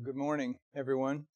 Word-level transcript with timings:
Good 0.00 0.14
morning, 0.14 0.54
everyone. 0.76 1.26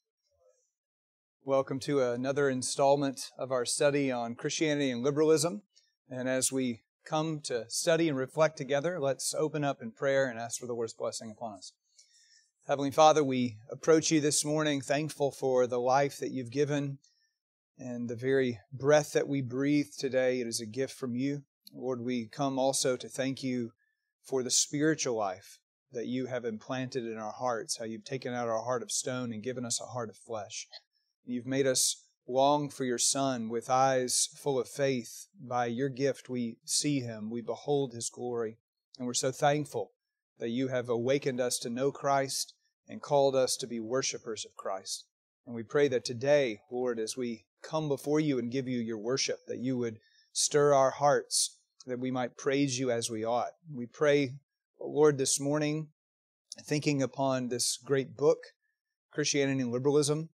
Welcome 1.44 1.80
to 1.80 2.00
another 2.00 2.48
installment 2.48 3.32
of 3.36 3.50
our 3.50 3.64
study 3.64 4.12
on 4.12 4.36
Christianity 4.36 4.92
and 4.92 5.02
liberalism. 5.02 5.62
And 6.08 6.28
as 6.28 6.52
we 6.52 6.82
come 7.04 7.40
to 7.40 7.68
study 7.68 8.08
and 8.08 8.16
reflect 8.16 8.56
together, 8.56 9.00
let's 9.00 9.34
open 9.34 9.64
up 9.64 9.82
in 9.82 9.90
prayer 9.90 10.26
and 10.26 10.38
ask 10.38 10.60
for 10.60 10.68
the 10.68 10.74
Lord's 10.74 10.92
blessing 10.92 11.28
upon 11.28 11.54
us. 11.54 11.72
Heavenly 12.68 12.92
Father, 12.92 13.24
we 13.24 13.56
approach 13.68 14.12
you 14.12 14.20
this 14.20 14.44
morning 14.44 14.80
thankful 14.80 15.32
for 15.32 15.66
the 15.66 15.80
life 15.80 16.18
that 16.18 16.30
you've 16.30 16.52
given 16.52 16.98
and 17.76 18.08
the 18.08 18.14
very 18.14 18.60
breath 18.72 19.12
that 19.14 19.26
we 19.26 19.42
breathe 19.42 19.90
today. 19.98 20.40
It 20.40 20.46
is 20.46 20.60
a 20.60 20.66
gift 20.66 20.94
from 20.94 21.16
you. 21.16 21.42
Lord, 21.74 22.00
we 22.00 22.28
come 22.28 22.60
also 22.60 22.96
to 22.96 23.08
thank 23.08 23.42
you 23.42 23.72
for 24.22 24.44
the 24.44 24.52
spiritual 24.52 25.16
life 25.16 25.58
that 25.92 26.06
you 26.06 26.26
have 26.26 26.44
implanted 26.44 27.04
in 27.04 27.18
our 27.18 27.32
hearts, 27.32 27.76
how 27.76 27.84
you've 27.84 28.04
taken 28.04 28.32
out 28.32 28.48
our 28.48 28.62
heart 28.62 28.82
of 28.82 28.90
stone 28.90 29.32
and 29.32 29.42
given 29.42 29.64
us 29.64 29.80
a 29.80 29.86
heart 29.86 30.08
of 30.08 30.16
flesh. 30.16 30.66
You've 31.24 31.46
made 31.46 31.66
us 31.66 32.04
long 32.26 32.68
for 32.68 32.84
your 32.84 32.98
Son 32.98 33.48
with 33.48 33.68
eyes 33.68 34.28
full 34.36 34.58
of 34.58 34.68
faith. 34.68 35.26
By 35.40 35.66
your 35.66 35.88
gift, 35.88 36.28
we 36.28 36.56
see 36.64 37.00
him, 37.00 37.30
we 37.30 37.40
behold 37.40 37.92
his 37.92 38.10
glory, 38.10 38.58
and 38.98 39.06
we're 39.06 39.14
so 39.14 39.32
thankful 39.32 39.92
that 40.38 40.50
you 40.50 40.68
have 40.68 40.88
awakened 40.88 41.40
us 41.40 41.58
to 41.58 41.70
know 41.70 41.92
Christ 41.92 42.54
and 42.88 43.02
called 43.02 43.36
us 43.36 43.56
to 43.58 43.66
be 43.66 43.80
worshipers 43.80 44.44
of 44.44 44.56
Christ. 44.56 45.04
And 45.46 45.54
we 45.54 45.62
pray 45.62 45.88
that 45.88 46.04
today, 46.04 46.60
Lord, 46.70 46.98
as 46.98 47.16
we 47.16 47.44
come 47.62 47.88
before 47.88 48.20
you 48.20 48.38
and 48.38 48.50
give 48.50 48.68
you 48.68 48.78
your 48.78 48.98
worship, 48.98 49.46
that 49.46 49.58
you 49.58 49.76
would 49.78 49.98
stir 50.32 50.74
our 50.74 50.90
hearts, 50.90 51.58
that 51.86 51.98
we 51.98 52.10
might 52.10 52.36
praise 52.36 52.78
you 52.78 52.90
as 52.90 53.10
we 53.10 53.24
ought. 53.24 53.52
We 53.72 53.86
pray 53.86 54.34
Lord, 54.84 55.16
this 55.18 55.38
morning, 55.38 55.88
thinking 56.64 57.02
upon 57.02 57.48
this 57.48 57.78
great 57.84 58.16
book, 58.16 58.38
Christianity 59.12 59.60
and 59.60 59.72
Liberalism, 59.72 60.30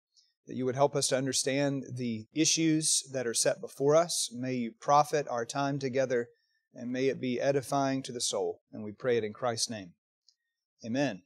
that 0.46 0.54
you 0.54 0.64
would 0.64 0.76
help 0.76 0.94
us 0.94 1.08
to 1.08 1.16
understand 1.16 1.84
the 1.92 2.26
issues 2.32 3.02
that 3.12 3.26
are 3.26 3.34
set 3.34 3.60
before 3.60 3.96
us. 3.96 4.30
May 4.32 4.54
you 4.54 4.72
profit 4.80 5.26
our 5.28 5.44
time 5.44 5.78
together, 5.78 6.28
and 6.74 6.92
may 6.92 7.06
it 7.06 7.20
be 7.20 7.40
edifying 7.40 8.02
to 8.04 8.12
the 8.12 8.20
soul. 8.20 8.60
And 8.72 8.84
we 8.84 8.92
pray 8.92 9.16
it 9.16 9.24
in 9.24 9.32
Christ's 9.32 9.70
name. 9.70 9.94
Amen. 10.84 11.22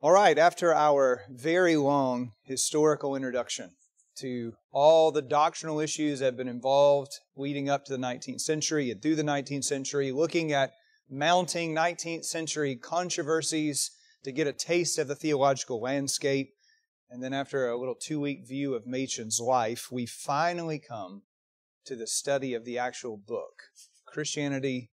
All 0.00 0.12
right, 0.12 0.38
after 0.38 0.74
our 0.74 1.22
very 1.30 1.76
long 1.76 2.32
historical 2.42 3.16
introduction 3.16 3.72
to 4.16 4.54
all 4.70 5.10
the 5.10 5.22
doctrinal 5.22 5.80
issues 5.80 6.20
that 6.20 6.26
have 6.26 6.36
been 6.36 6.48
involved 6.48 7.12
leading 7.36 7.68
up 7.68 7.84
to 7.84 7.92
the 7.92 7.98
19th 7.98 8.40
century 8.40 8.90
and 8.90 9.02
through 9.02 9.16
the 9.16 9.22
19th 9.22 9.64
century, 9.64 10.12
looking 10.12 10.52
at 10.52 10.72
mounting 11.10 11.74
19th 11.74 12.24
century 12.24 12.76
controversies 12.76 13.90
to 14.24 14.32
get 14.32 14.46
a 14.46 14.52
taste 14.52 14.98
of 14.98 15.08
the 15.08 15.14
theological 15.14 15.80
landscape. 15.80 16.54
And 17.10 17.22
then, 17.22 17.32
after 17.32 17.68
a 17.68 17.78
little 17.78 17.94
two 17.94 18.20
week 18.20 18.46
view 18.46 18.74
of 18.74 18.86
Machen's 18.86 19.40
life, 19.40 19.92
we 19.92 20.06
finally 20.06 20.78
come 20.78 21.22
to 21.84 21.94
the 21.94 22.06
study 22.06 22.54
of 22.54 22.64
the 22.64 22.78
actual 22.78 23.16
book 23.16 23.64
Christianity 24.06 24.90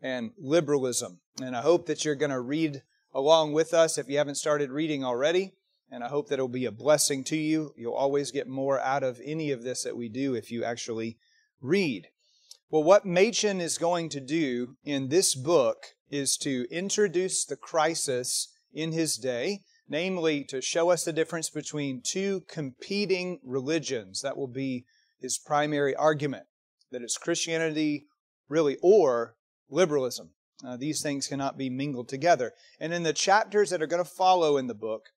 and 0.00 0.32
Liberalism. 0.36 1.20
And 1.40 1.56
I 1.56 1.62
hope 1.62 1.86
that 1.86 2.04
you're 2.04 2.14
going 2.14 2.30
to 2.30 2.40
read 2.40 2.82
along 3.14 3.52
with 3.52 3.72
us 3.72 3.98
if 3.98 4.08
you 4.08 4.18
haven't 4.18 4.34
started 4.34 4.70
reading 4.70 5.04
already. 5.04 5.52
And 5.90 6.02
I 6.02 6.08
hope 6.08 6.28
that 6.28 6.34
it'll 6.34 6.48
be 6.48 6.64
a 6.64 6.72
blessing 6.72 7.22
to 7.24 7.36
you. 7.36 7.74
You'll 7.76 7.92
always 7.92 8.30
get 8.30 8.48
more 8.48 8.80
out 8.80 9.02
of 9.02 9.20
any 9.22 9.50
of 9.50 9.62
this 9.62 9.82
that 9.84 9.96
we 9.96 10.08
do 10.08 10.34
if 10.34 10.50
you 10.50 10.64
actually 10.64 11.18
read. 11.60 12.08
Well, 12.72 12.84
what 12.84 13.04
Machen 13.04 13.60
is 13.60 13.76
going 13.76 14.08
to 14.08 14.20
do 14.20 14.76
in 14.82 15.10
this 15.10 15.34
book 15.34 15.88
is 16.08 16.38
to 16.38 16.66
introduce 16.70 17.44
the 17.44 17.54
crisis 17.54 18.48
in 18.72 18.92
his 18.92 19.18
day, 19.18 19.60
namely 19.90 20.42
to 20.44 20.62
show 20.62 20.88
us 20.88 21.04
the 21.04 21.12
difference 21.12 21.50
between 21.50 22.00
two 22.02 22.44
competing 22.48 23.40
religions. 23.44 24.22
That 24.22 24.38
will 24.38 24.48
be 24.48 24.86
his 25.20 25.36
primary 25.36 25.94
argument 25.94 26.46
that 26.92 27.02
it's 27.02 27.18
Christianity, 27.18 28.06
really, 28.48 28.78
or 28.80 29.34
liberalism. 29.68 30.30
Uh, 30.66 30.78
these 30.78 31.02
things 31.02 31.26
cannot 31.26 31.58
be 31.58 31.68
mingled 31.68 32.08
together. 32.08 32.52
And 32.80 32.94
in 32.94 33.02
the 33.02 33.12
chapters 33.12 33.68
that 33.68 33.82
are 33.82 33.86
going 33.86 34.02
to 34.02 34.10
follow 34.10 34.56
in 34.56 34.66
the 34.66 34.74
book, 34.74 35.10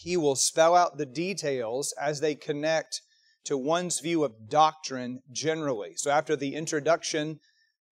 he 0.00 0.18
will 0.18 0.36
spell 0.36 0.74
out 0.74 0.98
the 0.98 1.06
details 1.06 1.94
as 1.98 2.20
they 2.20 2.34
connect 2.34 3.00
to 3.46 3.56
one's 3.56 4.00
view 4.00 4.24
of 4.24 4.48
doctrine 4.48 5.22
generally. 5.30 5.94
So 5.96 6.10
after 6.10 6.36
the 6.36 6.54
introduction, 6.54 7.40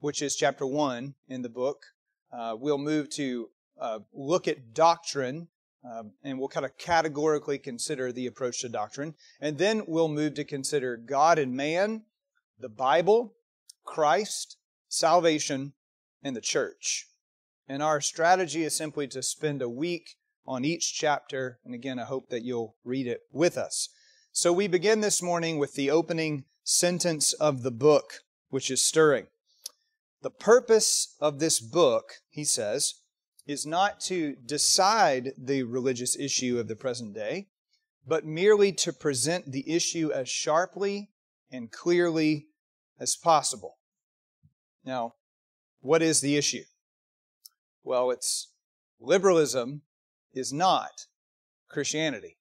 which 0.00 0.20
is 0.20 0.36
chapter 0.36 0.66
1 0.66 1.14
in 1.28 1.42
the 1.42 1.48
book, 1.48 1.84
uh, 2.32 2.56
we'll 2.58 2.78
move 2.78 3.08
to 3.10 3.48
uh, 3.80 4.00
look 4.12 4.48
at 4.48 4.74
doctrine, 4.74 5.48
um, 5.84 6.12
and 6.24 6.38
we'll 6.38 6.48
kind 6.48 6.66
of 6.66 6.76
categorically 6.76 7.58
consider 7.58 8.10
the 8.10 8.26
approach 8.26 8.60
to 8.60 8.68
doctrine. 8.68 9.14
And 9.40 9.56
then 9.56 9.84
we'll 9.86 10.08
move 10.08 10.34
to 10.34 10.44
consider 10.44 10.96
God 10.96 11.38
and 11.38 11.54
man, 11.54 12.02
the 12.58 12.68
Bible, 12.68 13.34
Christ, 13.84 14.56
salvation, 14.88 15.72
and 16.22 16.34
the 16.34 16.40
church. 16.40 17.06
And 17.68 17.82
our 17.82 18.00
strategy 18.00 18.64
is 18.64 18.76
simply 18.76 19.06
to 19.08 19.22
spend 19.22 19.62
a 19.62 19.68
week 19.68 20.16
on 20.46 20.64
each 20.64 20.94
chapter. 20.94 21.60
And 21.64 21.74
again, 21.74 21.98
I 21.98 22.04
hope 22.04 22.28
that 22.30 22.42
you'll 22.42 22.76
read 22.84 23.06
it 23.06 23.20
with 23.32 23.56
us. 23.56 23.88
So 24.36 24.52
we 24.52 24.66
begin 24.66 25.00
this 25.00 25.22
morning 25.22 25.58
with 25.58 25.74
the 25.74 25.92
opening 25.92 26.42
sentence 26.64 27.34
of 27.34 27.62
the 27.62 27.70
book, 27.70 28.14
which 28.48 28.68
is 28.68 28.84
stirring. 28.84 29.28
The 30.22 30.30
purpose 30.30 31.14
of 31.20 31.38
this 31.38 31.60
book, 31.60 32.14
he 32.30 32.42
says, 32.42 32.94
is 33.46 33.64
not 33.64 34.00
to 34.00 34.34
decide 34.34 35.34
the 35.38 35.62
religious 35.62 36.18
issue 36.18 36.58
of 36.58 36.66
the 36.66 36.74
present 36.74 37.14
day, 37.14 37.46
but 38.04 38.26
merely 38.26 38.72
to 38.72 38.92
present 38.92 39.52
the 39.52 39.72
issue 39.72 40.10
as 40.10 40.28
sharply 40.28 41.10
and 41.52 41.70
clearly 41.70 42.48
as 42.98 43.14
possible. 43.14 43.76
Now, 44.84 45.14
what 45.80 46.02
is 46.02 46.20
the 46.20 46.36
issue? 46.36 46.64
Well, 47.84 48.10
it's 48.10 48.48
liberalism 48.98 49.82
is 50.32 50.52
not 50.52 51.06
Christianity. 51.68 52.36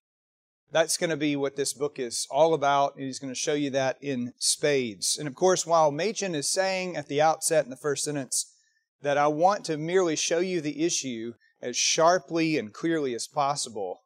That's 0.74 0.96
going 0.96 1.10
to 1.10 1.16
be 1.16 1.36
what 1.36 1.54
this 1.54 1.72
book 1.72 2.00
is 2.00 2.26
all 2.32 2.52
about. 2.52 2.96
And 2.96 3.04
he's 3.04 3.20
going 3.20 3.32
to 3.32 3.38
show 3.38 3.54
you 3.54 3.70
that 3.70 3.96
in 4.00 4.32
spades. 4.38 5.16
And 5.16 5.28
of 5.28 5.36
course, 5.36 5.64
while 5.64 5.92
Machen 5.92 6.34
is 6.34 6.48
saying 6.48 6.96
at 6.96 7.06
the 7.06 7.22
outset 7.22 7.62
in 7.62 7.70
the 7.70 7.76
first 7.76 8.02
sentence 8.02 8.52
that 9.00 9.16
I 9.16 9.28
want 9.28 9.64
to 9.66 9.76
merely 9.76 10.16
show 10.16 10.40
you 10.40 10.60
the 10.60 10.84
issue 10.84 11.34
as 11.62 11.76
sharply 11.76 12.58
and 12.58 12.72
clearly 12.72 13.14
as 13.14 13.28
possible, 13.28 14.00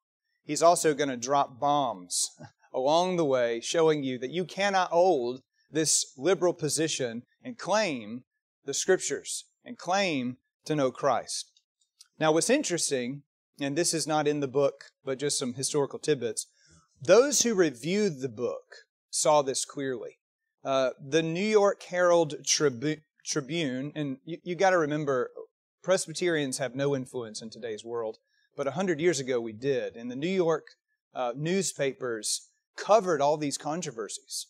he's 0.44 0.62
also 0.62 0.92
going 0.92 1.08
to 1.08 1.16
drop 1.16 1.58
bombs 1.58 2.28
along 2.74 3.16
the 3.16 3.24
way 3.24 3.62
showing 3.62 4.02
you 4.02 4.18
that 4.18 4.30
you 4.30 4.44
cannot 4.44 4.90
hold 4.90 5.40
this 5.70 6.12
liberal 6.18 6.52
position 6.52 7.22
and 7.42 7.56
claim 7.56 8.24
the 8.66 8.74
scriptures 8.74 9.46
and 9.64 9.78
claim 9.78 10.36
to 10.66 10.76
know 10.76 10.90
Christ. 10.90 11.50
Now, 12.20 12.30
what's 12.32 12.50
interesting, 12.50 13.22
and 13.58 13.74
this 13.74 13.94
is 13.94 14.06
not 14.06 14.28
in 14.28 14.40
the 14.40 14.46
book, 14.46 14.90
but 15.02 15.18
just 15.18 15.38
some 15.38 15.54
historical 15.54 15.98
tidbits, 15.98 16.46
those 17.00 17.42
who 17.42 17.54
reviewed 17.54 18.20
the 18.20 18.28
book 18.28 18.84
saw 19.10 19.42
this 19.42 19.64
clearly. 19.64 20.19
Uh, 20.64 20.91
the 21.00 21.22
New 21.22 21.41
York 21.41 21.82
Herald 21.84 22.44
Tribu- 22.44 23.00
Tribune, 23.25 23.92
and 23.94 24.19
you, 24.25 24.38
you 24.42 24.54
got 24.54 24.70
to 24.70 24.78
remember, 24.78 25.31
Presbyterians 25.82 26.58
have 26.58 26.75
no 26.75 26.97
influence 26.97 27.41
in 27.41 27.50
today's 27.50 27.84
world, 27.84 28.19
but 28.56 28.66
a 28.66 28.72
hundred 28.72 29.00
years 29.00 29.20
ago 29.20 29.41
we 29.41 29.53
did. 29.53 29.94
And 29.97 30.10
the 30.10 30.16
New 30.16 30.28
York 30.28 30.66
uh, 31.14 31.32
newspapers 31.37 32.48
covered 32.76 33.20
all 33.20 33.37
these 33.37 33.58
controversies. 33.58 34.48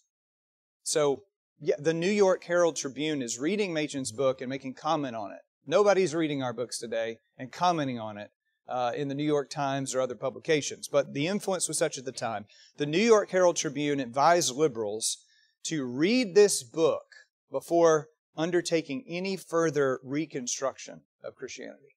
So, 0.82 1.24
yeah, 1.60 1.76
the 1.78 1.94
New 1.94 2.10
York 2.10 2.44
Herald 2.44 2.76
Tribune 2.76 3.20
is 3.20 3.38
reading 3.38 3.72
Machen's 3.72 4.12
book 4.12 4.40
and 4.40 4.48
making 4.48 4.74
comment 4.74 5.16
on 5.16 5.32
it. 5.32 5.40
Nobody's 5.66 6.14
reading 6.14 6.42
our 6.42 6.52
books 6.52 6.78
today 6.78 7.18
and 7.36 7.52
commenting 7.52 7.98
on 7.98 8.16
it 8.16 8.30
uh, 8.68 8.92
in 8.94 9.08
the 9.08 9.14
New 9.14 9.24
York 9.24 9.50
Times 9.50 9.94
or 9.94 10.00
other 10.00 10.14
publications, 10.14 10.88
but 10.88 11.14
the 11.14 11.26
influence 11.26 11.68
was 11.68 11.78
such 11.78 11.98
at 11.98 12.04
the 12.04 12.12
time. 12.12 12.46
The 12.76 12.86
New 12.86 12.98
York 12.98 13.30
Herald 13.30 13.56
Tribune 13.56 14.00
advised 14.00 14.54
liberals 14.54 15.18
to 15.64 15.84
read 15.84 16.34
this 16.34 16.62
book 16.62 17.06
before 17.50 18.08
undertaking 18.36 19.04
any 19.08 19.36
further 19.36 20.00
reconstruction 20.02 21.02
of 21.24 21.34
Christianity. 21.34 21.96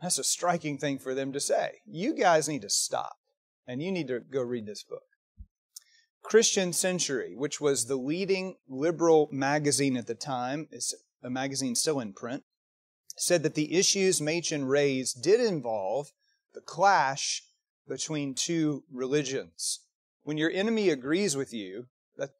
That's 0.00 0.18
a 0.18 0.24
striking 0.24 0.78
thing 0.78 0.98
for 0.98 1.14
them 1.14 1.32
to 1.32 1.40
say. 1.40 1.80
You 1.84 2.14
guys 2.14 2.48
need 2.48 2.62
to 2.62 2.70
stop 2.70 3.16
and 3.66 3.82
you 3.82 3.90
need 3.90 4.08
to 4.08 4.20
go 4.20 4.42
read 4.42 4.66
this 4.66 4.84
book. 4.84 5.02
Christian 6.22 6.72
Century, 6.72 7.34
which 7.36 7.60
was 7.60 7.86
the 7.86 7.96
leading 7.96 8.56
liberal 8.68 9.28
magazine 9.30 9.96
at 9.96 10.06
the 10.06 10.14
time, 10.14 10.66
is 10.72 10.94
a 11.22 11.30
magazine 11.30 11.74
still 11.74 12.00
in 12.00 12.12
print, 12.12 12.42
said 13.16 13.42
that 13.42 13.54
the 13.54 13.74
issues 13.74 14.20
Machen 14.20 14.66
raised 14.66 15.22
did 15.22 15.40
involve 15.40 16.12
the 16.54 16.60
clash 16.60 17.42
between 17.88 18.34
two 18.34 18.84
religions. 18.92 19.80
When 20.22 20.36
your 20.36 20.50
enemy 20.50 20.90
agrees 20.90 21.36
with 21.36 21.52
you 21.52 21.86
that, 22.16 22.30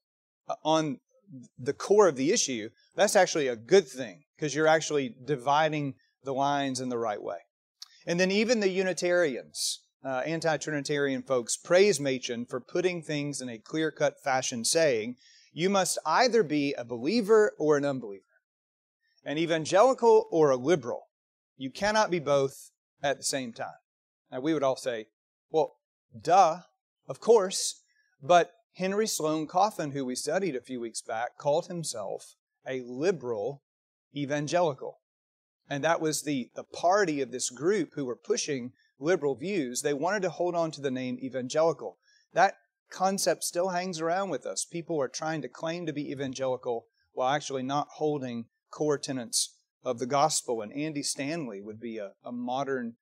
uh, 0.48 0.54
on 0.64 1.00
the 1.58 1.72
core 1.72 2.08
of 2.08 2.16
the 2.16 2.32
issue, 2.32 2.70
that's 2.94 3.16
actually 3.16 3.48
a 3.48 3.56
good 3.56 3.88
thing 3.88 4.24
because 4.36 4.54
you're 4.54 4.66
actually 4.66 5.14
dividing 5.24 5.94
the 6.24 6.34
lines 6.34 6.80
in 6.80 6.88
the 6.88 6.98
right 6.98 7.22
way. 7.22 7.38
And 8.06 8.20
then 8.20 8.30
even 8.30 8.60
the 8.60 8.68
Unitarians 8.68 9.80
uh, 10.04 10.22
anti 10.24 10.56
Trinitarian 10.56 11.22
folks 11.22 11.56
praise 11.56 11.98
Machen 11.98 12.46
for 12.46 12.60
putting 12.60 13.02
things 13.02 13.40
in 13.40 13.48
a 13.48 13.58
clear 13.58 13.90
cut 13.90 14.22
fashion, 14.22 14.64
saying, 14.64 15.16
You 15.52 15.68
must 15.68 15.98
either 16.06 16.42
be 16.42 16.74
a 16.74 16.84
believer 16.84 17.52
or 17.58 17.76
an 17.76 17.84
unbeliever, 17.84 18.22
an 19.26 19.36
evangelical 19.36 20.28
or 20.30 20.50
a 20.50 20.56
liberal. 20.56 21.08
You 21.58 21.70
cannot 21.70 22.10
be 22.10 22.20
both 22.20 22.70
at 23.02 23.18
the 23.18 23.24
same 23.24 23.52
time. 23.52 23.80
Now, 24.30 24.40
we 24.40 24.54
would 24.54 24.62
all 24.62 24.76
say, 24.76 25.06
Well, 25.50 25.76
duh, 26.18 26.60
of 27.08 27.20
course. 27.20 27.82
But 28.22 28.52
Henry 28.74 29.06
Sloane 29.06 29.46
Coffin, 29.46 29.90
who 29.90 30.04
we 30.04 30.14
studied 30.14 30.54
a 30.54 30.60
few 30.60 30.80
weeks 30.80 31.02
back, 31.02 31.36
called 31.38 31.66
himself 31.66 32.36
a 32.66 32.82
liberal 32.82 33.62
evangelical. 34.14 35.00
And 35.68 35.82
that 35.82 36.00
was 36.00 36.22
the, 36.22 36.50
the 36.54 36.64
party 36.64 37.20
of 37.20 37.32
this 37.32 37.50
group 37.50 37.90
who 37.94 38.04
were 38.04 38.16
pushing 38.16 38.72
liberal 39.00 39.34
views. 39.34 39.82
They 39.82 39.92
wanted 39.92 40.22
to 40.22 40.30
hold 40.30 40.54
on 40.54 40.70
to 40.72 40.80
the 40.80 40.90
name 40.90 41.18
evangelical. 41.20 41.98
That 42.32 42.54
concept 42.90 43.42
still 43.42 43.70
hangs 43.70 44.00
around 44.00 44.30
with 44.30 44.46
us. 44.46 44.64
People 44.64 45.00
are 45.02 45.08
trying 45.08 45.42
to 45.42 45.48
claim 45.48 45.86
to 45.86 45.92
be 45.92 46.12
evangelical 46.12 46.86
while 47.12 47.34
actually 47.34 47.64
not 47.64 47.88
holding 47.94 48.46
core 48.70 48.98
tenets 48.98 49.54
of 49.84 49.98
the 49.98 50.06
gospel. 50.06 50.62
And 50.62 50.72
Andy 50.72 51.02
Stanley 51.02 51.60
would 51.60 51.80
be 51.80 51.98
a, 51.98 52.12
a 52.24 52.32
modern, 52.32 52.94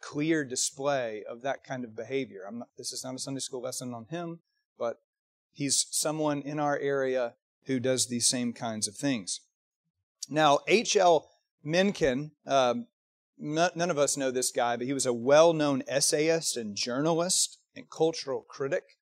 clear 0.00 0.44
display 0.44 1.22
of 1.28 1.42
that 1.42 1.62
kind 1.64 1.84
of 1.84 1.94
behavior. 1.94 2.42
Not, 2.50 2.68
this 2.76 2.92
is 2.92 3.04
not 3.04 3.14
a 3.14 3.18
Sunday 3.18 3.40
school 3.40 3.62
lesson 3.62 3.92
on 3.92 4.06
him, 4.06 4.40
but 4.78 5.00
he's 5.52 5.86
someone 5.90 6.42
in 6.42 6.58
our 6.58 6.78
area 6.78 7.34
who 7.66 7.78
does 7.78 8.06
these 8.06 8.26
same 8.26 8.52
kinds 8.52 8.88
of 8.88 8.96
things. 8.96 9.40
Now, 10.28 10.60
H.L. 10.66 11.28
Mencken, 11.62 12.32
um, 12.46 12.86
none 13.38 13.90
of 13.90 13.98
us 13.98 14.16
know 14.16 14.30
this 14.30 14.50
guy, 14.50 14.76
but 14.76 14.86
he 14.86 14.92
was 14.92 15.06
a 15.06 15.12
well 15.12 15.52
known 15.52 15.82
essayist 15.86 16.56
and 16.56 16.74
journalist 16.74 17.58
and 17.74 17.90
cultural 17.90 18.44
critic 18.48 18.96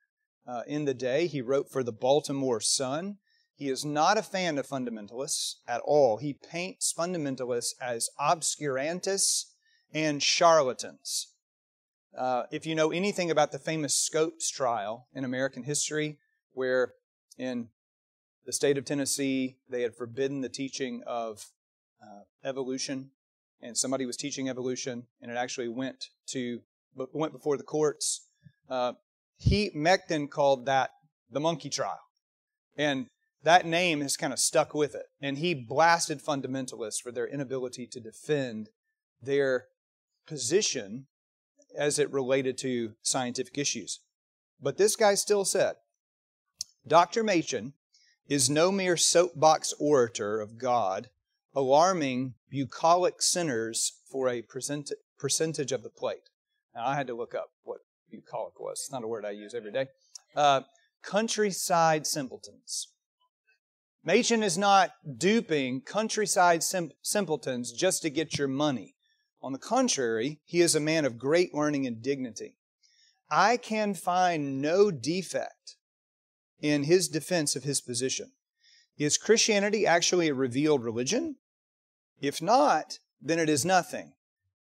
uh, 0.47 0.63
in 0.67 0.85
the 0.85 0.95
day. 0.95 1.27
He 1.27 1.41
wrote 1.41 1.71
for 1.71 1.83
the 1.83 1.93
Baltimore 1.93 2.61
Sun. 2.61 3.19
He 3.59 3.69
is 3.69 3.85
not 3.85 4.17
a 4.17 4.23
fan 4.23 4.57
of 4.57 4.69
fundamentalists 4.69 5.57
at 5.67 5.81
all. 5.85 6.19
He 6.19 6.33
paints 6.33 6.95
fundamentalists 6.97 7.75
as 7.83 8.09
obscurantists 8.21 9.47
and 9.93 10.23
charlatans. 10.23 11.35
Uh, 12.17 12.45
if 12.53 12.67
you 12.67 12.77
know 12.77 12.93
anything 12.93 13.33
about 13.33 13.51
the 13.51 13.59
famous 13.59 13.97
Scopes 13.97 14.49
trial 14.49 15.09
in 15.13 15.25
American 15.25 15.65
history, 15.65 16.19
where 16.53 16.95
in 17.37 17.69
the 18.47 18.53
state 18.53 18.79
of 18.79 18.85
Tennessee 18.85 19.57
they 19.69 19.83
had 19.83 19.97
forbidden 19.97 20.41
the 20.41 20.49
teaching 20.49 21.03
of 21.05 21.47
uh, 22.01 22.23
evolution, 22.45 23.11
and 23.61 23.77
somebody 23.77 24.07
was 24.07 24.17
teaching 24.17 24.49
evolution, 24.49 25.09
and 25.21 25.33
it 25.33 25.37
actually 25.37 25.69
went 25.69 26.11
to 26.29 26.61
went 26.95 27.33
before 27.33 27.57
the 27.57 27.65
courts. 27.65 28.29
Uh, 28.71 28.93
he 29.37 29.73
Mencken 29.75 30.29
called 30.29 30.67
that 30.67 30.91
the 31.29 31.41
monkey 31.41 31.71
trial, 31.71 32.01
and 32.77 33.09
that 33.49 33.65
name 33.65 34.03
has 34.03 34.19
kind 34.19 34.35
of 34.35 34.39
stuck 34.39 34.75
with 34.75 34.95
it. 34.95 35.07
And 35.23 35.39
he 35.39 35.55
blasted 35.55 36.23
fundamentalists 36.23 37.01
for 37.01 37.11
their 37.11 37.27
inability 37.27 37.87
to 37.87 37.99
defend 37.99 38.69
their 39.23 39.69
position 40.27 41.07
as 41.75 41.99
it 41.99 42.13
related 42.13 42.59
to 42.59 42.93
scientific 43.01 43.57
issues. 43.57 44.01
But 44.61 44.77
this 44.77 44.97
guy 44.97 45.15
still 45.15 45.47
said, 45.47 45.77
Dr. 46.87 47.25
Machen 47.25 47.73
is 48.29 48.51
no 48.51 48.71
mere 48.71 48.99
soapbox 48.99 49.73
orator 49.81 50.43
of 50.43 50.59
God 50.59 51.09
alarming 51.55 52.35
bucolic 52.51 53.23
sinners 53.23 53.95
for 54.13 54.29
a 54.29 54.43
percentage 54.43 55.73
of 55.73 55.83
the 55.83 55.89
plate. 55.89 56.29
Now, 56.75 56.87
I 56.87 56.97
had 56.97 57.07
to 57.07 57.17
look 57.17 57.35
up 57.35 57.49
what 57.63 57.79
bucolic 58.11 58.61
was. 58.61 58.81
It's 58.81 58.93
not 58.93 59.05
a 59.05 59.09
word 59.09 59.25
I 59.25 59.31
use 59.31 59.55
every 59.55 59.73
day. 59.73 59.87
Uh, 60.37 60.61
countryside 61.03 62.07
simpletons. 62.07 62.89
Machen 64.05 64.43
is 64.43 64.57
not 64.57 64.93
duping 65.17 65.81
countryside 65.81 66.63
sim- 66.63 66.93
simpletons 67.03 67.73
just 67.73 68.03
to 68.03 68.11
get 68.11 68.39
your 68.39 68.49
money. 68.49 68.95
On 69.43 69.53
the 69.53 69.59
contrary, 69.59 70.41
he 70.45 70.61
is 70.61 70.75
a 70.75 70.81
man 70.81 71.05
of 71.05 71.19
great 71.19 71.55
learning 71.55 71.87
and 71.87 72.03
dignity. 72.03 72.57
I 73.31 73.57
can 73.57 73.95
find 73.95 74.63
no 74.63 74.91
defect 74.91 75.77
in 76.61 76.85
his 76.85 77.09
defense 77.09 77.55
of 77.55 77.65
his 77.65 77.81
position. 77.81 78.33
Is 78.97 79.19
Christianity 79.19 79.87
actually 79.87 80.29
a 80.29 80.35
revealed 80.35 80.83
religion? 80.83 81.37
If 82.21 82.43
not, 82.43 82.99
then 83.21 83.39
it 83.39 83.49
is 83.49 83.65
nothing. 83.65 84.15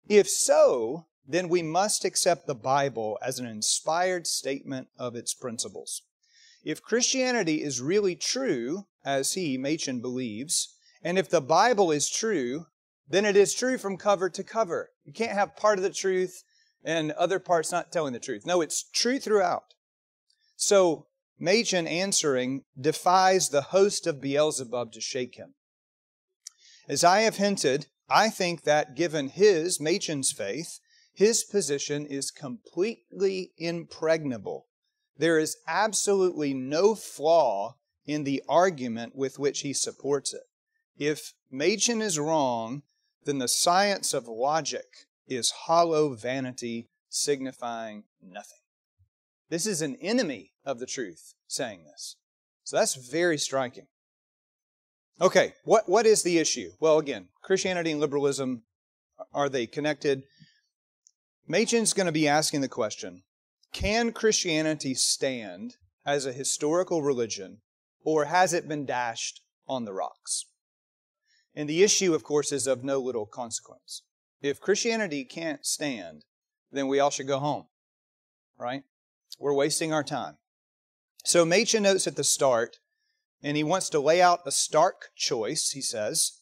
If 0.07 0.27
so, 0.27 1.05
then 1.27 1.49
we 1.49 1.61
must 1.61 2.03
accept 2.03 2.47
the 2.47 2.55
Bible 2.55 3.19
as 3.21 3.39
an 3.39 3.45
inspired 3.45 4.25
statement 4.25 4.87
of 4.97 5.15
its 5.15 5.33
principles. 5.33 6.01
If 6.63 6.81
Christianity 6.81 7.61
is 7.61 7.81
really 7.81 8.15
true, 8.15 8.85
as 9.05 9.33
he, 9.33 9.57
Machen, 9.57 10.01
believes, 10.01 10.75
and 11.03 11.17
if 11.17 11.29
the 11.29 11.41
Bible 11.41 11.91
is 11.91 12.09
true, 12.09 12.67
then 13.07 13.25
it 13.25 13.35
is 13.35 13.53
true 13.53 13.77
from 13.77 13.97
cover 13.97 14.29
to 14.29 14.43
cover. 14.43 14.91
You 15.03 15.13
can't 15.13 15.31
have 15.31 15.55
part 15.55 15.77
of 15.77 15.83
the 15.83 15.89
truth 15.89 16.43
and 16.83 17.11
other 17.13 17.39
parts 17.39 17.71
not 17.71 17.91
telling 17.91 18.13
the 18.13 18.19
truth. 18.19 18.45
No, 18.45 18.61
it's 18.61 18.89
true 18.89 19.19
throughout. 19.19 19.73
So 20.55 21.07
Machen 21.39 21.87
answering 21.87 22.63
defies 22.79 23.49
the 23.49 23.61
host 23.61 24.07
of 24.07 24.21
Beelzebub 24.21 24.93
to 24.93 25.01
shake 25.01 25.35
him. 25.35 25.55
As 26.87 27.03
I 27.03 27.21
have 27.21 27.37
hinted, 27.37 27.87
I 28.09 28.29
think 28.29 28.63
that 28.63 28.95
given 28.95 29.29
his, 29.29 29.79
Machen's 29.79 30.31
faith, 30.31 30.79
his 31.13 31.43
position 31.43 32.05
is 32.05 32.31
completely 32.31 33.51
impregnable. 33.57 34.67
There 35.17 35.37
is 35.37 35.57
absolutely 35.67 36.53
no 36.53 36.95
flaw 36.95 37.75
in 38.05 38.23
the 38.23 38.43
argument 38.47 39.15
with 39.15 39.39
which 39.39 39.61
he 39.61 39.73
supports 39.73 40.33
it. 40.33 40.43
If 40.97 41.33
Machen 41.49 42.01
is 42.01 42.19
wrong, 42.19 42.83
then 43.25 43.39
the 43.39 43.47
science 43.47 44.13
of 44.13 44.27
logic 44.27 45.07
is 45.27 45.51
hollow 45.51 46.13
vanity 46.13 46.89
signifying 47.09 48.03
nothing. 48.21 48.59
This 49.49 49.65
is 49.65 49.81
an 49.81 49.95
enemy 50.01 50.51
of 50.65 50.79
the 50.79 50.85
truth 50.85 51.33
saying 51.47 51.83
this. 51.83 52.17
So 52.63 52.77
that's 52.77 52.95
very 52.95 53.37
striking. 53.37 53.87
Okay, 55.21 55.53
what, 55.63 55.87
what 55.87 56.05
is 56.05 56.23
the 56.23 56.39
issue? 56.39 56.71
Well, 56.79 56.97
again, 56.97 57.27
Christianity 57.41 57.91
and 57.91 57.99
liberalism, 57.99 58.63
uh, 59.19 59.25
are 59.33 59.49
they 59.49 59.67
connected? 59.67 60.23
Machen's 61.47 61.93
going 61.93 62.07
to 62.07 62.11
be 62.11 62.27
asking 62.27 62.61
the 62.61 62.67
question 62.67 63.23
Can 63.71 64.11
Christianity 64.11 64.95
stand 64.95 65.75
as 66.05 66.25
a 66.25 66.33
historical 66.33 67.03
religion, 67.03 67.59
or 68.03 68.25
has 68.25 68.53
it 68.53 68.67
been 68.67 68.85
dashed 68.85 69.41
on 69.67 69.85
the 69.85 69.93
rocks? 69.93 70.45
And 71.55 71.69
the 71.69 71.83
issue, 71.83 72.13
of 72.13 72.23
course, 72.23 72.51
is 72.51 72.67
of 72.67 72.83
no 72.83 72.99
little 72.99 73.25
consequence. 73.25 74.03
If 74.41 74.59
Christianity 74.59 75.23
can't 75.23 75.65
stand, 75.65 76.25
then 76.71 76.87
we 76.87 76.99
all 76.99 77.09
should 77.09 77.27
go 77.27 77.39
home, 77.39 77.65
right? 78.57 78.83
We're 79.39 79.53
wasting 79.53 79.93
our 79.93 80.03
time. 80.03 80.37
So 81.23 81.45
Machen 81.45 81.83
notes 81.83 82.07
at 82.07 82.15
the 82.15 82.23
start, 82.23 82.79
and 83.41 83.55
he 83.55 83.63
wants 83.63 83.89
to 83.89 83.99
lay 83.99 84.21
out 84.21 84.41
a 84.45 84.51
stark 84.51 85.09
choice, 85.15 85.71
he 85.71 85.81
says. 85.81 86.41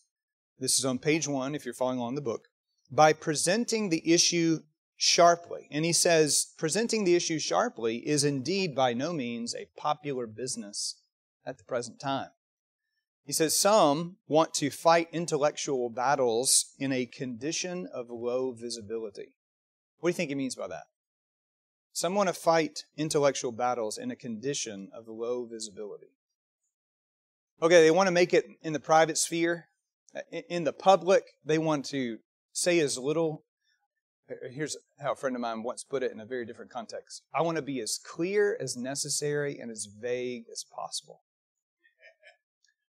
This 0.59 0.79
is 0.79 0.85
on 0.85 0.99
page 0.99 1.27
one, 1.27 1.55
if 1.55 1.65
you're 1.65 1.73
following 1.73 1.99
along 1.99 2.15
the 2.15 2.21
book, 2.21 2.47
by 2.89 3.13
presenting 3.13 3.89
the 3.89 4.11
issue 4.11 4.59
sharply. 4.95 5.67
And 5.71 5.83
he 5.83 5.93
says, 5.93 6.53
presenting 6.57 7.03
the 7.03 7.15
issue 7.15 7.39
sharply 7.39 7.97
is 8.07 8.23
indeed 8.23 8.75
by 8.75 8.93
no 8.93 9.13
means 9.13 9.55
a 9.55 9.69
popular 9.75 10.27
business 10.27 11.00
at 11.45 11.57
the 11.57 11.63
present 11.63 11.99
time. 11.99 12.29
He 13.23 13.33
says, 13.33 13.57
some 13.57 14.17
want 14.27 14.53
to 14.55 14.69
fight 14.69 15.07
intellectual 15.11 15.89
battles 15.89 16.73
in 16.79 16.91
a 16.91 17.05
condition 17.05 17.87
of 17.93 18.09
low 18.09 18.51
visibility. 18.51 19.35
What 19.99 20.09
do 20.09 20.11
you 20.11 20.15
think 20.15 20.29
he 20.29 20.35
means 20.35 20.55
by 20.55 20.67
that? 20.67 20.83
Some 21.93 22.15
want 22.15 22.29
to 22.29 22.33
fight 22.33 22.85
intellectual 22.97 23.51
battles 23.51 23.97
in 23.97 24.11
a 24.11 24.15
condition 24.15 24.89
of 24.95 25.07
low 25.07 25.45
visibility. 25.45 26.13
Okay, 27.61 27.83
they 27.83 27.91
want 27.91 28.07
to 28.07 28.11
make 28.11 28.33
it 28.33 28.45
in 28.63 28.73
the 28.73 28.79
private 28.79 29.17
sphere. 29.17 29.67
In 30.49 30.63
the 30.63 30.73
public, 30.73 31.23
they 31.45 31.57
want 31.57 31.85
to 31.87 32.17
say 32.51 32.79
as 32.79 32.97
little. 32.97 33.43
Here's 34.49 34.77
how 34.99 35.11
a 35.11 35.15
friend 35.15 35.35
of 35.35 35.41
mine 35.41 35.61
once 35.61 35.83
put 35.83 36.03
it 36.03 36.11
in 36.11 36.19
a 36.19 36.25
very 36.25 36.45
different 36.45 36.71
context. 36.71 37.21
I 37.33 37.41
want 37.41 37.57
to 37.57 37.61
be 37.61 37.79
as 37.81 37.99
clear 38.03 38.57
as 38.59 38.75
necessary 38.75 39.59
and 39.59 39.69
as 39.69 39.85
vague 39.85 40.45
as 40.51 40.63
possible. 40.63 41.21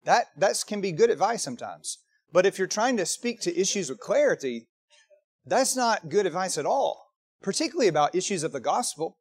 That, 0.06 0.28
that 0.38 0.64
can 0.66 0.82
be 0.82 0.92
good 0.92 1.10
advice 1.10 1.44
sometimes. 1.44 2.00
But 2.32 2.46
if 2.46 2.58
you're 2.58 2.68
trying 2.68 2.98
to 2.98 3.06
speak 3.06 3.42
to 3.42 3.60
issues 3.60 3.90
with 3.90 4.00
clarity, 4.00 4.68
that's 5.46 5.76
not 5.76 6.10
good 6.10 6.26
advice 6.26 6.58
at 6.58 6.66
all 6.66 7.10
particularly 7.42 7.88
about 7.88 8.16
issues 8.16 8.44
of 8.44 8.52
the 8.52 8.60
gospel. 8.60 9.18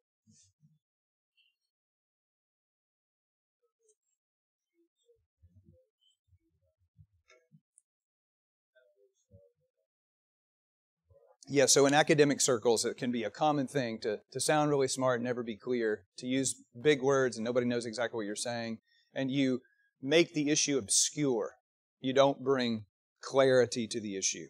Yeah, 11.51 11.65
so 11.65 11.87
in 11.87 11.95
academic 11.95 12.41
circles, 12.41 12.85
it 12.85 12.97
can 12.97 13.11
be 13.11 13.23
a 13.23 13.31
common 13.31 13.65
thing 13.65 13.97
to, 14.01 14.19
to 14.31 14.39
sound 14.39 14.69
really 14.69 14.87
smart 14.87 15.19
and 15.19 15.25
never 15.25 15.41
be 15.41 15.55
clear, 15.55 16.03
to 16.17 16.27
use 16.27 16.61
big 16.79 17.01
words 17.01 17.37
and 17.37 17.43
nobody 17.43 17.65
knows 17.65 17.87
exactly 17.87 18.17
what 18.17 18.27
you're 18.27 18.35
saying, 18.35 18.77
and 19.15 19.31
you 19.31 19.61
make 20.01 20.33
the 20.33 20.49
issue 20.49 20.77
obscure. 20.77 21.55
You 21.99 22.13
don't 22.13 22.43
bring 22.43 22.85
clarity 23.21 23.87
to 23.87 23.99
the 23.99 24.15
issue. 24.15 24.47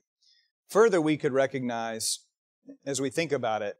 Further, 0.69 1.01
we 1.01 1.17
could 1.17 1.33
recognize, 1.33 2.19
as 2.85 3.01
we 3.01 3.09
think 3.09 3.31
about 3.31 3.61
it, 3.61 3.77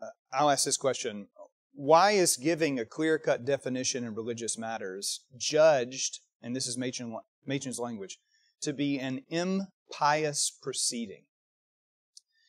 uh, 0.00 0.06
I'll 0.32 0.50
ask 0.50 0.64
this 0.64 0.78
question 0.78 1.28
Why 1.74 2.12
is 2.12 2.36
giving 2.36 2.78
a 2.78 2.86
clear 2.86 3.18
cut 3.18 3.44
definition 3.44 4.04
in 4.04 4.14
religious 4.14 4.56
matters 4.56 5.20
judged, 5.36 6.20
and 6.42 6.56
this 6.56 6.66
is 6.66 6.78
Machen, 6.78 7.16
Machen's 7.46 7.78
language, 7.78 8.18
to 8.62 8.72
be 8.72 8.98
an 8.98 9.22
impious 9.28 10.50
proceeding? 10.50 11.24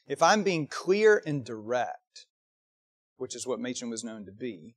If 0.07 0.21
I'm 0.23 0.43
being 0.43 0.67
clear 0.67 1.21
and 1.25 1.43
direct, 1.43 2.25
which 3.17 3.35
is 3.35 3.45
what 3.45 3.59
Machen 3.59 3.89
was 3.89 4.03
known 4.03 4.25
to 4.25 4.31
be, 4.31 4.75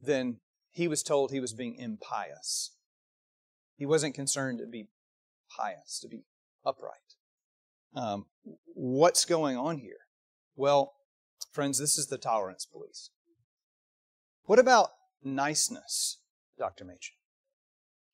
then 0.00 0.40
he 0.70 0.88
was 0.88 1.02
told 1.02 1.30
he 1.30 1.40
was 1.40 1.52
being 1.52 1.76
impious. 1.76 2.72
He 3.80 3.86
wasn't 3.86 4.14
concerned 4.14 4.58
to 4.58 4.66
be 4.66 4.88
pious, 5.56 6.00
to 6.00 6.08
be 6.08 6.24
upright. 6.66 6.92
Um, 7.96 8.26
what's 8.74 9.24
going 9.24 9.56
on 9.56 9.78
here? 9.78 10.00
Well, 10.54 10.92
friends, 11.50 11.78
this 11.78 11.96
is 11.96 12.08
the 12.08 12.18
tolerance 12.18 12.66
police. 12.66 13.08
What 14.44 14.58
about 14.58 14.90
niceness, 15.24 16.18
Dr. 16.58 16.84
Machen? 16.84 16.98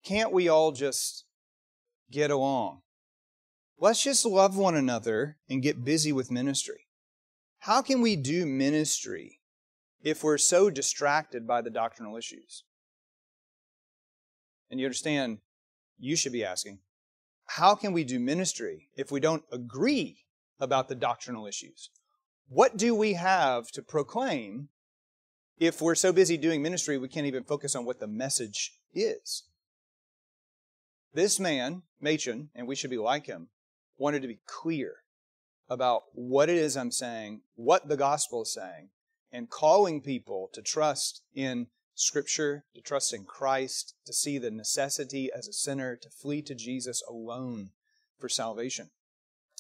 Can't 0.05 0.33
we 0.33 0.49
all 0.49 0.71
just 0.71 1.25
get 2.13 2.31
along? 2.31 2.83
Let's 3.77 4.05
just 4.05 4.25
love 4.25 4.57
one 4.57 4.77
another 4.77 5.37
and 5.51 5.65
get 5.65 5.85
busy 5.85 6.13
with 6.13 6.31
ministry. 6.31 6.87
How 7.59 7.83
can 7.83 8.01
we 8.01 8.15
do 8.15 8.47
ministry 8.47 9.41
if 10.01 10.23
we're 10.23 10.39
so 10.39 10.71
distracted 10.71 11.45
by 11.45 11.61
the 11.61 11.71
doctrinal 11.71 12.17
issues? 12.17 12.63
And 14.71 14.79
you 14.79 14.87
understand, 14.87 15.39
you 15.99 16.17
should 16.17 16.33
be 16.33 16.45
asking, 16.45 16.81
how 17.47 17.75
can 17.75 17.93
we 17.93 18.05
do 18.05 18.19
ministry 18.19 18.89
if 18.97 19.11
we 19.11 19.21
don't 19.21 19.45
agree 19.53 20.25
about 20.59 20.89
the 20.89 20.95
doctrinal 20.95 21.47
issues? 21.47 21.91
What 22.49 22.77
do 22.77 22.95
we 22.95 23.15
have 23.15 23.69
to 23.73 23.83
proclaim 23.83 24.69
if 25.59 25.81
we're 25.81 25.95
so 25.95 26.13
busy 26.13 26.37
doing 26.37 26.63
ministry 26.63 26.99
we 26.99 27.09
can't 27.09 27.27
even 27.27 27.45
focus 27.45 27.75
on 27.75 27.85
what 27.85 28.01
the 28.01 28.07
message 28.07 28.73
is? 28.95 29.45
This 31.15 31.41
man, 31.41 31.83
Machen, 32.01 32.51
and 32.55 32.67
we 32.67 32.75
should 32.75 32.91
be 32.91 32.99
like 32.99 33.27
him, 33.27 33.49
wanted 33.97 34.23
to 34.23 34.29
be 34.29 34.41
clear 34.47 34.97
about 35.69 36.03
what 36.13 36.49
it 36.49 36.57
is 36.57 36.77
I'm 36.77 36.93
saying, 36.93 37.41
what 37.55 37.89
the 37.89 37.97
gospel 37.97 38.43
is 38.43 38.53
saying, 38.53 38.91
and 39.33 39.51
calling 39.51 40.01
people 40.01 40.51
to 40.53 40.63
trust 40.63 41.23
in 41.35 41.69
Scripture, 41.99 42.65
to 42.75 42.83
trust 42.83 43.15
in 43.15 43.25
Christ, 43.25 43.95
to 44.05 44.13
see 44.13 44.37
the 44.37 44.51
necessity 44.51 45.31
as 45.35 45.49
a 45.49 45.53
sinner, 45.53 45.97
to 45.97 46.11
flee 46.11 46.43
to 46.43 46.55
Jesus 46.55 47.03
alone 47.09 47.71
for 48.19 48.29
salvation. 48.29 48.91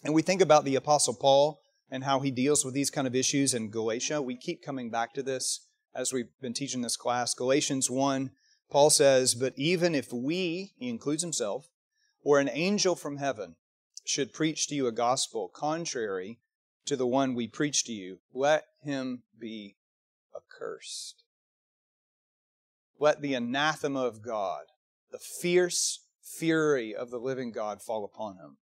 And 0.05 0.14
we 0.14 0.21
think 0.21 0.43
about 0.43 0.64
the 0.64 0.76
Apostle 0.76 1.14
Paul 1.14 1.61
and 1.90 2.05
how 2.05 2.21
he 2.21 2.31
deals 2.31 2.62
with 2.62 2.75
these 2.75 2.90
kind 2.90 3.07
of 3.07 3.14
issues 3.14 3.55
in 3.55 3.71
Galatia. 3.71 4.21
We 4.21 4.37
keep 4.37 4.62
coming 4.62 4.90
back 4.90 5.14
to 5.14 5.23
this 5.23 5.66
as 5.95 6.12
we've 6.12 6.28
been 6.43 6.52
teaching 6.52 6.83
this 6.83 6.97
class. 6.97 7.33
Galatians 7.33 7.90
1, 7.90 8.31
Paul 8.71 8.90
says, 8.90 9.35
But 9.35 9.55
even 9.57 9.95
if 9.95 10.12
we, 10.12 10.75
he 10.76 10.90
includes 10.90 11.23
himself, 11.23 11.71
or 12.23 12.38
an 12.38 12.50
angel 12.52 12.95
from 12.97 13.16
heaven 13.16 13.57
should 14.05 14.35
preach 14.35 14.69
to 14.69 14.75
you 14.75 14.87
a 14.87 14.93
gospel 14.93 15.49
contrary 15.49 16.38
to 16.85 16.97
the 16.97 17.07
one 17.07 17.35
we 17.35 17.49
preach 17.49 17.85
to 17.85 17.93
you, 17.93 18.19
let 18.35 18.64
him 18.83 19.23
be 19.38 19.76
accursed. 20.37 21.23
Let 22.98 23.20
the 23.20 23.34
anathema 23.34 24.04
of 24.04 24.22
God, 24.22 24.64
the 25.10 25.18
fierce 25.18 26.00
fury 26.22 26.94
of 26.94 27.10
the 27.10 27.18
living 27.18 27.52
God, 27.52 27.82
fall 27.82 28.04
upon 28.04 28.36
him. 28.36 28.56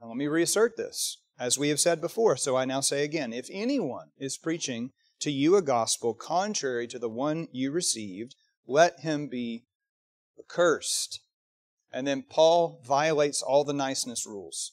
Now, 0.00 0.08
let 0.08 0.16
me 0.16 0.26
reassert 0.26 0.76
this. 0.76 1.18
As 1.38 1.58
we 1.58 1.68
have 1.70 1.80
said 1.80 2.00
before, 2.00 2.36
so 2.36 2.56
I 2.56 2.64
now 2.64 2.80
say 2.80 3.04
again 3.04 3.32
if 3.32 3.48
anyone 3.50 4.10
is 4.18 4.36
preaching 4.36 4.90
to 5.20 5.30
you 5.30 5.56
a 5.56 5.62
gospel 5.62 6.14
contrary 6.14 6.86
to 6.88 6.98
the 6.98 7.08
one 7.08 7.48
you 7.52 7.70
received, 7.70 8.34
let 8.66 9.00
him 9.00 9.28
be 9.28 9.64
accursed. 10.38 11.20
And 11.92 12.06
then 12.06 12.22
Paul 12.22 12.80
violates 12.84 13.42
all 13.42 13.64
the 13.64 13.72
niceness 13.72 14.26
rules 14.26 14.72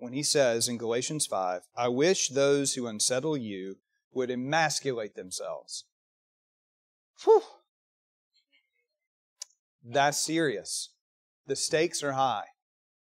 when 0.00 0.12
he 0.14 0.22
says 0.22 0.66
in 0.66 0.78
Galatians 0.78 1.26
5, 1.26 1.62
I 1.76 1.88
wish 1.88 2.28
those 2.28 2.74
who 2.74 2.86
unsettle 2.86 3.36
you 3.36 3.76
would 4.12 4.30
emasculate 4.30 5.14
themselves. 5.14 5.84
Whew. 7.22 7.42
That's 9.84 10.18
serious. 10.18 10.90
The 11.46 11.56
stakes 11.56 12.02
are 12.02 12.12
high. 12.12 12.44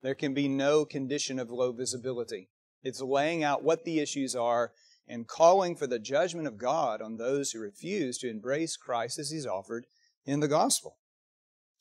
There 0.01 0.15
can 0.15 0.33
be 0.33 0.47
no 0.47 0.85
condition 0.85 1.39
of 1.39 1.49
low 1.49 1.71
visibility. 1.71 2.49
It's 2.83 3.01
laying 3.01 3.43
out 3.43 3.63
what 3.63 3.83
the 3.83 3.99
issues 3.99 4.35
are 4.35 4.71
and 5.07 5.27
calling 5.27 5.75
for 5.75 5.87
the 5.87 5.99
judgment 5.99 6.47
of 6.47 6.57
God 6.57 7.01
on 7.01 7.17
those 7.17 7.51
who 7.51 7.59
refuse 7.59 8.17
to 8.19 8.29
embrace 8.29 8.77
Christ 8.77 9.19
as 9.19 9.31
he's 9.31 9.45
offered 9.45 9.85
in 10.25 10.39
the 10.39 10.47
gospel. 10.47 10.97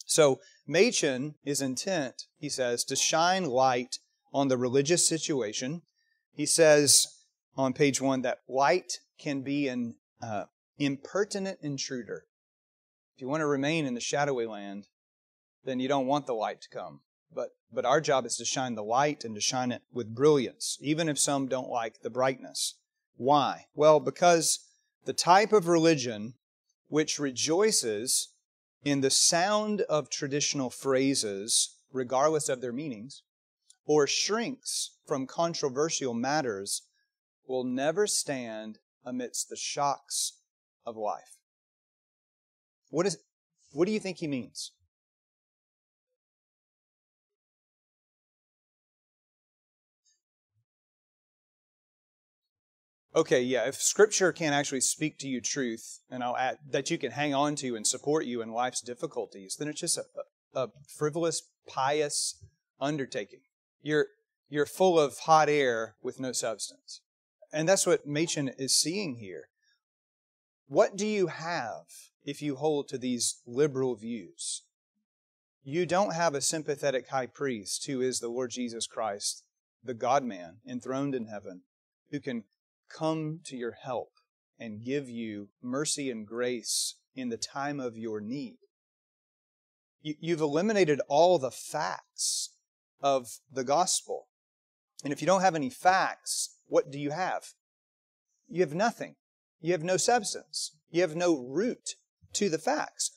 So, 0.06 0.40
Machen 0.66 1.34
is 1.44 1.60
intent, 1.60 2.24
he 2.38 2.48
says, 2.48 2.82
to 2.84 2.96
shine 2.96 3.44
light 3.44 3.98
on 4.32 4.48
the 4.48 4.56
religious 4.56 5.06
situation. 5.06 5.82
He 6.32 6.46
says 6.46 7.06
on 7.56 7.74
page 7.74 8.00
one 8.00 8.22
that 8.22 8.38
light 8.48 9.00
can 9.18 9.42
be 9.42 9.68
an 9.68 9.96
uh, 10.22 10.44
impertinent 10.78 11.58
intruder. 11.60 12.24
If 13.18 13.22
you 13.22 13.28
want 13.28 13.40
to 13.40 13.46
remain 13.46 13.84
in 13.84 13.94
the 13.94 14.00
shadowy 14.00 14.46
land, 14.46 14.86
then 15.64 15.80
you 15.80 15.88
don't 15.88 16.06
want 16.06 16.26
the 16.26 16.34
light 16.34 16.60
to 16.60 16.68
come. 16.68 17.00
But, 17.34 17.48
but 17.72 17.84
our 17.84 18.00
job 18.00 18.24
is 18.24 18.36
to 18.36 18.44
shine 18.44 18.76
the 18.76 18.84
light 18.84 19.24
and 19.24 19.34
to 19.34 19.40
shine 19.40 19.72
it 19.72 19.82
with 19.92 20.14
brilliance, 20.14 20.78
even 20.80 21.08
if 21.08 21.18
some 21.18 21.48
don't 21.48 21.68
like 21.68 22.00
the 22.00 22.10
brightness. 22.10 22.76
Why? 23.16 23.66
Well, 23.74 23.98
because 23.98 24.60
the 25.04 25.12
type 25.12 25.52
of 25.52 25.66
religion 25.66 26.34
which 26.86 27.18
rejoices 27.18 28.28
in 28.84 29.00
the 29.00 29.10
sound 29.10 29.80
of 29.88 30.10
traditional 30.10 30.70
phrases, 30.70 31.74
regardless 31.90 32.48
of 32.48 32.60
their 32.60 32.72
meanings, 32.72 33.24
or 33.84 34.06
shrinks 34.06 34.92
from 35.08 35.26
controversial 35.26 36.14
matters, 36.14 36.82
will 37.48 37.64
never 37.64 38.06
stand 38.06 38.78
amidst 39.04 39.48
the 39.48 39.56
shocks 39.56 40.34
of 40.86 40.96
life. 40.96 41.37
What, 42.90 43.06
is, 43.06 43.18
what 43.72 43.86
do 43.86 43.92
you 43.92 44.00
think 44.00 44.18
he 44.18 44.26
means? 44.26 44.72
okay, 53.18 53.42
yeah, 53.42 53.66
if 53.66 53.74
Scripture 53.74 54.32
can't 54.32 54.54
actually 54.54 54.80
speak 54.80 55.18
to 55.18 55.28
you 55.28 55.40
truth, 55.40 56.00
and 56.08 56.22
I'll 56.22 56.36
add 56.36 56.58
that 56.70 56.90
you 56.90 56.98
can 56.98 57.12
hang 57.12 57.34
on 57.34 57.56
to 57.56 57.74
and 57.74 57.86
support 57.86 58.24
you 58.24 58.40
in 58.42 58.52
life's 58.52 58.80
difficulties, 58.80 59.56
then 59.58 59.68
it's 59.68 59.80
just 59.80 59.98
a, 59.98 60.04
a 60.54 60.68
frivolous, 60.86 61.42
pious 61.66 62.42
undertaking. 62.80 63.40
You're 63.82 64.06
you're 64.48 64.66
full 64.66 64.98
of 64.98 65.18
hot 65.20 65.48
air 65.48 65.96
with 66.02 66.20
no 66.20 66.32
substance, 66.32 67.00
and 67.52 67.68
that's 67.68 67.86
what 67.86 68.06
Machen 68.06 68.50
is 68.56 68.76
seeing 68.76 69.16
here. 69.16 69.48
What 70.68 70.96
do 70.96 71.06
you 71.06 71.26
have 71.26 71.84
if 72.28 72.42
you 72.42 72.56
hold 72.56 72.86
to 72.86 72.98
these 72.98 73.40
liberal 73.46 73.94
views? 73.94 74.62
You 75.64 75.86
don't 75.86 76.12
have 76.12 76.34
a 76.34 76.42
sympathetic 76.42 77.08
high 77.08 77.26
priest 77.26 77.86
who 77.86 78.02
is 78.02 78.20
the 78.20 78.28
Lord 78.28 78.50
Jesus 78.50 78.86
Christ, 78.86 79.44
the 79.82 79.94
God 79.94 80.22
man 80.22 80.58
enthroned 80.68 81.14
in 81.14 81.28
heaven, 81.28 81.62
who 82.10 82.20
can 82.20 82.44
come 82.90 83.40
to 83.44 83.56
your 83.56 83.72
help 83.82 84.10
and 84.58 84.84
give 84.84 85.08
you 85.08 85.48
mercy 85.62 86.10
and 86.10 86.26
grace 86.26 86.96
in 87.14 87.30
the 87.30 87.38
time 87.38 87.80
of 87.80 87.96
your 87.96 88.20
need. 88.20 88.58
You've 90.02 90.42
eliminated 90.42 91.00
all 91.08 91.38
the 91.38 91.50
facts 91.50 92.50
of 93.00 93.38
the 93.50 93.64
gospel. 93.64 94.28
And 95.02 95.14
if 95.14 95.22
you 95.22 95.26
don't 95.26 95.40
have 95.40 95.54
any 95.54 95.70
facts, 95.70 96.56
what 96.66 96.90
do 96.90 96.98
you 96.98 97.10
have? 97.10 97.54
You 98.48 98.60
have 98.60 98.74
nothing. 98.74 99.14
You 99.62 99.72
have 99.72 99.82
no 99.82 99.96
substance. 99.96 100.72
You 100.90 101.00
have 101.00 101.16
no 101.16 101.38
root 101.38 101.94
to 102.34 102.48
the 102.48 102.58
facts. 102.58 103.10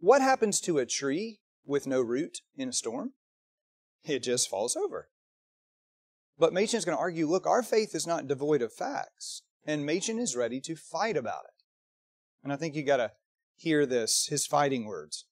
What 0.00 0.20
happens 0.20 0.60
to 0.62 0.78
a 0.78 0.86
tree 0.86 1.40
with 1.64 1.86
no 1.86 2.00
root 2.00 2.40
in 2.56 2.68
a 2.68 2.72
storm? 2.72 3.12
It 4.04 4.22
just 4.22 4.48
falls 4.48 4.76
over. 4.76 5.08
But 6.38 6.52
Machen 6.52 6.78
is 6.78 6.84
going 6.84 6.96
to 6.96 7.00
argue 7.00 7.26
look, 7.26 7.46
our 7.46 7.62
faith 7.62 7.94
is 7.94 8.06
not 8.06 8.28
devoid 8.28 8.62
of 8.62 8.72
facts. 8.72 9.42
And 9.64 9.84
Machen 9.84 10.18
is 10.18 10.36
ready 10.36 10.60
to 10.60 10.76
fight 10.76 11.16
about 11.16 11.44
it. 11.44 11.64
And 12.44 12.52
I 12.52 12.56
think 12.56 12.74
you 12.74 12.84
got 12.84 12.98
to 12.98 13.12
hear 13.56 13.84
this, 13.86 14.26
his 14.28 14.46
fighting 14.46 14.84
words. 14.84 15.24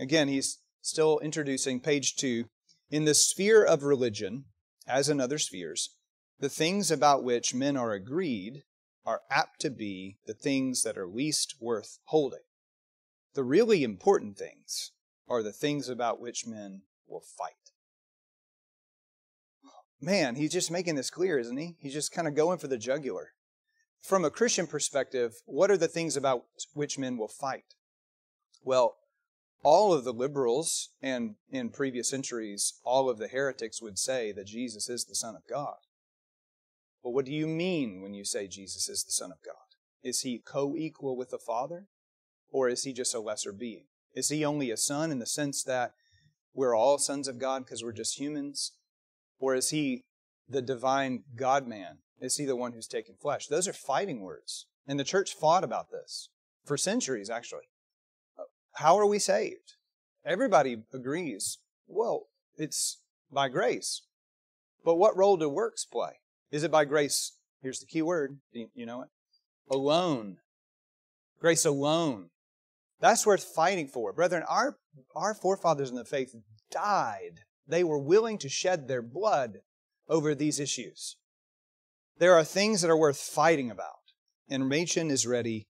Again, 0.00 0.28
he's 0.28 0.58
still 0.80 1.20
introducing 1.20 1.78
page 1.80 2.16
two. 2.16 2.46
In 2.90 3.04
the 3.04 3.14
sphere 3.14 3.64
of 3.64 3.84
religion, 3.84 4.44
as 4.86 5.08
in 5.08 5.20
other 5.20 5.38
spheres, 5.38 5.90
the 6.40 6.48
things 6.48 6.90
about 6.90 7.22
which 7.22 7.54
men 7.54 7.76
are 7.76 7.92
agreed 7.92 8.64
are 9.04 9.22
apt 9.30 9.60
to 9.60 9.70
be 9.70 10.18
the 10.26 10.34
things 10.34 10.82
that 10.82 10.96
are 10.96 11.06
least 11.06 11.56
worth 11.60 11.98
holding. 12.06 12.40
The 13.34 13.44
really 13.44 13.82
important 13.82 14.36
things 14.36 14.92
are 15.28 15.42
the 15.42 15.52
things 15.52 15.88
about 15.88 16.20
which 16.20 16.46
men 16.46 16.82
will 17.06 17.20
fight. 17.20 17.54
Man, 20.00 20.34
he's 20.34 20.52
just 20.52 20.70
making 20.70 20.96
this 20.96 21.10
clear, 21.10 21.38
isn't 21.38 21.56
he? 21.56 21.76
He's 21.78 21.94
just 21.94 22.12
kind 22.12 22.28
of 22.28 22.34
going 22.34 22.58
for 22.58 22.68
the 22.68 22.76
jugular. 22.76 23.32
From 24.02 24.24
a 24.24 24.30
Christian 24.30 24.66
perspective, 24.66 25.32
what 25.46 25.70
are 25.70 25.78
the 25.78 25.88
things 25.88 26.16
about 26.16 26.44
which 26.74 26.98
men 26.98 27.16
will 27.16 27.28
fight? 27.28 27.74
Well, 28.62 28.96
all 29.62 29.94
of 29.94 30.04
the 30.04 30.12
liberals 30.12 30.90
and 31.00 31.36
in 31.50 31.70
previous 31.70 32.10
centuries, 32.10 32.80
all 32.84 33.08
of 33.08 33.18
the 33.18 33.28
heretics 33.28 33.80
would 33.80 33.98
say 33.98 34.30
that 34.32 34.46
Jesus 34.46 34.90
is 34.90 35.06
the 35.06 35.14
Son 35.14 35.34
of 35.34 35.42
God. 35.48 35.76
But 37.04 37.10
what 37.10 37.26
do 37.26 37.32
you 37.32 37.46
mean 37.46 38.00
when 38.00 38.14
you 38.14 38.24
say 38.24 38.48
Jesus 38.48 38.88
is 38.88 39.04
the 39.04 39.12
Son 39.12 39.30
of 39.30 39.38
God? 39.44 39.54
Is 40.02 40.20
he 40.20 40.38
co 40.38 40.74
equal 40.74 41.16
with 41.16 41.30
the 41.30 41.38
Father? 41.38 41.86
Or 42.50 42.68
is 42.68 42.84
he 42.84 42.94
just 42.94 43.14
a 43.14 43.20
lesser 43.20 43.52
being? 43.52 43.84
Is 44.14 44.30
he 44.30 44.44
only 44.44 44.70
a 44.70 44.76
son 44.76 45.10
in 45.10 45.18
the 45.18 45.26
sense 45.26 45.62
that 45.64 45.92
we're 46.54 46.74
all 46.74 46.98
sons 46.98 47.28
of 47.28 47.38
God 47.38 47.64
because 47.64 47.82
we're 47.82 47.92
just 47.92 48.18
humans? 48.18 48.72
Or 49.38 49.54
is 49.54 49.70
he 49.70 50.04
the 50.48 50.62
divine 50.62 51.24
God 51.36 51.66
man? 51.66 51.98
Is 52.20 52.36
he 52.36 52.44
the 52.46 52.56
one 52.56 52.72
who's 52.72 52.86
taken 52.86 53.16
flesh? 53.20 53.48
Those 53.48 53.68
are 53.68 53.72
fighting 53.72 54.20
words. 54.20 54.66
And 54.86 54.98
the 54.98 55.04
church 55.04 55.34
fought 55.34 55.64
about 55.64 55.90
this 55.90 56.30
for 56.64 56.76
centuries, 56.76 57.28
actually. 57.28 57.68
How 58.74 58.96
are 58.98 59.06
we 59.06 59.18
saved? 59.18 59.74
Everybody 60.24 60.84
agrees. 60.92 61.58
Well, 61.86 62.28
it's 62.56 63.02
by 63.30 63.48
grace. 63.48 64.02
But 64.84 64.94
what 64.94 65.16
role 65.16 65.36
do 65.36 65.48
works 65.48 65.84
play? 65.84 66.20
Is 66.54 66.62
it 66.62 66.70
by 66.70 66.84
grace? 66.84 67.32
Here's 67.62 67.80
the 67.80 67.86
key 67.86 68.00
word. 68.00 68.38
You 68.52 68.86
know 68.86 69.02
it? 69.02 69.08
Alone. 69.68 70.36
Grace 71.40 71.64
alone. 71.64 72.30
That's 73.00 73.26
worth 73.26 73.42
fighting 73.42 73.88
for. 73.88 74.12
Brethren, 74.12 74.44
our, 74.48 74.78
our 75.16 75.34
forefathers 75.34 75.90
in 75.90 75.96
the 75.96 76.04
faith 76.04 76.32
died. 76.70 77.40
They 77.66 77.82
were 77.82 77.98
willing 77.98 78.38
to 78.38 78.48
shed 78.48 78.86
their 78.86 79.02
blood 79.02 79.62
over 80.08 80.32
these 80.32 80.60
issues. 80.60 81.16
There 82.18 82.34
are 82.34 82.44
things 82.44 82.82
that 82.82 82.90
are 82.90 82.96
worth 82.96 83.18
fighting 83.18 83.68
about. 83.68 84.12
And 84.48 84.68
Machen 84.68 85.10
is 85.10 85.26
ready 85.26 85.66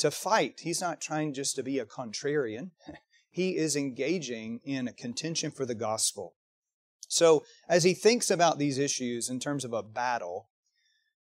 to 0.00 0.10
fight. 0.10 0.60
He's 0.60 0.82
not 0.82 1.00
trying 1.00 1.32
just 1.32 1.56
to 1.56 1.62
be 1.62 1.78
a 1.78 1.86
contrarian. 1.86 2.72
He 3.30 3.56
is 3.56 3.76
engaging 3.76 4.60
in 4.64 4.88
a 4.88 4.94
contention 4.94 5.50
for 5.50 5.66
the 5.66 5.74
gospel. 5.74 6.35
So, 7.08 7.44
as 7.68 7.84
he 7.84 7.94
thinks 7.94 8.30
about 8.30 8.58
these 8.58 8.78
issues 8.78 9.28
in 9.30 9.38
terms 9.38 9.64
of 9.64 9.72
a 9.72 9.82
battle, 9.82 10.48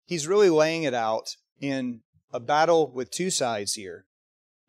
he's 0.06 0.28
really 0.28 0.50
laying 0.50 0.84
it 0.84 0.94
out 0.94 1.36
in 1.62 2.02
a 2.34 2.40
battle 2.40 2.92
with 2.92 3.12
two 3.12 3.30
sides 3.30 3.74
here. 3.74 4.06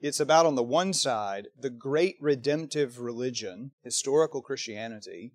It's 0.01 0.21
about, 0.21 0.47
on 0.47 0.55
the 0.55 0.63
one 0.63 0.93
side, 0.93 1.49
the 1.59 1.69
great 1.69 2.17
redemptive 2.21 3.01
religion, 3.01 3.73
historical 3.83 4.41
Christianity, 4.41 5.33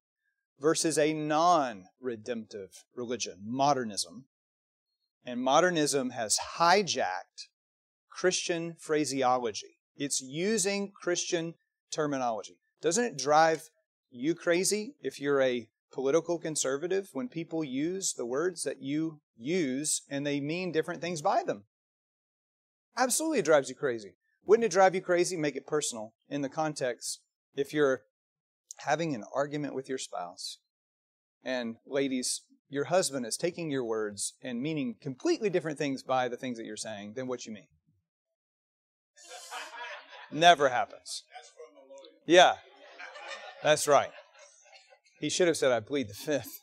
versus 0.60 0.98
a 0.98 1.14
non 1.14 1.86
redemptive 2.00 2.84
religion, 2.96 3.40
modernism. 3.44 4.26
And 5.26 5.42
modernism 5.42 6.12
has 6.12 6.40
hijacked 6.58 7.50
Christian 8.10 8.76
phraseology. 8.80 9.78
It's 9.98 10.22
using 10.22 10.92
Christian 10.92 11.56
terminology. 11.92 12.58
Doesn't 12.82 13.04
it 13.04 13.18
drive 13.18 13.70
you 14.16 14.36
crazy 14.36 14.96
if 15.02 15.20
you're 15.20 15.42
a 15.42 15.68
political 15.92 16.40
conservative 16.40 17.10
when 17.14 17.28
people 17.28 17.64
use 17.64 18.14
the 18.14 18.26
words 18.26 18.64
that 18.64 18.82
you 18.82 19.20
use 19.38 20.02
and 20.10 20.26
they 20.26 20.40
mean 20.40 20.72
different 20.72 21.02
things 21.02 21.22
by 21.22 21.44
them? 21.44 21.64
Absolutely 22.98 23.40
it 23.40 23.46
drives 23.46 23.70
you 23.70 23.76
crazy. 23.76 24.16
Wouldn't 24.46 24.66
it 24.66 24.72
drive 24.72 24.96
you 24.96 25.02
crazy? 25.02 25.38
Make 25.38 25.56
it 25.56 25.68
personal 25.68 26.14
in 26.30 26.42
the 26.42 26.50
context 26.50 27.22
if 27.56 27.74
you're 27.74 28.04
having 28.78 29.16
an 29.16 29.24
argument 29.34 29.74
with 29.74 29.90
your 29.90 29.98
spouse 29.98 30.60
and 31.44 31.78
ladies, 31.86 32.42
your 32.70 32.86
husband 32.86 33.26
is 33.26 33.38
taking 33.38 33.70
your 33.70 33.86
words 33.86 34.34
and 34.42 34.62
meaning 34.62 34.96
completely 35.00 35.50
different 35.50 35.78
things 35.78 36.02
by 36.02 36.28
the 36.28 36.38
things 36.38 36.58
that 36.58 36.66
you're 36.66 36.76
saying 36.76 37.14
than 37.14 37.28
what 37.28 37.46
you 37.46 37.54
mean. 37.54 37.68
Never 40.32 40.70
happens. 40.70 41.24
Yeah, 42.26 42.56
that's 43.66 43.88
right. 43.88 44.12
He 45.20 45.28
should 45.28 45.48
have 45.48 45.58
said, 45.58 45.72
I 45.72 45.80
plead 45.80 46.08
the 46.08 46.14
fifth. 46.14 46.62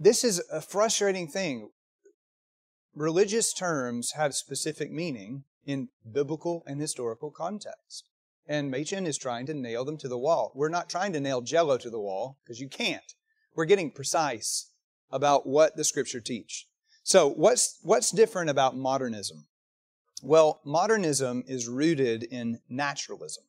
This 0.00 0.24
is 0.24 0.42
a 0.50 0.62
frustrating 0.62 1.28
thing. 1.28 1.68
Religious 2.94 3.52
terms 3.52 4.12
have 4.12 4.34
specific 4.34 4.90
meaning 4.90 5.44
in 5.66 5.90
biblical 6.10 6.64
and 6.66 6.80
historical 6.80 7.30
context. 7.30 8.08
And 8.46 8.70
Machen 8.70 9.06
is 9.06 9.18
trying 9.18 9.44
to 9.46 9.54
nail 9.54 9.84
them 9.84 9.98
to 9.98 10.08
the 10.08 10.18
wall. 10.18 10.50
We're 10.54 10.70
not 10.70 10.88
trying 10.88 11.12
to 11.12 11.20
nail 11.20 11.42
jello 11.42 11.76
to 11.76 11.90
the 11.90 12.00
wall, 12.00 12.38
because 12.42 12.58
you 12.58 12.68
can't. 12.70 13.12
We're 13.54 13.66
getting 13.66 13.90
precise 13.90 14.70
about 15.10 15.46
what 15.46 15.76
the 15.76 15.84
scripture 15.84 16.20
teach. 16.20 16.68
So 17.02 17.28
what's, 17.28 17.78
what's 17.82 18.10
different 18.10 18.48
about 18.48 18.76
modernism? 18.76 19.46
Well, 20.22 20.62
modernism 20.64 21.44
is 21.46 21.68
rooted 21.68 22.22
in 22.22 22.60
naturalism. 22.70 23.44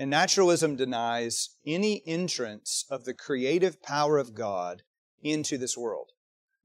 And 0.00 0.08
naturalism 0.08 0.76
denies 0.76 1.50
any 1.66 2.02
entrance 2.06 2.86
of 2.88 3.04
the 3.04 3.12
creative 3.12 3.82
power 3.82 4.16
of 4.16 4.32
God 4.32 4.80
into 5.22 5.58
this 5.58 5.76
world. 5.76 6.12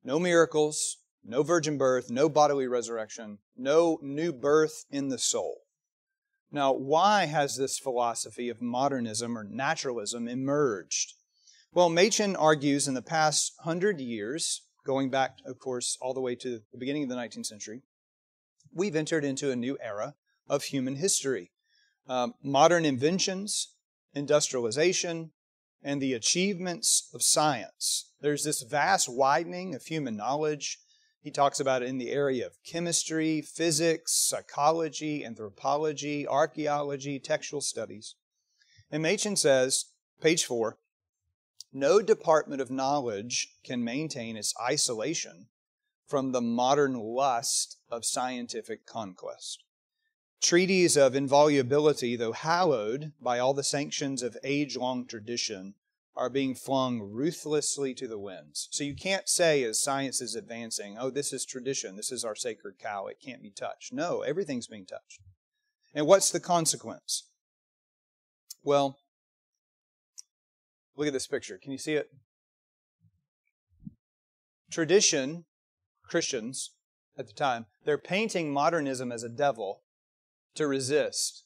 No 0.06 0.20
miracles, 0.20 1.00
no 1.22 1.44
virgin 1.44 1.78
birth, 1.78 2.10
no 2.10 2.30
bodily 2.30 2.66
resurrection, 2.66 3.40
no 3.58 4.00
new 4.02 4.32
birth 4.32 4.86
in 4.90 5.10
the 5.10 5.18
soul. 5.18 5.64
Now, 6.50 6.72
why 6.72 7.26
has 7.26 7.58
this 7.58 7.78
philosophy 7.78 8.48
of 8.48 8.62
modernism 8.62 9.38
or 9.38 9.44
naturalism 9.44 10.30
emerged? 10.30 11.12
Well, 11.74 11.90
Machen 11.90 12.38
argues 12.38 12.88
in 12.88 12.94
the 12.94 13.02
past 13.02 13.52
hundred 13.66 14.00
years, 14.00 14.62
going 14.86 15.10
back, 15.10 15.40
of 15.46 15.60
course, 15.60 15.98
all 16.00 16.14
the 16.14 16.22
way 16.22 16.36
to 16.36 16.62
the 16.72 16.78
beginning 16.78 17.04
of 17.04 17.10
the 17.10 17.16
19th 17.16 17.48
century, 17.48 17.82
we've 18.74 18.96
entered 18.96 19.26
into 19.26 19.52
a 19.52 19.58
new 19.58 19.78
era 19.82 20.16
of 20.48 20.64
human 20.64 20.96
history. 20.96 21.52
Um, 22.08 22.36
modern 22.44 22.86
inventions, 22.86 23.74
industrialization, 24.14 25.32
and 25.82 26.02
the 26.02 26.14
achievements 26.14 27.10
of 27.14 27.24
science. 27.24 28.12
There's 28.22 28.44
this 28.44 28.62
vast 28.62 29.10
widening 29.10 29.76
of 29.76 29.84
human 29.84 30.16
knowledge. 30.16 30.80
He 31.22 31.32
talks 31.32 31.60
about 31.60 31.82
it 31.82 31.90
in 31.90 31.98
the 31.98 32.12
area 32.12 32.46
of 32.46 32.58
chemistry, 32.64 33.42
physics, 33.42 34.14
psychology, 34.14 35.26
anthropology, 35.26 36.28
archaeology, 36.28 37.20
textual 37.20 37.62
studies. 37.62 38.16
And 38.92 39.02
Machen 39.02 39.36
says, 39.36 39.86
page 40.22 40.46
four, 40.46 40.78
no 41.74 42.02
department 42.02 42.62
of 42.62 42.72
knowledge 42.72 43.50
can 43.64 43.84
maintain 43.84 44.38
its 44.38 44.54
isolation 44.62 45.48
from 46.08 46.32
the 46.32 46.42
modern 46.42 46.94
lust 46.94 47.78
of 47.90 48.06
scientific 48.06 48.86
conquest. 48.86 49.65
Treaties 50.46 50.96
of 50.96 51.16
inviolability, 51.16 52.16
though 52.16 52.32
hallowed 52.32 53.14
by 53.20 53.40
all 53.40 53.56
the 53.56 53.64
sanctions 53.64 54.22
of 54.22 54.38
age 54.44 54.78
long 54.78 55.08
tradition, 55.08 55.74
are 56.16 56.30
being 56.30 56.54
flung 56.54 57.02
ruthlessly 57.02 57.96
to 57.96 58.08
the 58.08 58.20
winds. 58.20 58.68
So 58.70 58.84
you 58.84 58.94
can't 58.94 59.28
say, 59.28 59.64
as 59.64 59.82
science 59.82 60.22
is 60.22 60.36
advancing, 60.36 60.98
oh, 61.00 61.10
this 61.10 61.34
is 61.34 61.46
tradition, 61.46 61.96
this 61.96 62.12
is 62.12 62.24
our 62.24 62.36
sacred 62.36 62.78
cow, 62.78 63.08
it 63.08 63.18
can't 63.20 63.42
be 63.42 63.50
touched. 63.50 63.92
No, 63.92 64.22
everything's 64.22 64.68
being 64.68 64.86
touched. 64.86 65.20
And 65.96 66.06
what's 66.06 66.30
the 66.30 66.40
consequence? 66.40 67.24
Well, 68.62 69.00
look 70.96 71.08
at 71.08 71.14
this 71.14 71.26
picture. 71.26 71.58
Can 71.58 71.72
you 71.72 71.80
see 71.80 71.96
it? 71.96 72.12
Tradition 74.70 75.46
Christians 76.04 76.70
at 77.18 77.26
the 77.26 77.34
time, 77.34 77.66
they're 77.84 77.98
painting 77.98 78.54
modernism 78.54 79.12
as 79.12 79.24
a 79.24 79.30
devil 79.30 79.82
to 80.56 80.68
resist. 80.68 81.44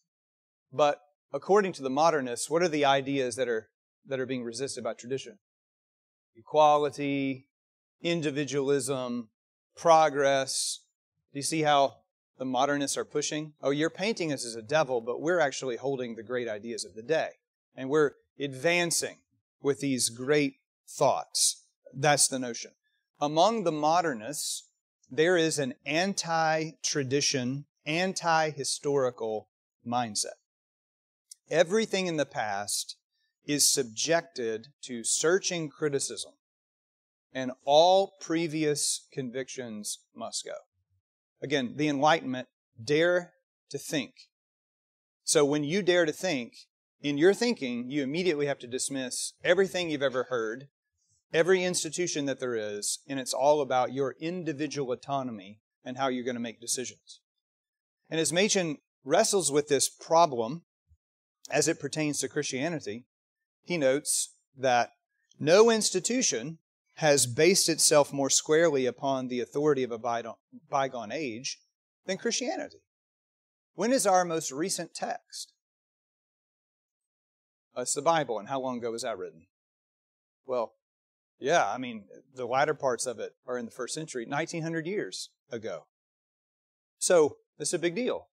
But 0.72 1.02
according 1.34 1.74
to 1.74 1.84
the 1.84 1.90
modernists, 1.90 2.50
what 2.50 2.62
are 2.62 2.68
the 2.68 2.86
ideas 2.86 3.36
that 3.36 3.48
are 3.48 3.70
that 4.06 4.20
are 4.20 4.26
being 4.26 4.44
resisted 4.44 4.84
by 4.84 4.94
tradition? 4.94 5.38
Equality, 6.36 7.48
individualism, 8.02 9.30
progress. 9.76 10.80
Do 11.34 11.40
you 11.40 11.44
see 11.44 11.62
how 11.62 11.98
the 12.38 12.46
modernists 12.46 12.98
are 12.98 13.06
pushing? 13.06 13.54
Oh, 13.62 13.70
you're 13.72 13.90
painting 13.90 14.32
us 14.32 14.46
as 14.46 14.56
a 14.56 14.62
devil, 14.62 15.02
but 15.02 15.22
we're 15.22 15.40
actually 15.40 15.76
holding 15.76 16.16
the 16.16 16.24
great 16.24 16.48
ideas 16.48 16.86
of 16.86 16.96
the 16.96 17.04
day. 17.04 17.32
And 17.76 17.90
we're 17.90 18.14
advancing 18.40 19.18
with 19.62 19.80
these 19.80 20.10
great 20.10 20.56
thoughts. 20.88 21.66
That's 21.94 22.28
the 22.28 22.40
notion. 22.40 22.72
Among 23.20 23.64
the 23.64 23.72
modernists, 23.72 24.70
there 25.12 25.38
is 25.38 25.60
an 25.60 25.74
anti 25.86 26.72
tradition, 26.84 27.66
anti 27.90 28.52
historical 28.52 29.50
mindset. 29.86 30.38
Everything 31.50 32.06
in 32.06 32.18
the 32.18 32.26
past 32.26 32.96
is 33.46 33.68
subjected 33.68 34.68
to 34.84 35.04
searching 35.04 35.70
criticism. 35.70 36.34
and 37.32 37.52
all 37.64 38.16
previous 38.20 39.08
convictions 39.14 40.00
must 40.16 40.44
go. 40.44 40.56
Again, 41.44 41.74
the 41.76 41.88
Enlightenment, 41.88 42.48
dare 42.84 43.34
to 43.70 43.78
think. 43.78 44.14
So 45.24 45.46
when 45.46 45.64
you 45.64 45.84
dare 45.84 46.06
to 46.08 46.12
think, 46.12 46.54
in 47.02 47.20
your 47.20 47.36
thinking, 47.36 47.88
you 47.88 48.02
immediately 48.02 48.48
have 48.48 48.58
to 48.60 48.68
dismiss 48.68 49.34
everything 49.44 49.92
you've 49.92 50.02
ever 50.02 50.24
heard, 50.24 50.70
every 51.32 51.64
institution 51.64 52.26
that 52.26 52.40
there 52.40 52.56
is, 52.56 53.00
and 53.08 53.20
it's 53.20 53.34
all 53.34 53.62
about 53.62 53.94
your 53.94 54.16
individual 54.20 54.92
autonomy 54.92 55.60
and 55.86 55.98
how 55.98 56.08
you're 56.08 56.26
going 56.26 56.34
to 56.36 56.42
make 56.42 56.60
decisions. 56.60 57.20
And 58.10 58.20
as 58.20 58.34
Machen 58.34 58.78
wrestles 59.04 59.52
with 59.52 59.68
this 59.68 59.90
problem 59.90 60.64
as 61.50 61.68
it 61.68 61.80
pertains 61.80 62.20
to 62.20 62.28
Christianity, 62.28 63.06
he 63.62 63.78
notes 63.78 64.36
that 64.58 64.92
no 65.40 65.70
institution 65.70 66.60
has 66.96 67.26
based 67.26 67.70
itself 67.70 68.12
more 68.12 68.30
squarely 68.30 68.86
upon 68.86 69.28
the 69.28 69.40
authority 69.40 69.84
of 69.84 69.92
a 69.92 69.98
bygone 70.70 71.12
age 71.12 71.60
than 72.06 72.18
Christianity. 72.18 72.82
When 73.76 73.94
is 73.94 74.06
our 74.06 74.26
most 74.26 74.52
recent 74.52 74.94
text? 74.94 75.54
Uh, 77.78 77.82
it's 77.82 77.94
the 77.94 78.02
Bible. 78.02 78.40
And 78.40 78.50
how 78.50 78.60
long 78.60 78.80
ago 78.80 78.92
was 78.92 79.04
that 79.04 79.18
written? 79.18 79.46
Well, 80.46 80.74
yeah, 81.40 81.66
I 81.72 81.78
mean, 81.78 82.04
the 82.36 82.46
latter 82.46 82.74
parts 82.74 83.06
of 83.06 83.20
it 83.20 83.34
are 83.48 83.58
in 83.58 83.64
the 83.64 83.72
first 83.72 83.94
century, 83.94 84.26
1900 84.26 84.86
years 84.86 85.30
ago. 85.50 85.86
So, 86.98 87.38
it's 87.64 87.74
a 87.74 87.80
big 87.80 87.96
deal. 87.96 88.28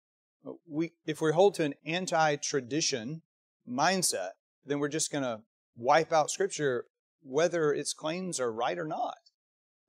We, 0.67 0.91
if 1.05 1.21
we 1.21 1.31
hold 1.31 1.55
to 1.55 1.63
an 1.63 1.75
anti 1.85 2.35
tradition 2.35 3.21
mindset, 3.69 4.31
then 4.65 4.79
we're 4.79 4.89
just 4.89 5.11
going 5.11 5.23
to 5.23 5.41
wipe 5.75 6.11
out 6.11 6.31
Scripture 6.31 6.85
whether 7.23 7.73
its 7.73 7.93
claims 7.93 8.39
are 8.39 8.51
right 8.51 8.77
or 8.77 8.85
not. 8.85 9.17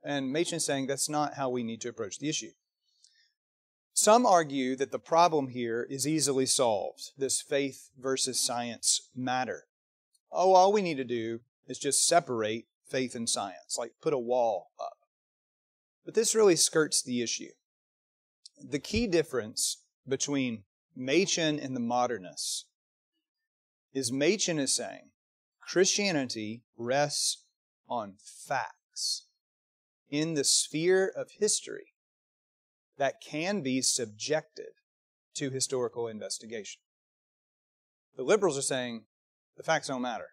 And 0.02 0.32
Machen's 0.32 0.64
saying 0.64 0.86
that's 0.86 1.08
not 1.08 1.34
how 1.34 1.48
we 1.48 1.64
need 1.64 1.80
to 1.80 1.88
approach 1.88 2.18
the 2.18 2.28
issue. 2.28 2.52
Some 3.92 4.26
argue 4.26 4.76
that 4.76 4.90
the 4.90 4.98
problem 4.98 5.48
here 5.48 5.86
is 5.88 6.06
easily 6.06 6.46
solved, 6.46 7.12
this 7.16 7.40
faith 7.40 7.90
versus 7.98 8.44
science 8.44 9.08
matter. 9.14 9.64
Oh, 10.32 10.52
all 10.52 10.72
we 10.72 10.82
need 10.82 10.96
to 10.96 11.04
do 11.04 11.40
is 11.68 11.78
just 11.78 12.06
separate 12.06 12.66
faith 12.88 13.14
and 13.14 13.28
science, 13.28 13.76
like 13.78 13.92
put 14.02 14.12
a 14.12 14.18
wall 14.18 14.70
up. 14.80 14.98
But 16.04 16.14
this 16.14 16.34
really 16.34 16.56
skirts 16.56 17.02
the 17.02 17.22
issue. 17.22 17.50
The 18.62 18.78
key 18.78 19.06
difference 19.06 19.82
between 20.06 20.64
Machen 20.96 21.58
and 21.58 21.74
the 21.74 21.80
modernists 21.80 22.66
is 23.92 24.12
Machen 24.12 24.58
is 24.58 24.74
saying 24.74 25.10
Christianity 25.60 26.62
rests 26.76 27.44
on 27.88 28.14
facts 28.18 29.26
in 30.10 30.34
the 30.34 30.44
sphere 30.44 31.10
of 31.14 31.30
history 31.38 31.94
that 32.96 33.20
can 33.20 33.60
be 33.60 33.82
subjected 33.82 34.74
to 35.34 35.50
historical 35.50 36.06
investigation. 36.06 36.80
The 38.16 38.22
liberals 38.22 38.56
are 38.56 38.62
saying 38.62 39.04
the 39.56 39.62
facts 39.62 39.88
don't 39.88 40.02
matter. 40.02 40.28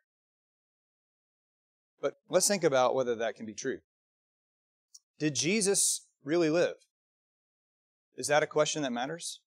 But 1.99 2.15
let's 2.29 2.47
think 2.47 2.63
about 2.63 2.95
whether 2.95 3.15
that 3.15 3.35
can 3.35 3.45
be 3.45 3.53
true. 3.53 3.79
Did 5.19 5.35
Jesus 5.35 6.05
really 6.23 6.49
live? 6.49 6.75
Is 8.15 8.27
that 8.27 8.43
a 8.43 8.47
question 8.47 8.83
that 8.83 8.91
matters? 8.91 9.39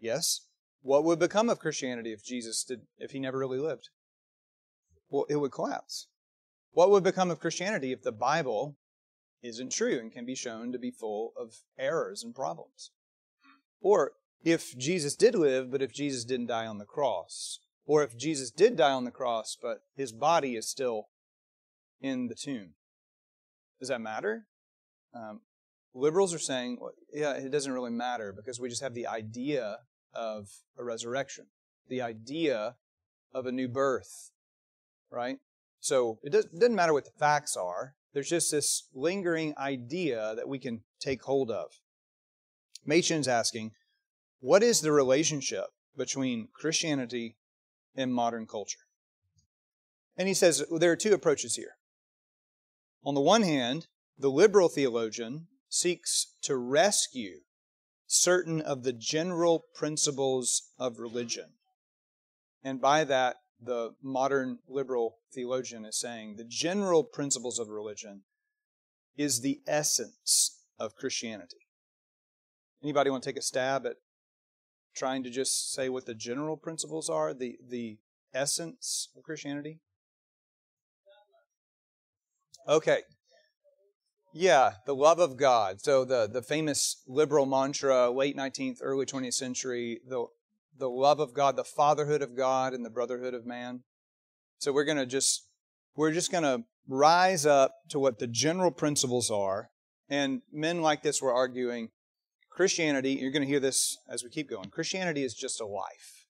Yes. 0.00 0.42
What 0.82 1.04
would 1.04 1.18
become 1.18 1.48
of 1.48 1.58
Christianity 1.58 2.12
if 2.12 2.24
Jesus 2.24 2.64
did 2.64 2.82
if 2.98 3.12
he 3.12 3.20
never 3.20 3.38
really 3.38 3.58
lived? 3.58 3.88
well, 5.12 5.26
it 5.28 5.36
would 5.36 5.52
collapse. 5.52 6.08
What 6.72 6.90
would 6.90 7.04
become 7.04 7.30
of 7.30 7.38
Christianity 7.38 7.92
if 7.92 8.02
the 8.02 8.12
Bible 8.12 8.76
isn't 9.42 9.70
true 9.70 9.98
and 9.98 10.10
can 10.10 10.24
be 10.24 10.34
shown 10.34 10.72
to 10.72 10.78
be 10.78 10.90
full 10.90 11.32
of 11.36 11.58
errors 11.78 12.24
and 12.24 12.34
problems? 12.34 12.90
Or 13.80 14.12
if 14.42 14.76
Jesus 14.76 15.14
did 15.14 15.34
live, 15.34 15.70
but 15.70 15.82
if 15.82 15.92
Jesus 15.92 16.24
didn't 16.24 16.46
die 16.46 16.66
on 16.66 16.78
the 16.78 16.84
cross? 16.84 17.60
Or 17.84 18.02
if 18.02 18.16
Jesus 18.16 18.50
did 18.50 18.76
die 18.76 18.92
on 18.92 19.04
the 19.04 19.10
cross, 19.10 19.56
but 19.60 19.82
his 19.94 20.12
body 20.12 20.56
is 20.56 20.68
still 20.68 21.08
in 22.00 22.28
the 22.28 22.34
tomb? 22.34 22.70
Does 23.78 23.88
that 23.88 24.00
matter? 24.00 24.46
Um, 25.14 25.40
liberals 25.94 26.34
are 26.34 26.38
saying, 26.38 26.78
well, 26.80 26.92
yeah, 27.12 27.32
it 27.32 27.50
doesn't 27.50 27.72
really 27.72 27.90
matter 27.90 28.32
because 28.32 28.60
we 28.60 28.68
just 28.68 28.82
have 28.82 28.94
the 28.94 29.06
idea 29.06 29.78
of 30.14 30.48
a 30.78 30.84
resurrection, 30.84 31.46
the 31.88 32.02
idea 32.02 32.76
of 33.34 33.46
a 33.46 33.52
new 33.52 33.68
birth, 33.68 34.30
right? 35.10 35.38
So 35.80 36.18
it 36.22 36.30
doesn't 36.30 36.74
matter 36.74 36.92
what 36.92 37.04
the 37.04 37.18
facts 37.18 37.56
are. 37.56 37.94
There's 38.12 38.28
just 38.28 38.50
this 38.50 38.88
lingering 38.94 39.54
idea 39.58 40.34
that 40.36 40.48
we 40.48 40.58
can 40.58 40.82
take 41.00 41.22
hold 41.22 41.50
of. 41.50 41.72
Machen's 42.84 43.28
asking, 43.28 43.72
what 44.40 44.62
is 44.62 44.80
the 44.80 44.92
relationship 44.92 45.66
between 45.96 46.48
Christianity 46.52 47.36
and 47.94 48.12
modern 48.12 48.46
culture? 48.46 48.80
And 50.16 50.28
he 50.28 50.34
says 50.34 50.64
well, 50.68 50.78
there 50.78 50.92
are 50.92 50.96
two 50.96 51.14
approaches 51.14 51.56
here. 51.56 51.76
On 53.04 53.14
the 53.14 53.20
one 53.20 53.42
hand, 53.42 53.86
the 54.18 54.30
liberal 54.30 54.68
theologian 54.68 55.46
seeks 55.72 56.34
to 56.42 56.54
rescue 56.54 57.38
certain 58.06 58.60
of 58.60 58.82
the 58.82 58.92
general 58.92 59.64
principles 59.74 60.70
of 60.78 60.98
religion. 60.98 61.46
And 62.62 62.78
by 62.78 63.04
that, 63.04 63.36
the 63.58 63.94
modern 64.02 64.58
liberal 64.68 65.16
theologian 65.32 65.86
is 65.86 65.98
saying 65.98 66.36
the 66.36 66.44
general 66.44 67.04
principles 67.04 67.58
of 67.58 67.68
religion 67.68 68.20
is 69.16 69.40
the 69.40 69.60
essence 69.66 70.60
of 70.78 70.94
Christianity. 70.94 71.66
Anybody 72.82 73.08
want 73.08 73.22
to 73.22 73.30
take 73.30 73.38
a 73.38 73.42
stab 73.42 73.86
at 73.86 73.96
trying 74.94 75.22
to 75.22 75.30
just 75.30 75.72
say 75.72 75.88
what 75.88 76.04
the 76.04 76.14
general 76.14 76.58
principles 76.58 77.08
are, 77.08 77.32
the, 77.32 77.56
the 77.66 77.96
essence 78.34 79.08
of 79.16 79.22
Christianity? 79.22 79.78
Okay. 82.68 83.00
Yeah, 84.34 84.72
the 84.86 84.94
love 84.94 85.18
of 85.18 85.36
God. 85.36 85.82
So 85.82 86.04
the, 86.04 86.26
the 86.26 86.42
famous 86.42 87.02
liberal 87.06 87.44
mantra, 87.44 88.10
late 88.10 88.36
19th, 88.36 88.78
early 88.80 89.04
20th 89.04 89.34
century, 89.34 90.00
the 90.06 90.26
the 90.78 90.88
love 90.88 91.20
of 91.20 91.34
God, 91.34 91.56
the 91.56 91.64
fatherhood 91.64 92.22
of 92.22 92.34
God, 92.34 92.72
and 92.72 92.84
the 92.84 92.90
brotherhood 92.90 93.34
of 93.34 93.44
man. 93.44 93.82
So 94.58 94.72
we're 94.72 94.84
going 94.84 94.96
to 94.96 95.06
just 95.06 95.46
we're 95.94 96.12
just 96.12 96.32
going 96.32 96.44
to 96.44 96.64
rise 96.88 97.44
up 97.44 97.74
to 97.90 97.98
what 97.98 98.18
the 98.18 98.26
general 98.26 98.70
principles 98.70 99.30
are. 99.30 99.70
And 100.08 100.42
men 100.50 100.82
like 100.82 101.02
this 101.02 101.22
were 101.22 101.32
arguing 101.32 101.90
Christianity, 102.50 103.12
you're 103.12 103.30
going 103.30 103.42
to 103.42 103.48
hear 103.48 103.60
this 103.60 103.96
as 104.08 104.22
we 104.22 104.30
keep 104.30 104.48
going. 104.48 104.70
Christianity 104.70 105.24
is 105.24 105.34
just 105.34 105.60
a 105.60 105.66
life. 105.66 106.26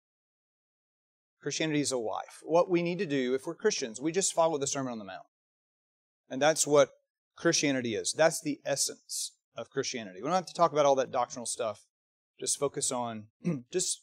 Christianity 1.41 1.81
is 1.81 1.91
a 1.91 1.99
life. 1.99 2.41
What 2.43 2.71
we 2.71 2.83
need 2.83 2.99
to 2.99 3.07
do, 3.07 3.35
if 3.35 3.47
we're 3.47 3.57
Christians, 3.57 4.01
we 4.01 4.13
just 4.13 4.33
follow 4.33 4.59
the 4.59 4.67
Sermon 4.69 4.93
on 4.93 4.99
the 4.99 5.05
Mount. 5.05 5.27
And 6.31 6.41
that's 6.41 6.67
what 6.67 6.91
Christianity 7.37 7.95
is. 7.95 8.13
That's 8.17 8.41
the 8.41 8.61
essence 8.65 9.33
of 9.57 9.71
Christianity. 9.71 10.21
We 10.21 10.29
don't 10.29 10.35
have 10.35 10.47
to 10.47 10.55
talk 10.55 10.73
about 10.73 10.87
all 10.87 10.95
that 10.97 11.11
doctrinal 11.11 11.47
stuff. 11.47 11.87
Just 12.39 12.59
focus 12.59 12.91
on 12.91 13.25
just 13.73 14.03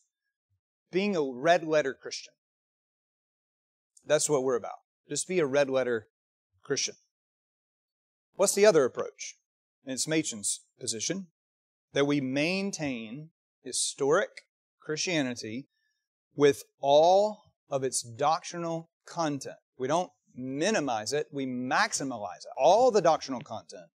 being 0.92 1.16
a 1.16 1.24
red 1.24 1.64
letter 1.64 1.94
Christian. 1.94 2.34
That's 4.06 4.30
what 4.30 4.44
we're 4.44 4.56
about. 4.56 4.80
Just 5.08 5.28
be 5.28 5.40
a 5.40 5.46
red 5.46 5.70
letter 5.70 6.08
Christian. 6.64 6.96
What's 8.36 8.56
the 8.56 8.66
other 8.66 8.86
approach? 8.86 9.36
And 9.86 9.94
it's 9.94 10.08
Machen's 10.08 10.62
position 10.80 11.28
that 11.94 12.06
we 12.06 12.22
maintain 12.22 13.30
historic 13.64 14.30
Christianity 14.80 15.68
with 16.36 16.64
all 16.80 17.42
of 17.70 17.84
its 17.84 18.02
doctrinal 18.02 18.90
content. 19.06 19.58
We 19.78 19.88
don't 19.88 20.12
minimize 20.36 21.14
it, 21.14 21.28
we 21.32 21.46
maximize 21.46 22.40
it. 22.40 22.52
All 22.58 22.92
the 22.92 23.02
doctrinal 23.02 23.42
content 23.42 23.88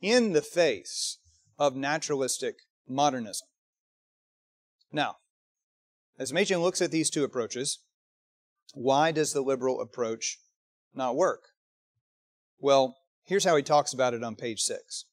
in 0.00 0.32
the 0.32 0.42
face 0.42 1.18
of 1.58 1.74
naturalistic 1.74 2.56
modernism. 2.88 3.48
Now, 4.92 5.16
as 6.18 6.32
Machen 6.32 6.58
looks 6.58 6.80
at 6.80 6.90
these 6.90 7.10
two 7.10 7.24
approaches, 7.24 7.80
why 8.74 9.12
does 9.12 9.32
the 9.32 9.40
liberal 9.40 9.80
approach 9.80 10.38
not 10.94 11.16
work? 11.16 11.42
Well, 12.58 12.96
here's 13.24 13.44
how 13.44 13.56
he 13.56 13.62
talks 13.62 13.92
about 13.92 14.14
it 14.14 14.24
on 14.24 14.34
page 14.34 14.60
six. 14.60 15.04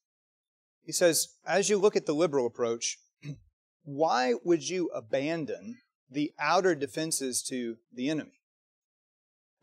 He 0.84 0.92
says, 0.92 1.30
as 1.46 1.70
you 1.70 1.78
look 1.78 1.96
at 1.96 2.06
the 2.06 2.14
liberal 2.14 2.46
approach, 2.46 2.98
why 3.84 4.34
would 4.44 4.68
you 4.70 4.90
abandon 4.94 5.78
the 6.10 6.32
outer 6.40 6.76
defenses 6.76 7.42
to 7.44 7.78
the 7.94 8.10
enemy 8.10 8.40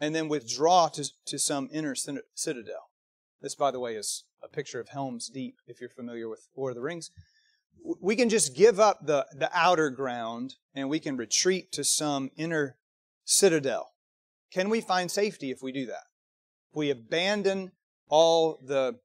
and 0.03 0.15
then 0.15 0.29
withdraw 0.29 0.89
to, 0.89 1.09
to 1.27 1.39
some 1.39 1.71
inner 1.73 1.95
citadel? 2.35 2.91
This, 3.41 3.55
by 3.55 3.71
the 3.71 3.81
way, 3.81 3.95
is 3.95 4.25
a 4.43 4.49
picture 4.49 4.81
of 4.81 4.91
Helm's 4.91 5.29
Deep, 5.29 5.57
if 5.67 5.81
you're 5.81 5.89
familiar 5.89 6.29
with 6.29 6.49
Lord 6.55 6.73
of 6.73 6.77
the 6.77 6.83
Rings 6.83 7.11
we 8.01 8.17
can 8.17 8.29
just 8.29 8.55
give 8.55 8.79
up 8.79 9.07
the, 9.07 9.27
the 9.33 9.51
outer 9.53 9.91
ground 9.91 10.55
and 10.75 10.89
we 10.89 11.01
can 11.01 11.17
retreat 11.17 11.73
to 11.73 11.85
some 11.85 12.31
inner 12.37 12.77
citadel. 13.25 13.91
Can 14.53 14.69
we 14.69 14.81
find 14.81 15.11
safety 15.11 15.51
if 15.51 15.63
we 15.63 15.73
do 15.73 15.87
that? 15.87 16.05
If 16.71 16.77
we 16.77 16.91
abandon 16.91 17.73
all 18.09 18.59
the 18.65 18.99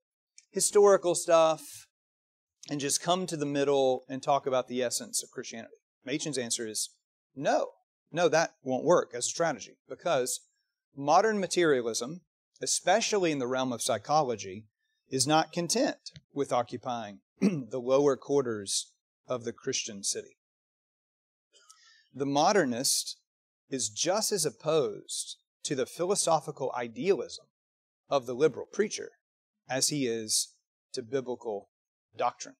historical 0.51 1.15
stuff 1.15 1.87
and 2.69 2.79
just 2.79 3.01
come 3.01 3.25
to 3.27 3.37
the 3.37 3.45
middle 3.45 4.03
and 4.09 4.21
talk 4.21 4.45
about 4.45 4.67
the 4.67 4.83
essence 4.83 5.23
of 5.23 5.31
Christianity? 5.31 5.75
Machen's 6.05 6.37
answer 6.37 6.67
is 6.67 6.89
no. 7.35 7.69
No, 8.11 8.29
that 8.29 8.51
won't 8.63 8.85
work 8.85 9.11
as 9.13 9.25
a 9.25 9.29
strategy 9.29 9.77
because 9.89 10.41
modern 10.97 11.39
materialism, 11.39 12.21
especially 12.61 13.31
in 13.31 13.39
the 13.39 13.47
realm 13.47 13.71
of 13.71 13.81
psychology, 13.81 14.65
is 15.09 15.27
not 15.27 15.53
content 15.53 16.11
with 16.33 16.51
occupying 16.51 17.19
the 17.41 17.79
lower 17.79 18.17
quarters 18.17 18.91
of 19.27 19.43
the 19.43 19.53
Christian 19.53 20.03
city. 20.03 20.37
The 22.13 22.25
modernist 22.25 23.17
is 23.69 23.89
just 23.89 24.31
as 24.31 24.45
opposed 24.45 25.37
to 25.63 25.75
the 25.75 25.85
philosophical 25.85 26.73
idealism 26.75 27.45
of 28.09 28.25
the 28.25 28.33
liberal 28.33 28.65
preacher 28.65 29.11
as 29.69 29.89
he 29.89 30.07
is 30.07 30.53
to 30.93 31.03
biblical 31.03 31.69
doctrine. 32.17 32.55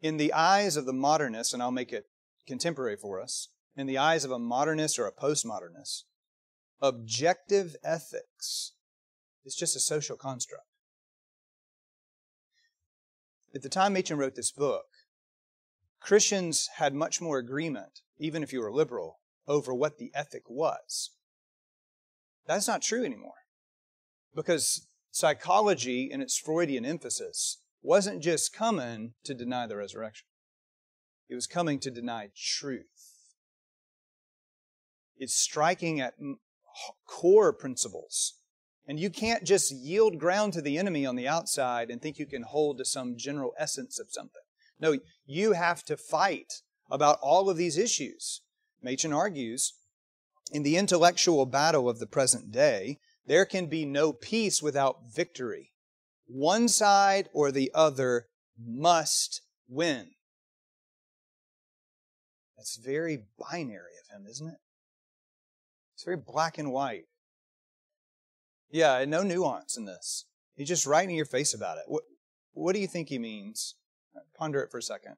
In 0.00 0.16
the 0.16 0.32
eyes 0.32 0.76
of 0.76 0.86
the 0.86 0.92
modernist, 0.92 1.52
and 1.52 1.62
I'll 1.62 1.70
make 1.70 1.92
it 1.92 2.06
contemporary 2.46 2.96
for 2.96 3.20
us, 3.20 3.48
in 3.76 3.86
the 3.86 3.98
eyes 3.98 4.24
of 4.24 4.30
a 4.30 4.38
modernist 4.38 4.98
or 4.98 5.06
a 5.06 5.12
postmodernist, 5.12 6.04
objective 6.82 7.76
ethics 7.84 8.72
is 9.44 9.54
just 9.54 9.76
a 9.76 9.80
social 9.80 10.16
construct. 10.16 10.66
At 13.54 13.62
the 13.62 13.68
time 13.68 13.92
Machen 13.92 14.18
wrote 14.18 14.34
this 14.34 14.50
book, 14.50 14.86
Christians 16.00 16.68
had 16.76 16.94
much 16.94 17.20
more 17.20 17.38
agreement, 17.38 18.00
even 18.18 18.42
if 18.42 18.52
you 18.52 18.60
were 18.60 18.72
liberal, 18.72 19.20
over 19.46 19.72
what 19.72 19.98
the 19.98 20.10
ethic 20.14 20.42
was. 20.48 21.10
That's 22.46 22.66
not 22.66 22.82
true 22.82 23.04
anymore. 23.04 23.34
Because 24.34 24.88
psychology, 25.12 26.08
in 26.10 26.20
its 26.20 26.36
Freudian 26.36 26.84
emphasis, 26.84 27.58
wasn't 27.82 28.22
just 28.22 28.52
coming 28.52 29.12
to 29.24 29.34
deny 29.34 29.66
the 29.66 29.76
resurrection, 29.76 30.26
it 31.28 31.34
was 31.34 31.46
coming 31.46 31.78
to 31.80 31.90
deny 31.90 32.30
truth. 32.36 32.86
It's 35.16 35.34
striking 35.34 36.00
at 36.00 36.14
core 37.06 37.52
principles. 37.52 38.34
And 38.86 38.98
you 38.98 39.10
can't 39.10 39.44
just 39.44 39.72
yield 39.72 40.18
ground 40.18 40.52
to 40.54 40.60
the 40.60 40.76
enemy 40.76 41.06
on 41.06 41.16
the 41.16 41.28
outside 41.28 41.90
and 41.90 42.02
think 42.02 42.18
you 42.18 42.26
can 42.26 42.42
hold 42.42 42.78
to 42.78 42.84
some 42.84 43.16
general 43.16 43.52
essence 43.58 43.98
of 43.98 44.08
something. 44.10 44.42
No, 44.80 44.98
you 45.24 45.52
have 45.52 45.84
to 45.84 45.96
fight 45.96 46.62
about 46.90 47.18
all 47.22 47.48
of 47.48 47.56
these 47.56 47.78
issues. 47.78 48.42
Machen 48.82 49.12
argues 49.12 49.74
in 50.52 50.62
the 50.62 50.76
intellectual 50.76 51.46
battle 51.46 51.88
of 51.88 51.98
the 51.98 52.06
present 52.06 52.52
day, 52.52 52.98
there 53.26 53.46
can 53.46 53.66
be 53.66 53.84
no 53.84 54.12
peace 54.12 54.60
without 54.60 54.96
victory. 55.14 55.72
One 56.26 56.68
side 56.68 57.28
or 57.32 57.50
the 57.50 57.70
other 57.74 58.26
must 58.58 59.42
win. 59.68 60.10
That's 62.56 62.76
very 62.76 63.24
binary 63.38 63.94
of 64.02 64.20
him, 64.20 64.26
isn't 64.28 64.48
it? 64.48 64.58
It's 66.02 66.04
very 66.04 66.16
black 66.16 66.58
and 66.58 66.72
white. 66.72 67.04
Yeah, 68.72 69.04
no 69.04 69.22
nuance 69.22 69.76
in 69.76 69.84
this. 69.84 70.24
He's 70.56 70.66
just 70.66 70.84
right 70.84 71.08
in 71.08 71.14
your 71.14 71.24
face 71.24 71.54
about 71.54 71.78
it. 71.78 71.84
What, 71.86 72.02
what 72.54 72.72
do 72.74 72.80
you 72.80 72.88
think 72.88 73.08
he 73.08 73.20
means? 73.20 73.76
Ponder 74.36 74.62
it 74.62 74.72
for 74.72 74.78
a 74.78 74.82
second. 74.82 75.14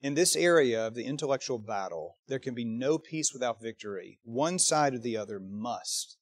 In 0.00 0.14
this 0.14 0.36
area 0.36 0.86
of 0.86 0.94
the 0.94 1.02
intellectual 1.02 1.58
battle, 1.58 2.18
there 2.28 2.38
can 2.38 2.54
be 2.54 2.64
no 2.64 2.98
peace 2.98 3.32
without 3.32 3.60
victory. 3.60 4.20
One 4.22 4.60
side 4.60 4.94
or 4.94 4.98
the 4.98 5.16
other 5.16 5.40
must 5.40 6.18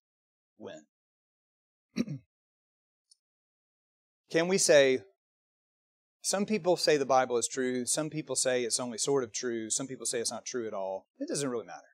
win. 0.57 0.87
can 4.31 4.49
we 4.49 4.57
say, 4.57 5.01
some 6.23 6.47
people 6.47 6.79
say 6.79 6.97
the 6.97 7.05
Bible 7.05 7.37
is 7.37 7.49
true, 7.49 7.85
some 7.85 8.09
people 8.09 8.35
say 8.35 8.65
it's 8.65 8.81
only 8.81 8.97
sort 8.97 9.23
of 9.23 9.31
true, 9.31 9.69
some 9.69 9.87
people 9.87 10.07
say 10.07 10.21
it's 10.21 10.33
not 10.33 10.47
true 10.47 10.67
at 10.67 10.73
all? 10.73 11.07
It 11.19 11.29
doesn't 11.29 11.51
really 11.51 11.67
matter. 11.67 11.92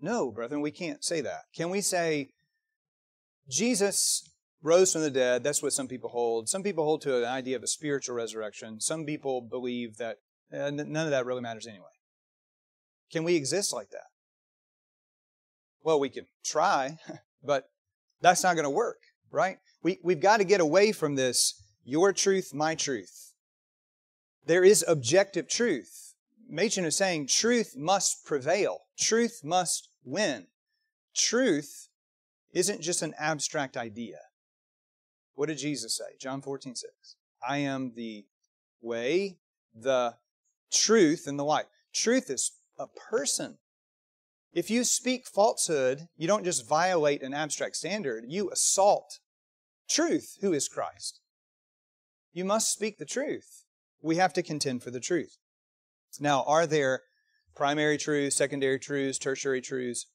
No, 0.00 0.30
brethren, 0.30 0.60
we 0.60 0.70
can't 0.70 1.02
say 1.04 1.20
that. 1.22 1.44
Can 1.54 1.70
we 1.70 1.80
say 1.80 2.30
Jesus 3.48 4.28
rose 4.62 4.92
from 4.92 5.02
the 5.02 5.10
dead? 5.10 5.42
That's 5.42 5.62
what 5.62 5.72
some 5.72 5.88
people 5.88 6.10
hold. 6.10 6.48
Some 6.48 6.62
people 6.62 6.84
hold 6.84 7.02
to 7.02 7.18
an 7.18 7.24
idea 7.24 7.56
of 7.56 7.62
a 7.62 7.68
spiritual 7.68 8.14
resurrection. 8.14 8.80
Some 8.80 9.04
people 9.06 9.40
believe 9.40 9.96
that 9.96 10.18
uh, 10.52 10.70
none 10.70 10.96
of 10.96 11.10
that 11.10 11.26
really 11.26 11.42
matters 11.42 11.66
anyway. 11.66 11.84
Can 13.10 13.24
we 13.24 13.36
exist 13.36 13.72
like 13.72 13.90
that? 13.90 14.08
Well, 15.82 16.00
we 16.00 16.08
can 16.08 16.26
try, 16.44 16.98
but 17.42 17.64
that's 18.20 18.42
not 18.42 18.54
going 18.54 18.64
to 18.64 18.70
work, 18.70 18.98
right? 19.30 19.58
We, 19.82 19.98
we've 20.02 20.20
got 20.20 20.38
to 20.38 20.44
get 20.44 20.60
away 20.60 20.92
from 20.92 21.14
this 21.14 21.62
your 21.84 22.12
truth, 22.12 22.52
my 22.52 22.74
truth. 22.74 23.32
There 24.44 24.64
is 24.64 24.84
objective 24.86 25.48
truth. 25.48 26.05
Machen 26.48 26.84
is 26.84 26.96
saying 26.96 27.26
truth 27.26 27.76
must 27.76 28.24
prevail. 28.24 28.82
Truth 28.98 29.42
must 29.42 29.88
win. 30.04 30.46
Truth 31.14 31.88
isn't 32.52 32.82
just 32.82 33.02
an 33.02 33.14
abstract 33.18 33.76
idea. 33.76 34.18
What 35.34 35.46
did 35.46 35.58
Jesus 35.58 35.96
say? 35.96 36.16
John 36.18 36.40
14, 36.40 36.74
6. 36.74 37.16
I 37.46 37.58
am 37.58 37.92
the 37.94 38.26
way, 38.80 39.38
the 39.74 40.14
truth, 40.72 41.26
and 41.26 41.38
the 41.38 41.44
life. 41.44 41.66
Truth 41.92 42.30
is 42.30 42.52
a 42.78 42.86
person. 42.86 43.58
If 44.52 44.70
you 44.70 44.84
speak 44.84 45.26
falsehood, 45.26 46.08
you 46.16 46.26
don't 46.26 46.44
just 46.44 46.66
violate 46.66 47.22
an 47.22 47.34
abstract 47.34 47.76
standard, 47.76 48.24
you 48.26 48.50
assault 48.50 49.18
truth, 49.88 50.38
who 50.40 50.52
is 50.52 50.68
Christ. 50.68 51.20
You 52.32 52.44
must 52.44 52.72
speak 52.72 52.98
the 52.98 53.04
truth. 53.04 53.64
We 54.00 54.16
have 54.16 54.32
to 54.34 54.42
contend 54.42 54.82
for 54.82 54.90
the 54.90 55.00
truth. 55.00 55.36
Now, 56.20 56.44
are 56.44 56.66
there 56.66 57.02
primary 57.54 57.98
truths, 57.98 58.36
secondary 58.36 58.78
truths, 58.78 59.18
tertiary 59.18 59.60
truths? 59.60 60.06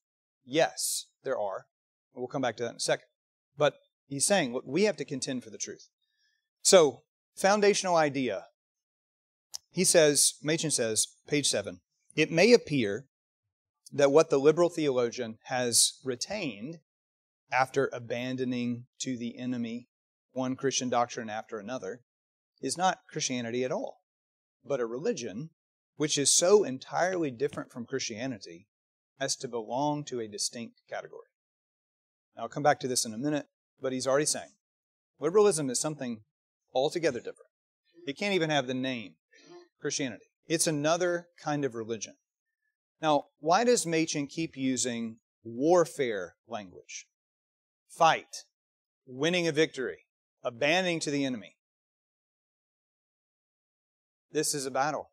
Yes, 0.46 1.08
there 1.24 1.38
are. 1.38 1.66
We'll 2.14 2.28
come 2.28 2.42
back 2.42 2.58
to 2.58 2.64
that 2.64 2.72
in 2.72 2.76
a 2.76 2.80
second. 2.80 3.06
But 3.58 3.76
he's 4.08 4.26
saying, 4.26 4.54
look, 4.54 4.64
we 4.66 4.84
have 4.84 4.98
to 4.98 5.06
contend 5.06 5.44
for 5.44 5.50
the 5.50 5.58
truth. 5.58 5.88
So, 6.62 7.04
foundational 7.36 7.96
idea. 7.96 8.46
He 9.72 9.84
says, 9.84 10.34
Machen 10.44 10.72
says, 10.72 11.08
page 11.28 11.48
7, 11.48 11.80
it 12.16 12.32
may 12.32 12.54
appear 12.54 13.06
that 13.92 14.12
what 14.12 14.30
the 14.30 14.38
liberal 14.38 14.70
theologian 14.70 15.38
has 15.46 16.00
retained 16.04 16.80
after 17.52 17.90
abandoning 17.94 18.86
to 19.00 19.18
the 19.18 19.38
enemy 19.38 19.88
one 20.34 20.56
Christian 20.56 20.90
doctrine 20.90 21.30
after 21.30 21.58
another 21.58 22.02
is 22.62 22.78
not 22.78 23.00
Christianity 23.10 23.64
at 23.64 23.72
all, 23.72 24.02
but 24.66 24.80
a 24.80 24.86
religion 24.86 25.50
which 26.02 26.18
is 26.18 26.34
so 26.34 26.64
entirely 26.64 27.30
different 27.30 27.72
from 27.72 27.86
Christianity 27.86 28.66
as 29.20 29.36
to 29.36 29.48
belong 29.48 30.04
to 30.06 30.20
a 30.20 30.28
distinct 30.28 30.82
category. 30.90 31.28
Now, 32.36 32.42
I'll 32.42 32.50
come 32.50 32.64
back 32.64 32.80
to 32.80 32.88
this 32.88 33.06
in 33.06 33.14
a 33.14 33.20
minute, 33.20 33.46
but 33.80 33.94
he's 33.94 34.08
already 34.08 34.26
saying 34.26 34.50
liberalism 35.20 35.70
is 35.70 35.80
something 35.80 36.22
altogether 36.74 37.20
different. 37.20 37.52
It 38.08 38.18
can't 38.18 38.34
even 38.34 38.50
have 38.50 38.66
the 38.66 38.74
name 38.74 39.14
Christianity. 39.80 40.24
It's 40.48 40.66
another 40.66 41.28
kind 41.40 41.64
of 41.64 41.76
religion. 41.76 42.16
Now, 43.00 43.26
why 43.40 43.64
does 43.64 43.86
Machen 43.86 44.26
keep 44.26 44.58
using 44.58 45.18
warfare 45.44 46.34
language? 46.48 47.06
Fight, 47.88 48.38
winning 49.06 49.48
a 49.48 49.52
victory, 49.52 50.08
abandoning 50.44 51.00
to 51.02 51.12
the 51.12 51.26
enemy. 51.26 51.58
This 54.32 54.56
is 54.56 54.66
a 54.66 54.72
battle. 54.72 55.11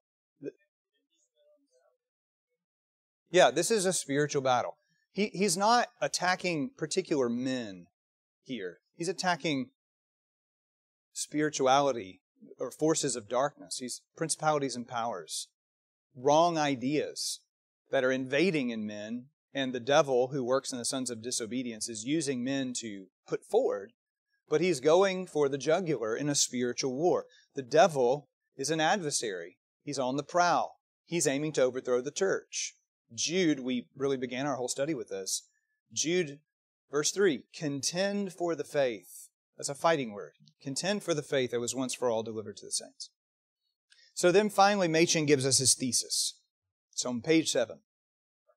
Yeah, 3.31 3.51
this 3.51 3.71
is 3.71 3.85
a 3.85 3.93
spiritual 3.93 4.43
battle. 4.43 4.77
He, 5.13 5.27
he's 5.33 5.57
not 5.57 5.89
attacking 6.01 6.71
particular 6.77 7.29
men 7.29 7.87
here. 8.45 8.79
He's 8.95 9.09
attacking 9.09 9.71
spirituality 11.13 12.21
or 12.59 12.71
forces 12.71 13.17
of 13.17 13.29
darkness. 13.29 13.79
He's 13.79 14.03
principalities 14.17 14.77
and 14.77 14.87
powers, 14.87 15.49
wrong 16.17 16.57
ideas 16.57 17.41
that 17.91 18.05
are 18.05 18.13
invading 18.13 18.71
in 18.71 18.87
men, 18.87 19.27
and 19.53 19.73
the 19.73 19.81
devil 19.81 20.29
who 20.29 20.45
works 20.45 20.73
in 20.73 20.79
the 20.79 20.85
sons 20.85 21.11
of 21.11 21.23
disobedience 21.23 21.89
is 21.89 22.05
using 22.05 22.45
men 22.45 22.73
to 22.79 23.07
put 23.27 23.45
forward, 23.45 23.93
but 24.49 24.61
he's 24.61 24.81
going 24.81 25.27
for 25.27 25.49
the 25.49 25.59
jugular 25.59 26.17
in 26.17 26.29
a 26.29 26.35
spiritual 26.35 26.95
war. 26.95 27.27
The 27.55 27.63
devil 27.63 28.29
is 28.57 28.71
an 28.71 28.81
adversary. 28.81 29.59
He's 29.83 29.99
on 29.99 30.17
the 30.17 30.23
prowl. 30.23 30.77
He's 31.05 31.27
aiming 31.27 31.53
to 31.53 31.63
overthrow 31.63 32.03
the 32.03 32.11
church. 32.11 32.75
Jude, 33.15 33.61
we 33.61 33.89
really 33.97 34.17
began 34.17 34.47
our 34.47 34.57
whole 34.57 34.69
study 34.69 34.95
with 34.95 35.09
this. 35.09 35.49
Jude, 35.93 36.41
verse 36.91 37.11
3 37.11 37.45
contend 37.55 38.33
for 38.33 38.55
the 38.55 38.65
faith. 38.65 39.29
That's 39.57 39.69
a 39.69 39.75
fighting 39.75 40.13
word. 40.13 40.33
Contend 40.63 41.03
for 41.03 41.15
the 41.15 41.23
faith 41.23 41.51
that 41.51 41.61
was 41.61 41.75
once 41.75 41.95
for 41.95 42.11
all 42.11 42.23
delivered 42.23 42.57
to 42.59 42.67
the 42.67 42.73
saints. 42.73 43.11
So 44.15 44.33
then 44.33 44.51
finally, 44.51 44.89
Machen 44.89 45.27
gives 45.27 45.47
us 45.47 45.59
his 45.59 45.75
thesis. 45.75 46.41
So 46.91 47.11
on 47.11 47.23
page 47.23 47.51
7, 47.51 47.79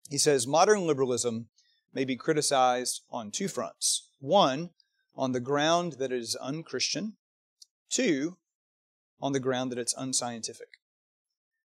he 0.09 0.17
says 0.17 0.47
modern 0.47 0.87
liberalism 0.87 1.47
may 1.93 2.05
be 2.05 2.15
criticized 2.15 3.01
on 3.09 3.31
two 3.31 3.47
fronts. 3.47 4.09
One, 4.19 4.71
on 5.15 5.31
the 5.31 5.39
ground 5.39 5.93
that 5.93 6.11
it 6.11 6.19
is 6.19 6.35
unchristian. 6.35 7.17
Two, 7.89 8.37
on 9.19 9.33
the 9.33 9.39
ground 9.39 9.71
that 9.71 9.77
it's 9.77 9.93
unscientific. 9.97 10.80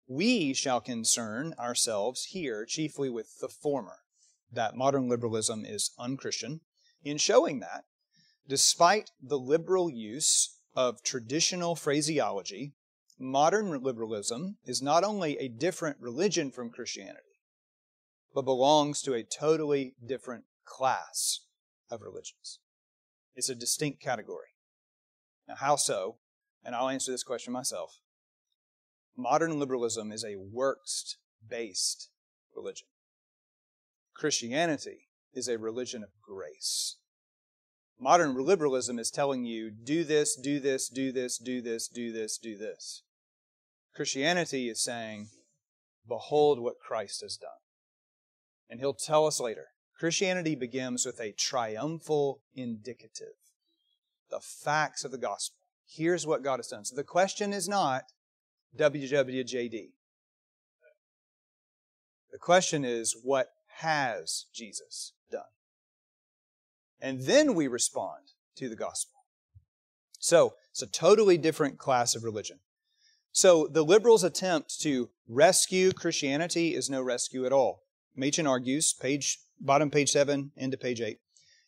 We 0.09 0.55
shall 0.55 0.81
concern 0.81 1.55
ourselves 1.59 2.27
here 2.27 2.65
chiefly 2.65 3.11
with 3.11 3.39
the 3.41 3.49
former, 3.49 3.99
that 4.53 4.77
modern 4.77 5.09
liberalism 5.09 5.65
is 5.65 5.91
unchristian, 5.99 6.61
in 7.03 7.19
showing 7.19 7.61
that, 7.61 7.85
despite 8.49 9.11
the 9.21 9.39
liberal 9.39 9.91
use 9.91 10.59
of 10.75 11.03
traditional 11.03 11.75
phraseology, 11.75 12.75
modern 13.19 13.83
liberalism 13.83 14.59
is 14.65 14.83
not 14.83 15.03
only 15.03 15.39
a 15.39 15.49
different 15.49 15.97
religion 16.01 16.51
from 16.51 16.71
Christianity, 16.71 17.41
but 18.35 18.43
belongs 18.43 19.03
to 19.03 19.15
a 19.15 19.25
totally 19.25 19.95
different 20.05 20.45
class 20.65 21.41
of 21.91 22.03
religions. 22.03 22.61
It's 23.35 23.49
a 23.49 23.55
distinct 23.55 24.01
category. 24.01 24.49
Now, 25.49 25.57
how 25.57 25.77
so? 25.77 26.17
And 26.65 26.75
I'll 26.75 26.89
answer 26.89 27.11
this 27.11 27.23
question 27.23 27.53
myself. 27.53 27.99
Modern 29.17 29.59
liberalism 29.59 30.13
is 30.13 30.25
a 30.25 30.37
works 30.37 31.17
based 31.49 32.11
religion. 32.55 32.89
Christianity 34.15 35.09
is 35.33 35.49
a 35.49 35.59
religion 35.59 36.03
of 36.03 36.11
grace. 36.23 36.97
Modern 37.99 38.37
liberalism 38.45 38.99
is 38.99 39.11
telling 39.11 39.45
you 39.45 39.71
do 39.71 40.05
this, 40.05 40.37
do 40.37 40.61
this, 40.61 40.89
do 40.89 41.13
this, 41.13 41.39
do 41.39 41.63
this, 41.63 41.89
do 41.89 42.13
this, 42.13 42.39
do 42.39 42.57
this. 42.57 43.03
Christianity 43.95 44.69
is 44.69 44.83
saying, 44.83 45.29
behold 46.07 46.61
what 46.61 46.79
Christ 46.79 47.23
has 47.23 47.37
done. 47.37 47.51
And 48.69 48.81
he'll 48.81 48.95
tell 48.95 49.27
us 49.27 49.41
later. 49.41 49.69
Christianity 49.99 50.55
begins 50.55 51.07
with 51.07 51.19
a 51.21 51.33
triumphal 51.33 52.43
indicative. 52.55 53.39
The 54.31 54.41
facts 54.41 55.05
of 55.05 55.11
the 55.11 55.19
gospel. 55.19 55.57
Here's 55.89 56.27
what 56.27 56.43
God 56.43 56.59
has 56.59 56.69
done. 56.69 56.85
So 56.85 56.97
the 56.97 57.05
question 57.05 57.53
is 57.55 57.69
not 57.69 58.03
WWJD. 58.77 59.91
The 62.33 62.39
question 62.39 62.85
is, 62.85 63.17
what 63.23 63.49
has 63.79 64.47
Jesus 64.53 65.13
done? 65.31 65.43
And 67.01 67.23
then 67.23 67.55
we 67.55 67.69
respond 67.69 68.33
to 68.57 68.69
the 68.69 68.77
gospel. 68.77 69.21
So, 70.19 70.55
it's 70.71 70.83
a 70.83 70.87
totally 70.87 71.39
different 71.39 71.79
class 71.79 72.15
of 72.15 72.25
religion. 72.25 72.61
So, 73.33 73.67
the 73.67 73.85
liberals' 73.85 74.25
attempt 74.25 74.81
to 74.81 75.11
rescue 75.29 75.93
Christianity 75.93 76.75
is 76.75 76.91
no 76.91 77.03
rescue 77.03 77.47
at 77.47 77.53
all. 77.53 77.83
Machen 78.15 78.47
argues, 78.47 78.93
page 78.93 79.39
bottom 79.61 79.91
page 79.91 80.11
7 80.11 80.53
into 80.57 80.77
page 80.77 81.01
8. 81.01 81.19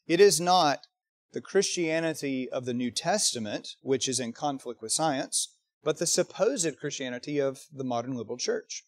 It 0.07 0.21
is 0.21 0.41
not 0.41 0.87
the 1.33 1.41
Christianity 1.41 2.49
of 2.51 2.65
the 2.65 2.75
New 2.75 2.91
Testament, 2.91 3.77
which 3.83 4.09
is 4.09 4.19
in 4.19 4.33
conflict 4.33 4.81
with 4.81 4.93
science, 4.93 5.55
but 5.85 5.99
the 5.99 6.07
supposed 6.07 6.79
Christianity 6.79 7.39
of 7.39 7.61
the 7.73 7.85
modern 7.85 8.15
liberal 8.15 8.39
church. 8.39 8.85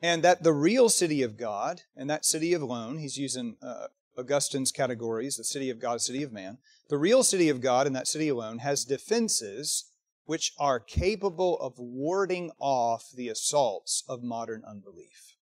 And 0.00 0.22
that 0.22 0.42
the 0.42 0.52
real 0.52 0.88
city 0.88 1.22
of 1.22 1.36
God, 1.36 1.82
and 1.96 2.08
that 2.08 2.24
city 2.24 2.52
of 2.52 2.62
alone, 2.62 2.98
he's 2.98 3.18
using 3.18 3.56
uh, 3.62 3.88
Augustine's 4.16 4.72
categories, 4.72 5.36
the 5.36 5.44
city 5.44 5.70
of 5.70 5.78
God, 5.78 6.00
city 6.00 6.22
of 6.22 6.32
man, 6.32 6.58
the 6.88 6.98
real 6.98 7.22
city 7.22 7.48
of 7.48 7.60
God 7.60 7.86
and 7.86 7.94
that 7.94 8.08
city 8.08 8.28
alone 8.28 8.58
has 8.58 8.84
defenses 8.84 9.92
which 10.24 10.52
are 10.58 10.80
capable 10.80 11.58
of 11.58 11.78
warding 11.78 12.50
off 12.58 13.06
the 13.14 13.28
assaults 13.28 14.04
of 14.08 14.22
modern 14.22 14.62
unbelief. 14.68 15.36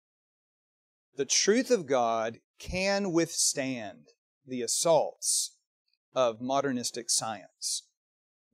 The 1.17 1.25
truth 1.25 1.71
of 1.71 1.87
God 1.87 2.41
can 2.59 3.13
withstand 3.13 4.09
the 4.47 4.63
assaults 4.63 5.57
of 6.15 6.41
modernistic 6.41 7.09
science. 7.09 7.85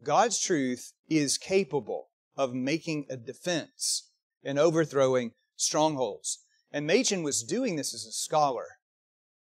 God's 0.04 0.38
truth 0.38 0.92
is 1.08 1.36
capable 1.36 2.09
of 2.40 2.54
making 2.54 3.04
a 3.10 3.18
defense 3.18 4.08
and 4.42 4.58
overthrowing 4.58 5.32
strongholds. 5.56 6.38
And 6.72 6.86
Machen 6.86 7.22
was 7.22 7.42
doing 7.42 7.76
this 7.76 7.92
as 7.92 8.06
a 8.06 8.12
scholar. 8.12 8.78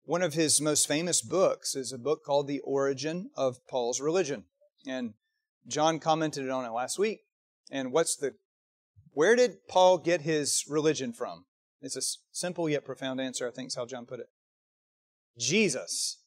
One 0.02 0.20
of 0.20 0.34
his 0.34 0.60
most 0.60 0.88
famous 0.88 1.22
books 1.22 1.76
is 1.76 1.92
a 1.92 1.98
book 1.98 2.24
called 2.24 2.48
The 2.48 2.58
Origin 2.64 3.30
of 3.36 3.64
Paul's 3.68 4.00
Religion. 4.00 4.46
And 4.84 5.14
John 5.64 6.00
commented 6.00 6.50
on 6.50 6.64
it 6.64 6.72
last 6.72 6.98
week. 6.98 7.20
And 7.70 7.92
what's 7.92 8.16
the 8.16 8.34
where 9.12 9.36
did 9.36 9.68
Paul 9.68 9.98
get 9.98 10.22
his 10.22 10.64
religion 10.68 11.12
from? 11.12 11.44
It's 11.80 11.96
a 11.96 12.02
simple 12.32 12.68
yet 12.68 12.84
profound 12.84 13.20
answer, 13.20 13.46
I 13.46 13.52
think 13.52 13.68
is 13.68 13.76
how 13.76 13.86
John 13.86 14.06
put 14.06 14.18
it. 14.18 14.28
Jesus. 15.38 16.18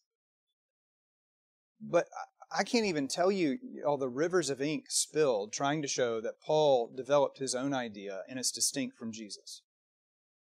But 1.81 2.05
uh, 2.05 2.31
I 2.53 2.63
can't 2.65 2.85
even 2.85 3.07
tell 3.07 3.31
you 3.31 3.59
all 3.87 3.97
the 3.97 4.09
rivers 4.09 4.49
of 4.49 4.61
ink 4.61 4.85
spilled 4.89 5.53
trying 5.53 5.81
to 5.83 5.87
show 5.87 6.19
that 6.19 6.41
Paul 6.41 6.91
developed 6.93 7.37
his 7.37 7.55
own 7.55 7.73
idea 7.73 8.23
and 8.27 8.37
it's 8.37 8.51
distinct 8.51 8.97
from 8.97 9.13
Jesus. 9.13 9.61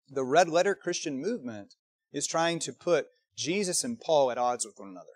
The 0.09 0.25
red 0.25 0.49
letter 0.49 0.77
Christian 0.77 1.21
movement 1.21 1.75
is 2.13 2.27
trying 2.27 2.61
to 2.61 2.73
put 2.73 3.09
Jesus 3.37 3.83
and 3.83 4.01
Paul 4.01 4.31
at 4.31 4.39
odds 4.39 4.65
with 4.65 4.79
one 4.79 4.91
another. 4.91 5.07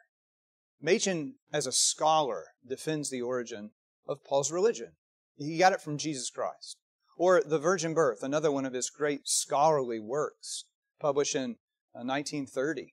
Machen, 0.81 1.37
as 1.53 1.67
a 1.67 1.73
scholar, 1.73 2.47
defends 2.67 3.11
the 3.11 3.23
origin 3.23 3.71
of 4.09 4.25
Paul's 4.25 4.51
religion. 4.51 4.93
He 5.37 5.59
got 5.59 5.73
it 5.73 5.81
from 5.81 5.99
Jesus 5.99 6.31
Christ. 6.31 6.79
Or 7.17 7.43
The 7.43 7.59
Virgin 7.59 7.95
Birth, 7.95 8.23
another 8.23 8.51
one 8.51 8.67
of 8.67 8.73
his 8.73 8.91
great 8.91 9.29
scholarly 9.29 10.01
works, 10.01 10.65
published 11.01 11.37
in 11.37 11.57
1930. 11.93 12.83
Uh, 12.83 12.87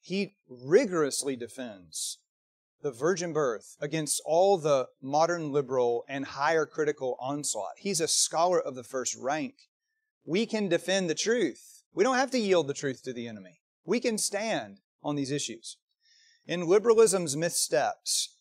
he 0.00 0.34
rigorously 0.48 1.36
defends 1.36 2.18
the 2.86 2.92
virgin 2.92 3.32
birth 3.32 3.76
against 3.80 4.22
all 4.24 4.56
the 4.58 4.86
modern 5.02 5.50
liberal 5.50 6.04
and 6.08 6.24
higher 6.24 6.64
critical 6.64 7.16
onslaught. 7.18 7.72
He's 7.78 8.00
a 8.00 8.06
scholar 8.06 8.60
of 8.60 8.76
the 8.76 8.84
first 8.84 9.16
rank. 9.16 9.54
We 10.24 10.46
can 10.46 10.68
defend 10.68 11.10
the 11.10 11.16
truth. 11.16 11.82
We 11.92 12.04
don't 12.04 12.14
have 12.14 12.30
to 12.30 12.38
yield 12.38 12.68
the 12.68 12.74
truth 12.74 13.02
to 13.02 13.12
the 13.12 13.26
enemy. 13.26 13.58
We 13.84 13.98
can 13.98 14.18
stand 14.18 14.78
on 15.02 15.16
these 15.16 15.32
issues. 15.32 15.78
In 16.46 16.68
liberalism's 16.68 17.36
missteps, 17.36 18.36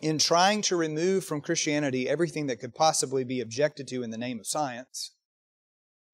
in 0.00 0.16
trying 0.16 0.62
to 0.62 0.76
remove 0.76 1.26
from 1.26 1.42
Christianity 1.42 2.08
everything 2.08 2.46
that 2.46 2.60
could 2.60 2.74
possibly 2.74 3.24
be 3.24 3.42
objected 3.42 3.86
to 3.88 4.02
in 4.02 4.08
the 4.08 4.16
name 4.16 4.40
of 4.40 4.46
science, 4.46 5.10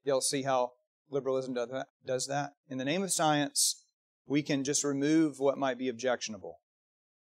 you'll 0.02 0.20
see 0.20 0.42
how 0.42 0.72
liberalism 1.10 1.54
does 1.54 2.26
that. 2.26 2.54
In 2.68 2.78
the 2.78 2.84
name 2.84 3.04
of 3.04 3.12
science, 3.12 3.84
we 4.26 4.42
can 4.42 4.64
just 4.64 4.82
remove 4.82 5.38
what 5.38 5.58
might 5.58 5.78
be 5.78 5.88
objectionable. 5.88 6.58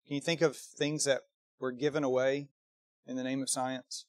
Can 0.07 0.15
you 0.15 0.21
think 0.21 0.43
of 0.43 0.57
things 0.57 1.05
that 1.05 1.23
were 1.59 1.73
given 1.73 2.05
away 2.05 2.49
in 3.07 3.17
the 3.17 3.25
name 3.25 3.43
of 3.43 3.49
science? 3.49 4.07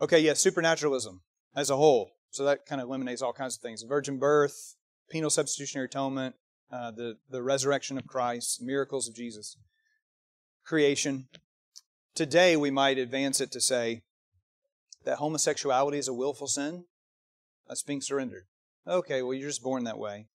Okay, 0.00 0.18
yes, 0.18 0.26
yeah, 0.26 0.50
supernaturalism 0.50 1.20
as 1.54 1.70
a 1.70 1.76
whole. 1.76 2.12
So 2.30 2.44
that 2.44 2.64
kind 2.64 2.80
of 2.80 2.88
eliminates 2.88 3.20
all 3.20 3.34
kinds 3.34 3.56
of 3.56 3.62
things. 3.62 3.82
Virgin 3.82 4.18
birth, 4.18 4.76
penal 5.10 5.30
substitutionary 5.30 5.86
atonement, 5.86 6.34
uh, 6.72 6.90
the, 6.90 7.18
the 7.30 7.42
resurrection 7.42 7.98
of 7.98 8.06
Christ, 8.06 8.62
miracles 8.62 9.06
of 9.06 9.14
Jesus, 9.14 9.56
creation. 10.64 11.28
Today, 12.14 12.56
we 12.56 12.70
might 12.70 12.98
advance 12.98 13.40
it 13.40 13.52
to 13.52 13.60
say 13.60 14.02
that 15.04 15.18
homosexuality 15.18 15.98
is 15.98 16.08
a 16.08 16.14
willful 16.14 16.46
sin. 16.46 16.84
That's 17.68 17.82
being 17.82 18.00
surrendered. 18.00 18.44
Okay, 18.86 19.22
well, 19.22 19.34
you're 19.34 19.50
just 19.50 19.62
born 19.62 19.84
that 19.84 19.98
way. 19.98 20.28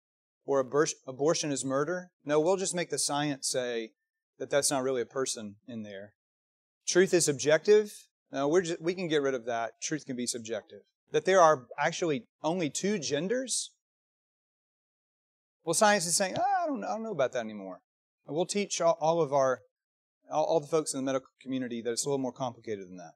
Or 0.46 0.60
abortion 0.60 1.52
is 1.52 1.66
murder. 1.66 2.12
No, 2.24 2.40
we'll 2.40 2.56
just 2.56 2.76
make 2.76 2.90
the 2.90 3.00
science 3.00 3.50
say 3.50 3.92
that 4.40 4.50
that's 4.50 4.72
not 4.72 4.84
really 4.84 5.02
a 5.02 5.06
person 5.06 5.56
in 5.68 5.84
there. 5.84 6.14
Truth 6.88 7.14
is 7.14 7.28
objective. 7.28 7.94
No, 8.32 8.48
we're 8.48 8.62
just, 8.62 8.82
we 8.82 8.94
can 8.94 9.08
get 9.08 9.22
rid 9.22 9.34
of 9.34 9.46
that. 9.46 9.82
Truth 9.82 10.06
can 10.06 10.16
be 10.16 10.28
subjective. 10.28 10.82
That 11.12 11.26
there 11.26 11.42
are 11.42 11.66
actually 11.80 12.26
only 12.44 12.70
two 12.70 13.00
genders. 13.00 13.72
Well, 15.64 15.74
science 15.74 16.06
is 16.06 16.16
saying, 16.16 16.36
oh, 16.38 16.64
I, 16.64 16.68
don't, 16.68 16.84
I 16.84 16.90
don't 16.90 17.04
know 17.04 17.12
about 17.12 17.34
that 17.34 17.40
anymore. 17.40 17.82
And 18.26 18.36
we'll 18.36 18.46
teach 18.46 18.82
all, 18.82 18.98
all 19.00 19.22
of 19.22 19.34
our, 19.34 19.62
all, 20.32 20.44
all 20.44 20.60
the 20.60 20.68
folks 20.68 20.94
in 20.94 21.00
the 21.00 21.06
medical 21.06 21.30
community 21.42 21.82
that 21.82 21.92
it's 21.92 22.06
a 22.06 22.10
little 22.10 22.20
more 22.20 22.34
complicated 22.34 22.88
than 22.88 22.98
that. 22.98 23.14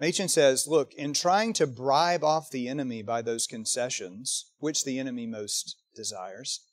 Machen 0.00 0.28
says, 0.28 0.66
look, 0.66 0.92
in 0.94 1.12
trying 1.12 1.52
to 1.54 1.66
bribe 1.66 2.24
off 2.24 2.50
the 2.50 2.68
enemy 2.68 3.02
by 3.02 3.22
those 3.22 3.46
concessions, 3.46 4.50
which 4.58 4.84
the 4.84 4.98
enemy 4.98 5.26
most 5.26 5.76
desires, 5.94 6.64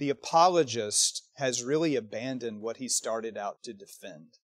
the 0.00 0.08
apologist 0.08 1.28
has 1.34 1.62
really 1.62 1.94
abandoned 1.94 2.62
what 2.62 2.78
he 2.78 2.88
started 2.88 3.36
out 3.36 3.62
to 3.62 3.74
defend. 3.74 4.38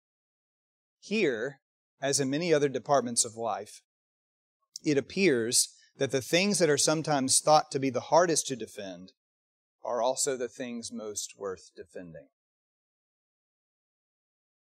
Here, 0.98 1.60
as 2.02 2.18
in 2.18 2.28
many 2.28 2.52
other 2.52 2.68
departments 2.68 3.24
of 3.24 3.36
life, 3.36 3.82
it 4.84 4.98
appears 4.98 5.68
that 5.96 6.10
the 6.10 6.20
things 6.20 6.58
that 6.58 6.68
are 6.68 6.76
sometimes 6.76 7.38
thought 7.38 7.70
to 7.70 7.78
be 7.78 7.88
the 7.88 8.00
hardest 8.00 8.48
to 8.48 8.56
defend 8.56 9.12
are 9.84 10.02
also 10.02 10.36
the 10.36 10.48
things 10.48 10.90
most 10.92 11.34
worth 11.38 11.70
defending. 11.76 12.26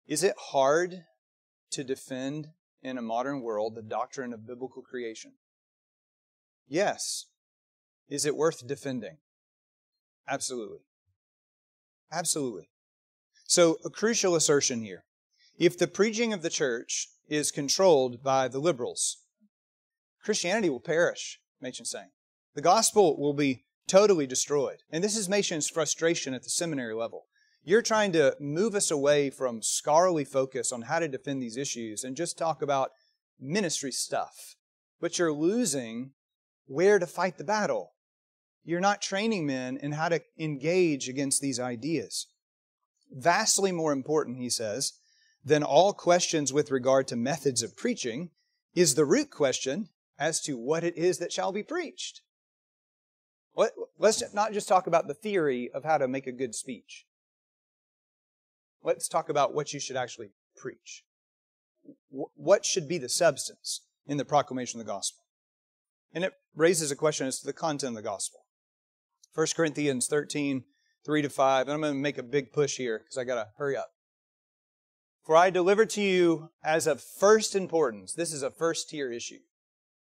Is 0.06 0.24
it 0.24 0.36
hard 0.38 1.06
to 1.72 1.84
defend 1.84 2.50
in 2.84 3.00
a 3.00 3.02
modern 3.02 3.42
world 3.42 3.74
the 3.74 3.82
doctrine 3.82 4.34
of 4.34 4.46
biblical 4.46 4.84
creation? 4.84 5.32
Yes. 6.68 7.26
Is 8.08 8.24
it 8.28 8.36
worth 8.36 8.68
defending? 8.68 9.18
Absolutely. 10.28 10.80
Absolutely. 12.12 12.70
So, 13.48 13.78
a 13.86 13.90
crucial 13.90 14.36
assertion 14.36 14.82
here. 14.82 15.04
If 15.58 15.78
the 15.78 15.88
preaching 15.88 16.34
of 16.34 16.42
the 16.42 16.50
church 16.50 17.08
is 17.30 17.52
controlled 17.52 18.24
by 18.24 18.48
the 18.48 18.60
liberals, 18.60 19.18
Christianity 20.24 20.70
will 20.70 20.80
perish, 20.80 21.40
Machen's 21.62 21.92
saying. 21.92 22.10
The 22.56 22.62
gospel 22.62 23.20
will 23.20 23.34
be 23.34 23.66
totally 23.88 24.26
destroyed. 24.26 24.78
And 24.92 25.04
this 25.04 25.16
is 25.16 25.30
Machen's 25.30 25.70
frustration 25.70 26.34
at 26.34 26.44
the 26.44 26.50
seminary 26.50 26.96
level. 26.96 27.26
You're 27.64 27.82
trying 27.82 28.12
to 28.14 28.36
move 28.40 28.76
us 28.76 28.92
away 28.92 29.30
from 29.30 29.62
scholarly 29.62 30.26
focus 30.26 30.72
on 30.72 30.84
how 30.84 31.00
to 31.00 31.08
defend 31.08 31.42
these 31.42 31.58
issues 31.58 32.04
and 32.04 32.16
just 32.16 32.38
talk 32.38 32.62
about 32.62 32.92
ministry 33.40 33.92
stuff. 33.92 34.56
But 35.02 35.18
you're 35.18 35.34
losing 35.34 36.12
where 36.68 37.00
to 37.00 37.08
fight 37.08 37.38
the 37.38 37.44
battle. 37.44 37.94
You're 38.66 38.82
not 38.82 39.02
training 39.02 39.46
men 39.46 39.78
in 39.78 39.92
how 39.92 40.10
to 40.10 40.22
engage 40.40 41.08
against 41.08 41.40
these 41.40 41.60
ideas. 41.60 42.28
Vastly 43.12 43.72
more 43.72 43.94
important, 43.94 44.38
he 44.38 44.50
says, 44.50 44.94
than 45.44 45.62
all 45.62 45.94
questions 45.94 46.52
with 46.52 46.72
regard 46.72 47.08
to 47.08 47.16
methods 47.16 47.62
of 47.62 47.78
preaching 47.78 48.32
is 48.74 48.96
the 48.96 49.06
root 49.06 49.30
question 49.30 49.90
as 50.18 50.42
to 50.42 50.58
what 50.58 50.84
it 50.84 50.98
is 50.98 51.20
that 51.20 51.32
shall 51.32 51.52
be 51.52 51.62
preached. 51.62 52.22
Let's 54.00 54.34
not 54.34 54.52
just 54.52 54.68
talk 54.68 54.88
about 54.88 55.08
the 55.08 55.14
theory 55.14 55.70
of 55.72 55.84
how 55.84 56.00
to 56.00 56.08
make 56.08 56.26
a 56.26 56.32
good 56.32 56.56
speech. 56.56 57.06
Let's 58.84 59.08
talk 59.08 59.30
about 59.30 59.54
what 59.54 59.74
you 59.74 59.80
should 59.80 59.96
actually 59.96 60.32
preach. 60.58 61.04
What 62.10 62.66
should 62.66 62.88
be 62.88 62.98
the 62.98 63.10
substance 63.10 63.82
in 64.08 64.18
the 64.18 64.26
proclamation 64.26 64.80
of 64.80 64.86
the 64.86 64.92
gospel? 64.92 65.24
And 66.14 66.24
it 66.24 66.34
raises 66.56 66.90
a 66.92 66.96
question 66.96 67.28
as 67.28 67.40
to 67.40 67.46
the 67.46 67.54
content 67.54 67.92
of 67.92 68.04
the 68.04 68.10
gospel. 68.10 68.45
1 69.36 69.48
Corinthians 69.56 70.08
13, 70.08 70.64
3 71.06 71.22
to 71.22 71.30
5. 71.30 71.68
And 71.68 71.74
I'm 71.74 71.82
going 71.82 71.94
to 71.94 72.00
make 72.00 72.18
a 72.18 72.24
big 72.24 72.52
push 72.52 72.78
here 72.78 73.00
because 73.00 73.18
I 73.18 73.24
got 73.24 73.36
to 73.36 73.50
hurry 73.58 73.78
up. 73.78 73.92
For 75.24 75.36
I 75.36 75.50
delivered 75.50 75.90
to 75.92 76.02
you 76.02 76.50
as 76.64 76.88
of 76.88 77.02
first 77.02 77.56
importance. 77.56 78.14
This 78.14 78.34
is 78.34 78.42
a 78.42 78.52
first 78.52 78.90
tier 78.90 79.12
issue 79.12 79.40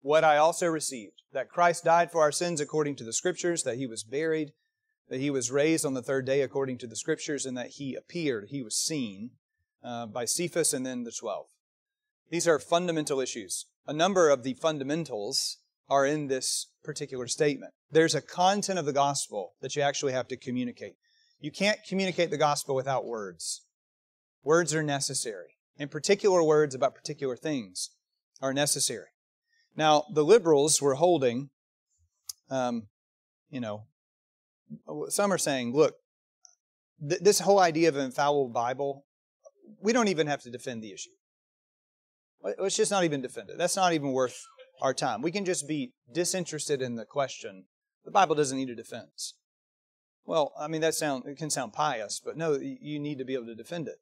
what 0.02 0.24
I 0.24 0.38
also 0.38 0.68
received 0.68 1.24
that 1.34 1.50
Christ 1.50 1.84
died 1.84 2.12
for 2.12 2.22
our 2.22 2.32
sins 2.32 2.62
according 2.62 2.96
to 2.98 3.04
the 3.04 3.14
Scriptures, 3.14 3.64
that 3.64 3.78
he 3.78 3.88
was 3.88 4.04
buried, 4.04 4.54
that 5.10 5.20
he 5.20 5.30
was 5.30 5.52
raised 5.52 5.86
on 5.86 5.94
the 5.94 6.02
third 6.02 6.26
day 6.26 6.42
according 6.42 6.78
to 6.80 6.88
the 6.88 6.96
Scriptures, 6.96 7.46
and 7.46 7.58
that 7.58 7.72
he 7.72 7.96
appeared, 7.96 8.48
he 8.50 8.62
was 8.62 8.78
seen 8.78 9.32
uh, 9.84 10.06
by 10.06 10.26
Cephas 10.26 10.74
and 10.74 10.86
then 10.86 11.04
the 11.04 11.12
twelve. 11.12 11.48
These 12.30 12.48
are 12.48 12.60
fundamental 12.60 13.20
issues. 13.20 13.66
A 13.88 13.94
number 13.94 14.30
of 14.30 14.44
the 14.44 14.54
fundamentals 14.54 15.58
are 15.90 16.06
in 16.06 16.28
this 16.28 16.68
particular 16.84 17.28
statement. 17.28 17.74
There's 17.92 18.16
a 18.16 18.22
content 18.22 18.80
of 18.80 18.86
the 18.86 18.94
gospel 18.94 19.54
that 19.62 19.76
you 19.76 19.82
actually 19.82 20.14
have 20.14 20.28
to 20.28 20.38
communicate. 20.38 20.94
You 21.40 21.52
can't 21.52 21.80
communicate 21.88 22.30
the 22.30 22.38
gospel 22.38 22.76
without 22.76 23.06
words. 23.06 23.66
Words 24.44 24.74
are 24.74 24.84
necessary, 24.84 25.56
and 25.78 25.90
particular 25.92 26.44
words 26.44 26.76
about 26.76 26.96
particular 26.96 27.36
things 27.36 27.90
are 28.42 28.54
necessary. 28.54 29.08
Now, 29.76 30.06
the 30.14 30.24
liberals 30.24 30.82
were 30.82 30.96
holding, 30.96 31.50
um, 32.50 32.88
you 33.50 33.60
know, 33.60 33.86
some 35.08 35.34
are 35.34 35.38
saying, 35.38 35.74
look, 35.74 35.96
th- 37.08 37.22
this 37.22 37.40
whole 37.40 37.60
idea 37.60 37.90
of 37.90 37.96
an 37.96 38.06
infallible 38.06 38.50
Bible, 38.50 39.06
we 39.82 39.94
don't 39.94 40.08
even 40.08 40.28
have 40.28 40.42
to 40.44 40.50
defend 40.50 40.84
the 40.84 40.92
issue. 40.92 41.10
Let's 42.42 42.78
just 42.78 42.92
not 42.92 43.04
even 43.04 43.22
defend 43.22 43.50
it. 43.50 43.58
That's 43.58 43.76
not 43.76 43.94
even 43.94 44.14
worth 44.14 44.46
our 44.82 44.94
time. 44.94 45.22
We 45.22 45.32
can 45.32 45.46
just 45.46 45.68
be 45.68 45.94
disinterested 46.12 46.82
in 46.82 46.96
the 46.96 47.06
question. 47.06 47.66
The 48.06 48.12
Bible 48.12 48.36
doesn't 48.36 48.58
need 48.58 48.70
a 48.70 48.76
defense. 48.76 49.36
Well, 50.26 50.54
I 50.60 50.68
mean, 50.68 50.82
that 50.82 50.96
sound 50.96 51.26
it 51.26 51.38
can 51.38 51.50
sound 51.50 51.74
pious, 51.74 52.22
but 52.24 52.38
no, 52.38 52.54
you 52.54 53.00
need 53.00 53.18
to 53.18 53.26
be 53.26 53.34
able 53.34 53.48
to 53.48 53.56
defend 53.56 53.88
it. 53.88 53.98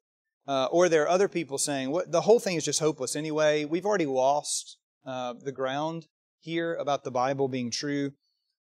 Uh, 0.46 0.66
or 0.70 0.88
there 0.88 1.02
are 1.02 1.08
other 1.08 1.28
people 1.28 1.58
saying, 1.58 1.90
"What 1.90 2.12
the 2.12 2.22
whole 2.22 2.40
thing 2.40 2.56
is 2.56 2.64
just 2.64 2.80
hopeless 2.80 3.16
anyway. 3.16 3.64
We've 3.64 3.86
already 3.86 4.06
lost 4.06 4.76
uh, 5.06 5.34
the 5.42 5.52
ground 5.52 6.06
here 6.38 6.74
about 6.74 7.04
the 7.04 7.10
Bible 7.10 7.48
being 7.48 7.70
true. 7.70 8.12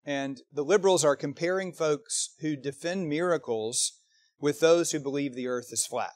And 0.05 0.41
the 0.51 0.63
liberals 0.63 1.03
are 1.03 1.15
comparing 1.15 1.73
folks 1.73 2.29
who 2.39 2.55
defend 2.55 3.09
miracles 3.09 3.93
with 4.39 4.59
those 4.59 4.91
who 4.91 4.99
believe 4.99 5.35
the 5.35 5.47
earth 5.47 5.69
is 5.71 5.85
flat. 5.85 6.13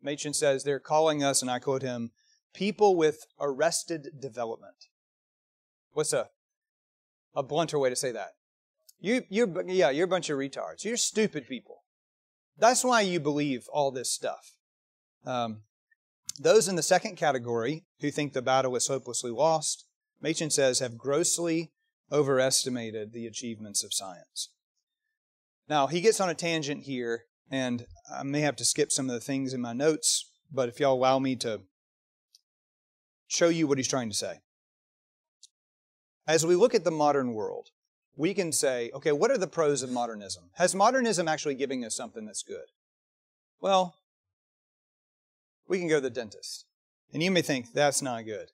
Machen 0.00 0.32
says 0.32 0.64
they're 0.64 0.80
calling 0.80 1.22
us, 1.22 1.42
and 1.42 1.50
I 1.50 1.58
quote 1.58 1.82
him, 1.82 2.12
people 2.54 2.96
with 2.96 3.26
arrested 3.40 4.08
development. 4.20 4.86
What's 5.92 6.12
a, 6.12 6.28
a 7.34 7.42
blunter 7.42 7.78
way 7.78 7.90
to 7.90 7.96
say 7.96 8.12
that? 8.12 8.30
You, 9.00 9.22
you're, 9.28 9.62
yeah, 9.66 9.90
you're 9.90 10.06
a 10.06 10.08
bunch 10.08 10.30
of 10.30 10.38
retards. 10.38 10.84
You're 10.84 10.96
stupid 10.96 11.46
people. 11.46 11.82
That's 12.56 12.84
why 12.84 13.02
you 13.02 13.20
believe 13.20 13.66
all 13.72 13.90
this 13.90 14.10
stuff. 14.10 14.52
Um, 15.26 15.62
those 16.38 16.68
in 16.68 16.76
the 16.76 16.82
second 16.82 17.16
category 17.16 17.84
who 18.00 18.10
think 18.10 18.32
the 18.32 18.42
battle 18.42 18.74
is 18.76 18.88
hopelessly 18.88 19.30
lost, 19.30 19.84
Machen 20.20 20.50
says, 20.50 20.78
have 20.78 20.96
grossly 20.96 21.72
overestimated 22.10 23.12
the 23.12 23.26
achievements 23.26 23.84
of 23.84 23.92
science. 23.92 24.50
Now, 25.68 25.86
he 25.86 26.00
gets 26.00 26.20
on 26.20 26.28
a 26.28 26.34
tangent 26.34 26.84
here, 26.84 27.24
and 27.50 27.86
I 28.12 28.22
may 28.22 28.40
have 28.40 28.56
to 28.56 28.64
skip 28.64 28.92
some 28.92 29.08
of 29.08 29.14
the 29.14 29.20
things 29.20 29.52
in 29.52 29.60
my 29.60 29.72
notes, 29.72 30.30
but 30.52 30.68
if 30.68 30.80
y'all 30.80 30.94
allow 30.94 31.18
me 31.18 31.36
to 31.36 31.62
show 33.34 33.48
you 33.48 33.66
what 33.66 33.78
he's 33.78 33.88
trying 33.88 34.08
to 34.08 34.14
say. 34.14 34.40
As 36.26 36.46
we 36.46 36.54
look 36.54 36.74
at 36.74 36.84
the 36.84 36.90
modern 36.90 37.34
world, 37.34 37.70
we 38.16 38.32
can 38.32 38.52
say, 38.52 38.90
okay, 38.94 39.12
what 39.12 39.30
are 39.30 39.38
the 39.38 39.46
pros 39.46 39.82
of 39.82 39.90
modernism? 39.90 40.44
Has 40.54 40.74
modernism 40.74 41.28
actually 41.28 41.56
giving 41.56 41.84
us 41.84 41.96
something 41.96 42.24
that's 42.24 42.42
good? 42.42 42.70
Well, 43.60 43.96
we 45.68 45.78
can 45.78 45.88
go 45.88 45.96
to 45.96 46.00
the 46.00 46.10
dentist. 46.10 46.66
And 47.12 47.22
you 47.22 47.30
may 47.30 47.42
think 47.42 47.72
that's 47.72 48.02
not 48.02 48.24
good. 48.24 48.50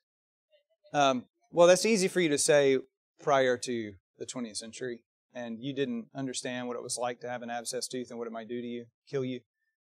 Um, 0.93 1.25
well, 1.51 1.67
that's 1.67 1.85
easy 1.85 2.07
for 2.07 2.19
you 2.19 2.29
to 2.29 2.37
say 2.37 2.79
prior 3.21 3.57
to 3.57 3.93
the 4.17 4.25
20th 4.25 4.57
century, 4.57 5.03
and 5.33 5.59
you 5.59 5.73
didn't 5.73 6.07
understand 6.15 6.67
what 6.67 6.75
it 6.75 6.83
was 6.83 6.97
like 6.97 7.21
to 7.21 7.29
have 7.29 7.41
an 7.41 7.49
abscess 7.49 7.87
tooth 7.87 8.09
and 8.09 8.19
what 8.19 8.27
it 8.27 8.33
might 8.33 8.47
do 8.47 8.61
to 8.61 8.67
you, 8.67 8.85
kill 9.09 9.23
you. 9.23 9.41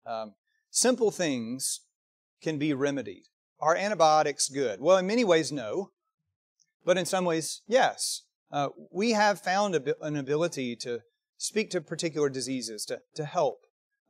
Um, 0.07 0.35
simple 0.70 1.11
things 1.11 1.80
can 2.43 2.59
be 2.59 2.74
remedied. 2.74 3.24
Are 3.65 3.75
antibiotics 3.75 4.51
good? 4.51 4.83
Well, 4.83 4.99
in 4.99 5.07
many 5.07 5.25
ways, 5.25 5.51
no. 5.51 5.91
But 6.85 6.99
in 6.99 7.07
some 7.07 7.25
ways, 7.25 7.62
yes. 7.67 8.21
Uh, 8.53 8.69
we 8.93 9.12
have 9.12 9.41
found 9.41 9.75
an 10.03 10.17
ability 10.17 10.77
to 10.83 11.01
speak 11.39 11.71
to 11.71 11.81
particular 11.81 12.29
diseases, 12.29 12.85
to, 12.85 13.01
to 13.15 13.25
help. 13.25 13.61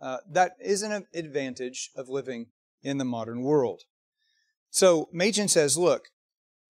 Uh, 0.01 0.17
that 0.29 0.55
is 0.61 0.83
an 0.83 1.07
advantage 1.15 1.91
of 1.95 2.09
living 2.09 2.47
in 2.83 2.99
the 2.99 3.05
modern 3.05 3.43
world. 3.43 3.83
So 4.71 5.09
Machen 5.13 5.47
says, 5.47 5.79
look, 5.79 6.09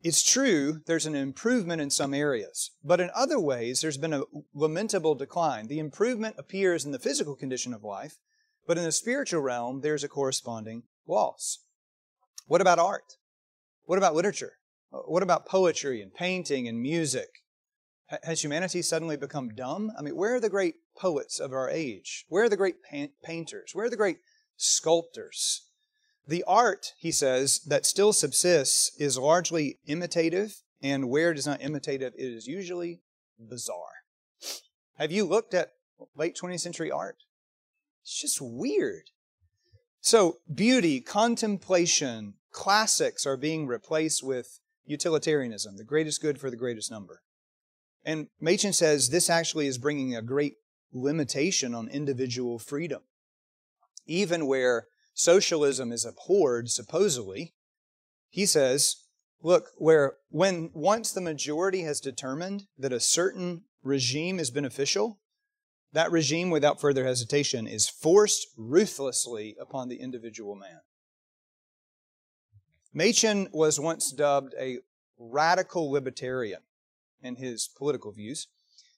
it's 0.02 0.22
true 0.22 0.82
there's 0.86 1.06
an 1.06 1.14
improvement 1.14 1.80
in 1.80 1.88
some 1.88 2.12
areas, 2.12 2.72
but 2.84 3.00
in 3.00 3.08
other 3.14 3.40
ways 3.40 3.80
there's 3.80 3.96
been 3.96 4.12
a 4.12 4.24
lamentable 4.54 5.14
decline. 5.14 5.68
The 5.68 5.78
improvement 5.78 6.36
appears 6.36 6.84
in 6.84 6.92
the 6.92 6.98
physical 6.98 7.34
condition 7.34 7.72
of 7.72 7.82
life, 7.82 8.18
but 8.66 8.76
in 8.76 8.84
the 8.84 8.92
spiritual 8.92 9.40
realm 9.40 9.80
there's 9.80 10.04
a 10.04 10.08
corresponding 10.08 10.82
loss. 11.08 11.60
What 12.46 12.60
about 12.60 12.78
art? 12.78 13.16
What 13.86 13.98
about 13.98 14.14
literature? 14.14 14.52
Uh, 14.92 14.98
what 14.98 15.22
about 15.22 15.46
poetry 15.46 16.02
and 16.02 16.12
painting 16.12 16.68
and 16.68 16.80
music? 16.80 17.28
Has 18.22 18.44
humanity 18.44 18.82
suddenly 18.82 19.16
become 19.16 19.54
dumb? 19.54 19.90
I 19.98 20.02
mean, 20.02 20.14
where 20.14 20.34
are 20.34 20.40
the 20.40 20.50
great 20.50 20.76
poets 20.96 21.40
of 21.40 21.52
our 21.52 21.70
age? 21.70 22.26
Where 22.28 22.44
are 22.44 22.48
the 22.48 22.56
great 22.56 22.76
painters? 23.22 23.70
Where 23.72 23.86
are 23.86 23.90
the 23.90 23.96
great 23.96 24.18
sculptors? 24.56 25.62
The 26.26 26.44
art, 26.46 26.92
he 26.98 27.10
says, 27.10 27.60
that 27.66 27.86
still 27.86 28.12
subsists 28.12 28.94
is 28.98 29.18
largely 29.18 29.78
imitative, 29.86 30.62
and 30.82 31.08
where 31.08 31.30
it 31.30 31.38
is 31.38 31.46
not 31.46 31.62
imitative, 31.62 32.12
it 32.16 32.22
is 32.22 32.46
usually 32.46 33.00
bizarre. 33.38 34.04
Have 34.98 35.10
you 35.10 35.24
looked 35.24 35.54
at 35.54 35.72
late 36.14 36.36
20th 36.40 36.60
century 36.60 36.90
art? 36.90 37.16
It's 38.02 38.20
just 38.20 38.38
weird. 38.40 39.10
So, 40.04 40.40
beauty, 40.54 41.00
contemplation, 41.00 42.34
classics 42.52 43.24
are 43.24 43.38
being 43.38 43.66
replaced 43.66 44.22
with 44.22 44.60
utilitarianism, 44.84 45.78
the 45.78 45.82
greatest 45.82 46.20
good 46.20 46.38
for 46.38 46.50
the 46.50 46.58
greatest 46.58 46.90
number. 46.90 47.22
And 48.04 48.26
Machen 48.38 48.74
says 48.74 49.08
this 49.08 49.30
actually 49.30 49.66
is 49.66 49.78
bringing 49.78 50.14
a 50.14 50.20
great 50.20 50.56
limitation 50.92 51.74
on 51.74 51.88
individual 51.88 52.58
freedom. 52.58 53.00
Even 54.04 54.46
where 54.46 54.88
socialism 55.14 55.90
is 55.90 56.04
abhorred, 56.04 56.70
supposedly, 56.70 57.54
he 58.28 58.44
says, 58.44 58.96
look, 59.42 59.70
where 59.78 60.16
when 60.28 60.68
once 60.74 61.12
the 61.12 61.22
majority 61.22 61.80
has 61.80 61.98
determined 61.98 62.66
that 62.76 62.92
a 62.92 63.00
certain 63.00 63.62
regime 63.82 64.38
is 64.38 64.50
beneficial, 64.50 65.18
that 65.94 66.10
regime, 66.10 66.50
without 66.50 66.80
further 66.80 67.04
hesitation, 67.04 67.68
is 67.68 67.88
forced 67.88 68.48
ruthlessly 68.56 69.56
upon 69.60 69.88
the 69.88 70.00
individual 70.00 70.56
man. 70.56 70.80
Machen 72.92 73.48
was 73.52 73.78
once 73.78 74.10
dubbed 74.10 74.54
a 74.58 74.80
radical 75.16 75.90
libertarian 75.90 76.62
in 77.22 77.36
his 77.36 77.68
political 77.68 78.10
views. 78.10 78.48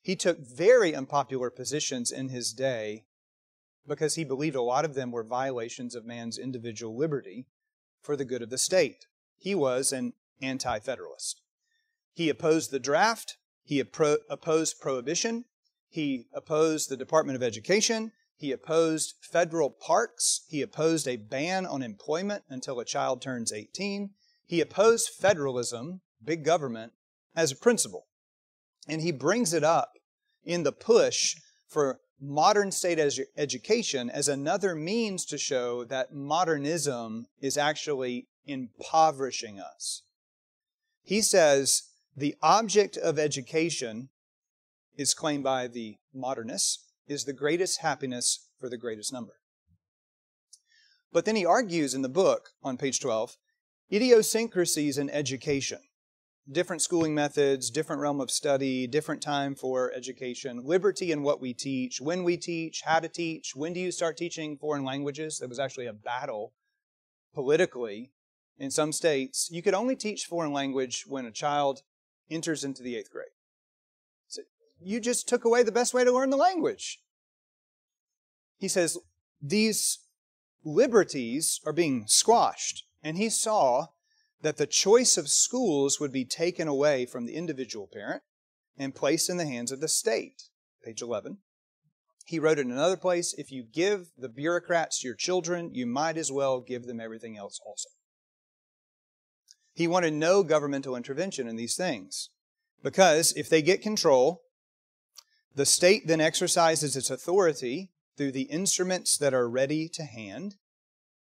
He 0.00 0.16
took 0.16 0.38
very 0.38 0.94
unpopular 0.94 1.50
positions 1.50 2.10
in 2.10 2.30
his 2.30 2.54
day 2.54 3.04
because 3.86 4.14
he 4.14 4.24
believed 4.24 4.56
a 4.56 4.62
lot 4.62 4.86
of 4.86 4.94
them 4.94 5.12
were 5.12 5.22
violations 5.22 5.94
of 5.94 6.06
man's 6.06 6.38
individual 6.38 6.96
liberty 6.96 7.46
for 8.00 8.16
the 8.16 8.24
good 8.24 8.40
of 8.40 8.48
the 8.48 8.56
state. 8.56 9.06
He 9.36 9.54
was 9.54 9.92
an 9.92 10.14
anti 10.40 10.78
federalist. 10.78 11.42
He 12.14 12.30
opposed 12.30 12.70
the 12.70 12.80
draft, 12.80 13.36
he 13.64 13.80
opposed 13.80 14.80
prohibition, 14.80 15.44
he 15.96 16.26
opposed 16.34 16.88
the 16.88 16.96
Department 16.96 17.36
of 17.36 17.42
Education, 17.42 18.12
he 18.36 18.52
opposed 18.52 19.14
federal 19.22 19.70
parks, 19.70 20.42
he 20.46 20.60
opposed 20.60 21.08
a 21.08 21.16
ban 21.16 21.64
on 21.64 21.82
employment 21.82 22.44
until 22.50 22.78
a 22.78 22.84
child 22.84 23.22
turns 23.22 23.50
18, 23.50 24.10
he 24.44 24.60
opposed 24.60 25.08
federalism, 25.08 26.02
big 26.22 26.44
government, 26.44 26.92
as 27.34 27.50
a 27.50 27.56
principle. 27.56 28.06
And 28.86 29.00
he 29.00 29.10
brings 29.10 29.54
it 29.54 29.64
up 29.64 29.94
in 30.44 30.64
the 30.64 30.70
push 30.70 31.36
for 31.66 32.00
modern 32.20 32.70
state 32.72 32.98
edu- 32.98 33.24
education 33.36 34.10
as 34.10 34.28
another 34.28 34.74
means 34.74 35.24
to 35.24 35.38
show 35.38 35.82
that 35.84 36.14
modernism 36.14 37.26
is 37.40 37.56
actually 37.56 38.28
impoverishing 38.44 39.58
us. 39.58 40.02
He 41.02 41.22
says 41.22 41.84
the 42.14 42.36
object 42.42 42.98
of 42.98 43.18
education 43.18 44.10
is 44.96 45.14
claimed 45.14 45.44
by 45.44 45.68
the 45.68 45.96
modernists 46.14 46.84
is 47.06 47.24
the 47.24 47.32
greatest 47.32 47.80
happiness 47.80 48.48
for 48.58 48.68
the 48.68 48.78
greatest 48.78 49.12
number. 49.12 49.34
But 51.12 51.24
then 51.24 51.36
he 51.36 51.46
argues 51.46 51.94
in 51.94 52.02
the 52.02 52.08
book 52.08 52.50
on 52.62 52.76
page 52.76 53.00
12 53.00 53.36
idiosyncrasies 53.92 54.98
in 54.98 55.08
education 55.10 55.78
different 56.50 56.82
schooling 56.82 57.14
methods, 57.14 57.70
different 57.70 58.00
realm 58.00 58.20
of 58.20 58.30
study, 58.30 58.86
different 58.86 59.20
time 59.20 59.54
for 59.54 59.92
education, 59.92 60.60
liberty 60.64 61.10
in 61.10 61.22
what 61.22 61.40
we 61.40 61.52
teach, 61.52 62.00
when 62.00 62.22
we 62.22 62.36
teach, 62.36 62.82
how 62.84 63.00
to 63.00 63.08
teach, 63.08 63.56
when 63.56 63.72
do 63.72 63.80
you 63.80 63.90
start 63.90 64.16
teaching 64.16 64.56
foreign 64.56 64.84
languages? 64.84 65.38
There 65.38 65.48
was 65.48 65.58
actually 65.58 65.86
a 65.86 65.92
battle 65.92 66.52
politically 67.34 68.12
in 68.58 68.70
some 68.70 68.92
states. 68.92 69.48
You 69.50 69.62
could 69.62 69.74
only 69.74 69.96
teach 69.96 70.26
foreign 70.26 70.52
language 70.52 71.04
when 71.06 71.26
a 71.26 71.32
child 71.32 71.82
enters 72.30 72.64
into 72.64 72.82
the 72.82 72.96
eighth 72.96 73.10
grade. 73.10 73.26
You 74.80 75.00
just 75.00 75.28
took 75.28 75.44
away 75.44 75.62
the 75.62 75.72
best 75.72 75.94
way 75.94 76.04
to 76.04 76.12
learn 76.12 76.30
the 76.30 76.36
language. 76.36 77.00
He 78.58 78.68
says 78.68 78.98
these 79.40 79.98
liberties 80.64 81.60
are 81.64 81.72
being 81.72 82.04
squashed. 82.06 82.84
And 83.02 83.16
he 83.16 83.30
saw 83.30 83.86
that 84.42 84.56
the 84.56 84.66
choice 84.66 85.16
of 85.16 85.28
schools 85.28 86.00
would 86.00 86.12
be 86.12 86.24
taken 86.24 86.68
away 86.68 87.06
from 87.06 87.24
the 87.24 87.34
individual 87.34 87.88
parent 87.90 88.22
and 88.76 88.94
placed 88.94 89.30
in 89.30 89.36
the 89.36 89.46
hands 89.46 89.72
of 89.72 89.80
the 89.80 89.88
state. 89.88 90.44
Page 90.84 91.02
11. 91.02 91.38
He 92.26 92.40
wrote 92.40 92.58
in 92.58 92.70
another 92.72 92.96
place 92.96 93.32
if 93.34 93.52
you 93.52 93.62
give 93.62 94.08
the 94.18 94.28
bureaucrats 94.28 95.04
your 95.04 95.14
children, 95.14 95.72
you 95.72 95.86
might 95.86 96.16
as 96.16 96.32
well 96.32 96.60
give 96.60 96.86
them 96.86 97.00
everything 97.00 97.36
else 97.36 97.60
also. 97.64 97.88
He 99.72 99.86
wanted 99.86 100.14
no 100.14 100.42
governmental 100.42 100.96
intervention 100.96 101.46
in 101.46 101.56
these 101.56 101.76
things 101.76 102.30
because 102.82 103.32
if 103.36 103.48
they 103.48 103.62
get 103.62 103.82
control, 103.82 104.42
the 105.56 105.66
state 105.66 106.06
then 106.06 106.20
exercises 106.20 106.96
its 106.96 107.10
authority 107.10 107.90
through 108.16 108.32
the 108.32 108.42
instruments 108.42 109.18
that 109.18 109.34
are 109.34 109.48
ready 109.48 109.88
to 109.88 110.04
hand 110.04 110.54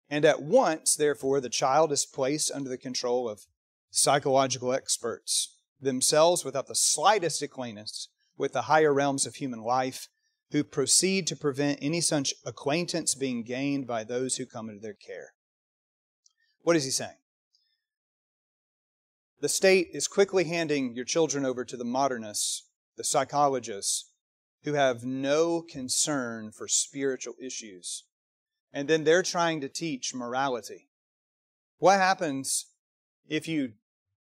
and 0.09 0.25
at 0.25 0.41
once, 0.41 0.95
therefore, 0.95 1.39
the 1.39 1.49
child 1.49 1.91
is 1.91 2.05
placed 2.05 2.51
under 2.51 2.69
the 2.69 2.77
control 2.77 3.29
of 3.29 3.45
psychological 3.91 4.73
experts, 4.73 5.55
themselves 5.79 6.43
without 6.43 6.67
the 6.67 6.75
slightest 6.75 7.41
acquaintance 7.41 8.09
with 8.35 8.53
the 8.53 8.63
higher 8.63 8.93
realms 8.93 9.25
of 9.25 9.35
human 9.35 9.61
life, 9.61 10.07
who 10.51 10.63
proceed 10.63 11.27
to 11.27 11.35
prevent 11.35 11.77
any 11.81 12.01
such 12.01 12.33
acquaintance 12.43 13.13
being 13.13 13.43
gained 13.43 13.85
by 13.85 14.03
those 14.03 14.37
who 14.37 14.45
come 14.47 14.67
into 14.67 14.81
their 14.81 14.95
care. 14.95 15.33
What 16.63 16.75
is 16.75 16.85
he 16.85 16.91
saying? 16.91 17.17
The 19.41 19.49
state 19.49 19.89
is 19.93 20.07
quickly 20.07 20.45
handing 20.45 20.95
your 20.95 21.05
children 21.05 21.45
over 21.45 21.63
to 21.63 21.77
the 21.77 21.85
modernists, 21.85 22.63
the 22.97 23.03
psychologists, 23.03 24.08
who 24.63 24.73
have 24.73 25.03
no 25.03 25.61
concern 25.61 26.51
for 26.51 26.67
spiritual 26.67 27.35
issues 27.41 28.03
and 28.73 28.87
then 28.87 29.03
they're 29.03 29.23
trying 29.23 29.61
to 29.61 29.69
teach 29.69 30.13
morality. 30.13 30.89
What 31.77 31.99
happens 31.99 32.67
if 33.27 33.47
you 33.47 33.73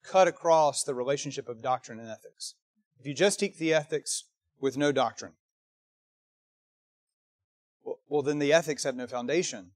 cut 0.03 0.27
across 0.27 0.83
the 0.83 0.93
relationship 0.93 1.49
of 1.49 1.61
doctrine 1.61 1.99
and 1.99 2.09
ethics? 2.09 2.55
If 2.99 3.05
you 3.05 3.13
just 3.13 3.39
teach 3.39 3.57
the 3.57 3.73
ethics 3.73 4.25
with 4.59 4.77
no 4.77 4.91
doctrine? 4.91 5.33
Well, 8.09 8.21
then 8.21 8.39
the 8.39 8.53
ethics 8.53 8.83
have 8.83 8.95
no 8.95 9.07
foundation. 9.07 9.71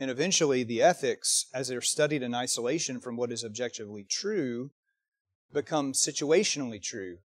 And 0.00 0.10
eventually, 0.10 0.62
the 0.62 0.82
ethics, 0.82 1.46
as 1.52 1.68
they're 1.68 1.80
studied 1.80 2.22
in 2.22 2.34
isolation 2.34 3.00
from 3.00 3.16
what 3.16 3.32
is 3.32 3.44
objectively 3.44 4.04
true, 4.04 4.70
become 5.52 5.92
situationally 5.92 6.80
true. 6.80 7.18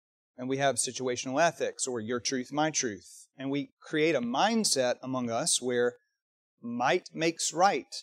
And 0.40 0.48
we 0.48 0.56
have 0.56 0.76
situational 0.76 1.38
ethics, 1.38 1.86
or 1.86 2.00
your 2.00 2.18
truth, 2.18 2.50
my 2.50 2.70
truth. 2.70 3.26
And 3.36 3.50
we 3.50 3.72
create 3.78 4.14
a 4.14 4.22
mindset 4.22 4.94
among 5.02 5.28
us 5.28 5.60
where 5.60 5.96
might 6.62 7.10
makes 7.12 7.52
right. 7.52 7.94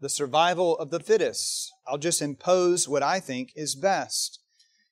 The 0.00 0.08
survival 0.08 0.78
of 0.78 0.88
the 0.88 0.98
fittest. 0.98 1.70
I'll 1.86 1.98
just 1.98 2.22
impose 2.22 2.88
what 2.88 3.02
I 3.02 3.20
think 3.20 3.52
is 3.54 3.74
best. 3.74 4.40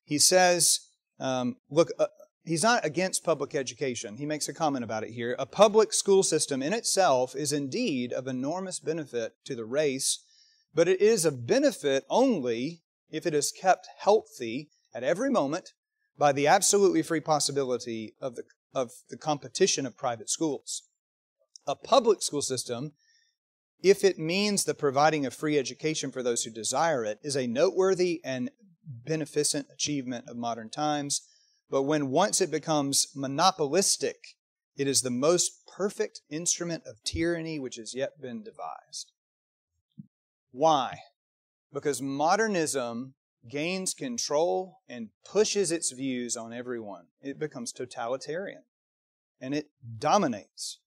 He 0.04 0.18
says, 0.18 0.80
um, 1.18 1.56
look, 1.70 1.92
uh, 1.98 2.08
he's 2.44 2.62
not 2.62 2.84
against 2.84 3.24
public 3.24 3.54
education. 3.54 4.18
He 4.18 4.26
makes 4.26 4.46
a 4.46 4.52
comment 4.52 4.84
about 4.84 5.02
it 5.02 5.12
here. 5.12 5.34
A 5.38 5.46
public 5.46 5.94
school 5.94 6.22
system 6.22 6.62
in 6.62 6.74
itself 6.74 7.34
is 7.34 7.54
indeed 7.54 8.12
of 8.12 8.26
enormous 8.26 8.80
benefit 8.80 9.32
to 9.46 9.54
the 9.54 9.64
race, 9.64 10.22
but 10.74 10.88
it 10.88 11.00
is 11.00 11.24
of 11.24 11.46
benefit 11.46 12.04
only 12.10 12.82
if 13.08 13.24
it 13.24 13.32
is 13.32 13.50
kept 13.50 13.88
healthy 13.98 14.68
at 14.94 15.02
every 15.02 15.30
moment 15.30 15.72
by 16.18 16.32
the 16.32 16.46
absolutely 16.46 17.02
free 17.02 17.20
possibility 17.20 18.14
of 18.20 18.36
the, 18.36 18.44
of 18.74 18.92
the 19.10 19.16
competition 19.16 19.86
of 19.86 19.96
private 19.96 20.30
schools 20.30 20.82
a 21.66 21.74
public 21.74 22.22
school 22.22 22.42
system, 22.42 22.92
if 23.82 24.04
it 24.04 24.18
means 24.18 24.64
the 24.64 24.74
providing 24.74 25.26
of 25.26 25.34
free 25.34 25.58
education 25.58 26.10
for 26.10 26.22
those 26.22 26.44
who 26.44 26.50
desire 26.50 27.04
it, 27.04 27.18
is 27.22 27.36
a 27.36 27.46
noteworthy 27.46 28.20
and 28.24 28.50
beneficent 29.04 29.66
achievement 29.72 30.28
of 30.28 30.36
modern 30.36 30.70
times. 30.70 31.22
But 31.68 31.82
when 31.82 32.10
once 32.10 32.40
it 32.40 32.50
becomes 32.50 33.08
monopolistic, 33.14 34.36
it 34.76 34.86
is 34.86 35.02
the 35.02 35.10
most 35.10 35.66
perfect 35.66 36.20
instrument 36.30 36.84
of 36.86 37.02
tyranny 37.02 37.58
which 37.58 37.76
has 37.76 37.94
yet 37.94 38.20
been 38.20 38.42
devised. 38.42 39.12
Why? 40.52 40.98
Because 41.72 42.00
modernism 42.00 43.14
gains 43.48 43.94
control 43.94 44.78
and 44.88 45.10
pushes 45.24 45.70
its 45.70 45.92
views 45.92 46.36
on 46.36 46.52
everyone. 46.52 47.06
It 47.20 47.38
becomes 47.38 47.72
totalitarian 47.72 48.62
and 49.40 49.54
it 49.54 49.70
dominates. 49.98 50.80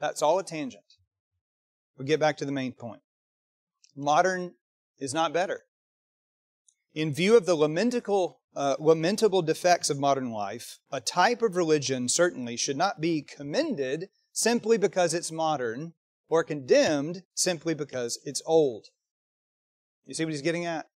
That's 0.00 0.22
all 0.22 0.38
a 0.38 0.44
tangent. 0.44 0.84
We 1.96 2.04
get 2.04 2.20
back 2.20 2.36
to 2.38 2.44
the 2.44 2.52
main 2.52 2.72
point. 2.72 3.02
Modern 3.96 4.54
is 4.98 5.12
not 5.12 5.32
better. 5.32 5.62
In 6.94 7.12
view 7.12 7.36
of 7.36 7.46
the 7.46 7.56
lamentable, 7.56 8.40
uh, 8.54 8.76
lamentable 8.78 9.42
defects 9.42 9.90
of 9.90 9.98
modern 9.98 10.30
life, 10.30 10.78
a 10.90 11.00
type 11.00 11.42
of 11.42 11.56
religion 11.56 12.08
certainly 12.08 12.56
should 12.56 12.76
not 12.76 13.00
be 13.00 13.22
commended 13.22 14.08
simply 14.32 14.78
because 14.78 15.14
it's 15.14 15.32
modern 15.32 15.94
or 16.28 16.44
condemned 16.44 17.22
simply 17.34 17.74
because 17.74 18.18
it's 18.24 18.42
old. 18.46 18.86
You 20.06 20.14
see 20.14 20.24
what 20.24 20.32
he's 20.32 20.42
getting 20.42 20.64
at? 20.64 20.86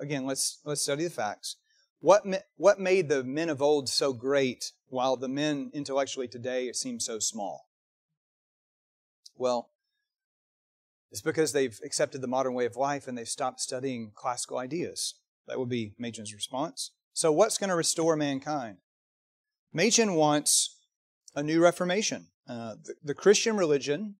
Again, 0.00 0.26
let's, 0.26 0.60
let's 0.64 0.82
study 0.82 1.04
the 1.04 1.10
facts. 1.10 1.56
What, 2.00 2.24
what 2.56 2.78
made 2.78 3.08
the 3.08 3.24
men 3.24 3.48
of 3.48 3.62
old 3.62 3.88
so 3.88 4.12
great 4.12 4.72
while 4.88 5.16
the 5.16 5.28
men 5.28 5.70
intellectually 5.72 6.28
today 6.28 6.70
seem 6.72 7.00
so 7.00 7.18
small? 7.18 7.68
Well, 9.36 9.70
it's 11.10 11.22
because 11.22 11.52
they've 11.52 11.78
accepted 11.84 12.20
the 12.20 12.26
modern 12.26 12.54
way 12.54 12.66
of 12.66 12.76
life 12.76 13.06
and 13.06 13.16
they've 13.16 13.28
stopped 13.28 13.60
studying 13.60 14.10
classical 14.14 14.58
ideas. 14.58 15.14
That 15.46 15.58
would 15.58 15.68
be 15.68 15.94
Machen's 15.98 16.34
response. 16.34 16.90
So, 17.12 17.30
what's 17.30 17.58
going 17.58 17.70
to 17.70 17.76
restore 17.76 18.16
mankind? 18.16 18.78
Machen 19.72 20.14
wants 20.14 20.76
a 21.34 21.42
new 21.42 21.62
reformation. 21.62 22.26
Uh, 22.48 22.74
the, 22.82 22.94
the 23.02 23.14
Christian 23.14 23.56
religion 23.56 24.16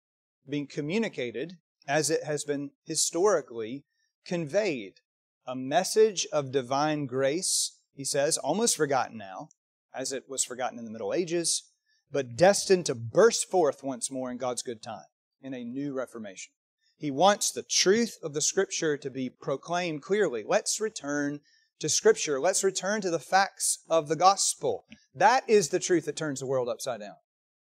being 0.48 0.66
communicated 0.66 1.58
as 1.86 2.10
it 2.10 2.24
has 2.24 2.44
been 2.44 2.70
historically 2.84 3.84
conveyed. 4.24 5.00
A 5.46 5.54
message 5.54 6.26
of 6.32 6.52
divine 6.52 7.04
grace, 7.04 7.78
he 7.92 8.04
says, 8.04 8.38
almost 8.38 8.76
forgotten 8.76 9.18
now, 9.18 9.48
as 9.94 10.10
it 10.10 10.24
was 10.26 10.42
forgotten 10.42 10.78
in 10.78 10.86
the 10.86 10.90
Middle 10.90 11.12
Ages, 11.12 11.64
but 12.10 12.34
destined 12.36 12.86
to 12.86 12.94
burst 12.94 13.50
forth 13.50 13.82
once 13.82 14.10
more 14.10 14.30
in 14.30 14.38
God's 14.38 14.62
good 14.62 14.82
time 14.82 15.04
in 15.42 15.52
a 15.52 15.64
new 15.64 15.92
reformation. 15.92 16.52
He 16.96 17.10
wants 17.10 17.50
the 17.50 17.62
truth 17.62 18.16
of 18.22 18.32
the 18.32 18.40
Scripture 18.40 18.96
to 18.96 19.10
be 19.10 19.28
proclaimed 19.28 20.00
clearly. 20.00 20.44
Let's 20.46 20.80
return 20.80 21.40
to 21.80 21.88
Scripture. 21.90 22.40
Let's 22.40 22.64
return 22.64 23.02
to 23.02 23.10
the 23.10 23.18
facts 23.18 23.80
of 23.90 24.08
the 24.08 24.16
gospel. 24.16 24.86
That 25.14 25.48
is 25.48 25.68
the 25.68 25.80
truth 25.80 26.06
that 26.06 26.16
turns 26.16 26.40
the 26.40 26.46
world 26.46 26.70
upside 26.70 27.00
down. 27.00 27.16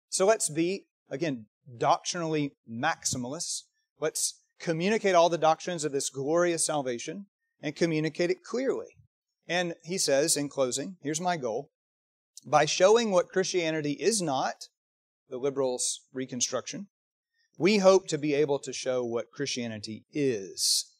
So 0.09 0.25
let's 0.25 0.47
be, 0.47 0.85
again, 1.09 1.47
doctrinally 1.77 2.53
maximalists. 2.71 3.63
Let's 3.99 4.41
communicate 4.59 5.15
all 5.15 5.29
the 5.29 5.37
doctrines 5.37 5.83
of 5.83 5.91
this 5.91 6.09
glorious 6.09 6.65
salvation 6.65 7.25
and 7.65 7.75
communicate 7.75 8.29
it 8.29 8.43
clearly. 8.43 8.95
And 9.47 9.73
he 9.83 9.97
says 9.97 10.37
in 10.37 10.49
closing, 10.49 10.97
here's 11.01 11.19
my 11.19 11.35
goal. 11.35 11.71
By 12.45 12.65
showing 12.65 13.09
what 13.09 13.29
Christianity 13.29 13.93
is 13.93 14.21
not, 14.21 14.67
the 15.29 15.37
liberals' 15.37 16.01
reconstruction, 16.13 16.89
we 17.57 17.79
hope 17.79 18.07
to 18.09 18.19
be 18.19 18.35
able 18.35 18.59
to 18.59 18.71
show 18.71 19.03
what 19.03 19.31
Christianity 19.31 20.05
is 20.13 20.93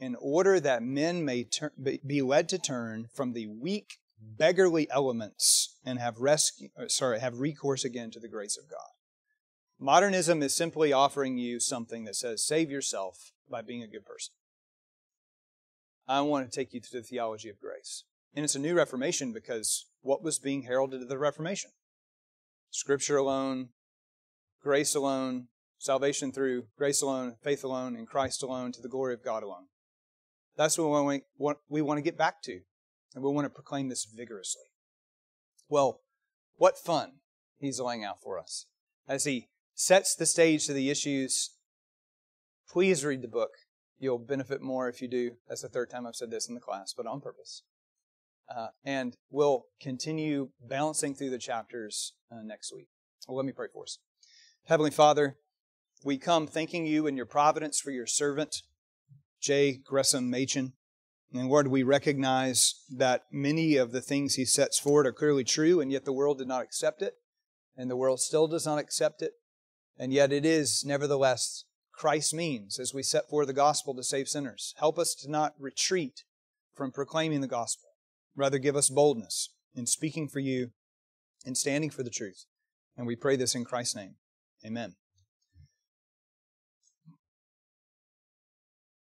in 0.00 0.16
order 0.18 0.58
that 0.58 0.82
men 0.82 1.26
may 1.26 1.44
ter- 1.44 1.72
be 2.06 2.22
led 2.22 2.48
to 2.48 2.58
turn 2.58 3.08
from 3.14 3.34
the 3.34 3.46
weak, 3.46 3.98
beggarly 4.18 4.88
elements 4.90 5.76
and 5.84 5.98
have 5.98 6.20
rescue, 6.20 6.70
uh, 6.80 6.88
sorry, 6.88 7.20
have 7.20 7.38
recourse 7.38 7.84
again 7.84 8.10
to 8.12 8.20
the 8.20 8.28
grace 8.28 8.56
of 8.56 8.70
God. 8.70 8.88
Modernism 9.78 10.42
is 10.42 10.56
simply 10.56 10.90
offering 10.90 11.36
you 11.36 11.60
something 11.60 12.04
that 12.04 12.16
says, 12.16 12.46
save 12.46 12.70
yourself 12.70 13.32
by 13.50 13.60
being 13.60 13.82
a 13.82 13.86
good 13.86 14.06
person. 14.06 14.32
I 16.08 16.22
want 16.22 16.50
to 16.50 16.56
take 16.56 16.72
you 16.72 16.80
to 16.80 16.92
the 16.92 17.02
theology 17.02 17.48
of 17.48 17.60
grace. 17.60 18.04
And 18.34 18.44
it's 18.44 18.54
a 18.54 18.60
new 18.60 18.74
Reformation 18.74 19.32
because 19.32 19.86
what 20.00 20.22
was 20.22 20.38
being 20.38 20.62
heralded 20.62 21.02
at 21.02 21.08
the 21.08 21.18
Reformation? 21.18 21.70
Scripture 22.70 23.16
alone, 23.16 23.68
grace 24.62 24.94
alone, 24.94 25.48
salvation 25.78 26.32
through 26.32 26.64
grace 26.76 27.02
alone, 27.02 27.36
faith 27.42 27.62
alone, 27.62 27.94
in 27.94 28.06
Christ 28.06 28.42
alone, 28.42 28.72
to 28.72 28.80
the 28.80 28.88
glory 28.88 29.14
of 29.14 29.24
God 29.24 29.42
alone. 29.42 29.66
That's 30.56 30.78
what 30.78 31.22
we 31.68 31.82
want 31.82 31.98
to 31.98 32.02
get 32.02 32.18
back 32.18 32.42
to. 32.42 32.60
And 33.14 33.24
we 33.24 33.30
want 33.30 33.46
to 33.46 33.50
proclaim 33.50 33.88
this 33.88 34.04
vigorously. 34.04 34.64
Well, 35.68 36.00
what 36.56 36.78
fun 36.78 37.20
he's 37.58 37.80
laying 37.80 38.04
out 38.04 38.22
for 38.22 38.38
us. 38.38 38.66
As 39.06 39.24
he 39.24 39.48
sets 39.74 40.14
the 40.14 40.26
stage 40.26 40.66
to 40.66 40.72
the 40.72 40.90
issues, 40.90 41.50
please 42.68 43.04
read 43.04 43.22
the 43.22 43.28
book. 43.28 43.50
You'll 43.98 44.18
benefit 44.18 44.62
more 44.62 44.88
if 44.88 45.02
you 45.02 45.08
do. 45.08 45.32
That's 45.48 45.62
the 45.62 45.68
third 45.68 45.90
time 45.90 46.06
I've 46.06 46.14
said 46.14 46.30
this 46.30 46.48
in 46.48 46.54
the 46.54 46.60
class, 46.60 46.94
but 46.96 47.06
on 47.06 47.20
purpose. 47.20 47.62
Uh, 48.48 48.68
and 48.84 49.16
we'll 49.30 49.66
continue 49.80 50.50
balancing 50.60 51.14
through 51.14 51.30
the 51.30 51.38
chapters 51.38 52.14
uh, 52.32 52.42
next 52.42 52.72
week. 52.74 52.88
Well, 53.26 53.36
let 53.36 53.44
me 53.44 53.52
pray 53.52 53.66
for 53.72 53.82
us. 53.82 53.98
Heavenly 54.66 54.90
Father, 54.90 55.36
we 56.04 56.16
come 56.16 56.46
thanking 56.46 56.86
you 56.86 57.06
in 57.06 57.16
your 57.16 57.26
providence 57.26 57.80
for 57.80 57.90
your 57.90 58.06
servant, 58.06 58.62
J. 59.40 59.78
Gresham 59.84 60.30
Machen. 60.30 60.74
And 61.34 61.48
Lord, 61.48 61.68
we 61.68 61.82
recognize 61.82 62.82
that 62.96 63.24
many 63.30 63.76
of 63.76 63.92
the 63.92 64.00
things 64.00 64.34
he 64.34 64.44
sets 64.44 64.78
forward 64.78 65.06
are 65.06 65.12
clearly 65.12 65.44
true, 65.44 65.80
and 65.80 65.92
yet 65.92 66.04
the 66.04 66.12
world 66.12 66.38
did 66.38 66.48
not 66.48 66.62
accept 66.62 67.02
it, 67.02 67.14
and 67.76 67.90
the 67.90 67.96
world 67.96 68.20
still 68.20 68.46
does 68.46 68.64
not 68.64 68.78
accept 68.78 69.20
it. 69.20 69.32
And 69.98 70.12
yet 70.12 70.32
it 70.32 70.46
is, 70.46 70.84
nevertheless, 70.86 71.64
Christ's 71.98 72.32
means 72.32 72.78
as 72.78 72.94
we 72.94 73.02
set 73.02 73.28
forth 73.28 73.48
the 73.48 73.52
gospel 73.52 73.92
to 73.94 74.04
save 74.04 74.28
sinners. 74.28 74.72
Help 74.78 75.00
us 75.00 75.16
to 75.16 75.28
not 75.28 75.54
retreat 75.58 76.22
from 76.72 76.92
proclaiming 76.92 77.40
the 77.40 77.48
gospel. 77.48 77.88
Rather, 78.36 78.58
give 78.58 78.76
us 78.76 78.88
boldness 78.88 79.50
in 79.74 79.84
speaking 79.84 80.28
for 80.28 80.38
you 80.38 80.70
and 81.44 81.58
standing 81.58 81.90
for 81.90 82.04
the 82.04 82.10
truth. 82.10 82.44
And 82.96 83.04
we 83.04 83.16
pray 83.16 83.34
this 83.34 83.56
in 83.56 83.64
Christ's 83.64 83.96
name. 83.96 84.14
Amen. 84.64 84.94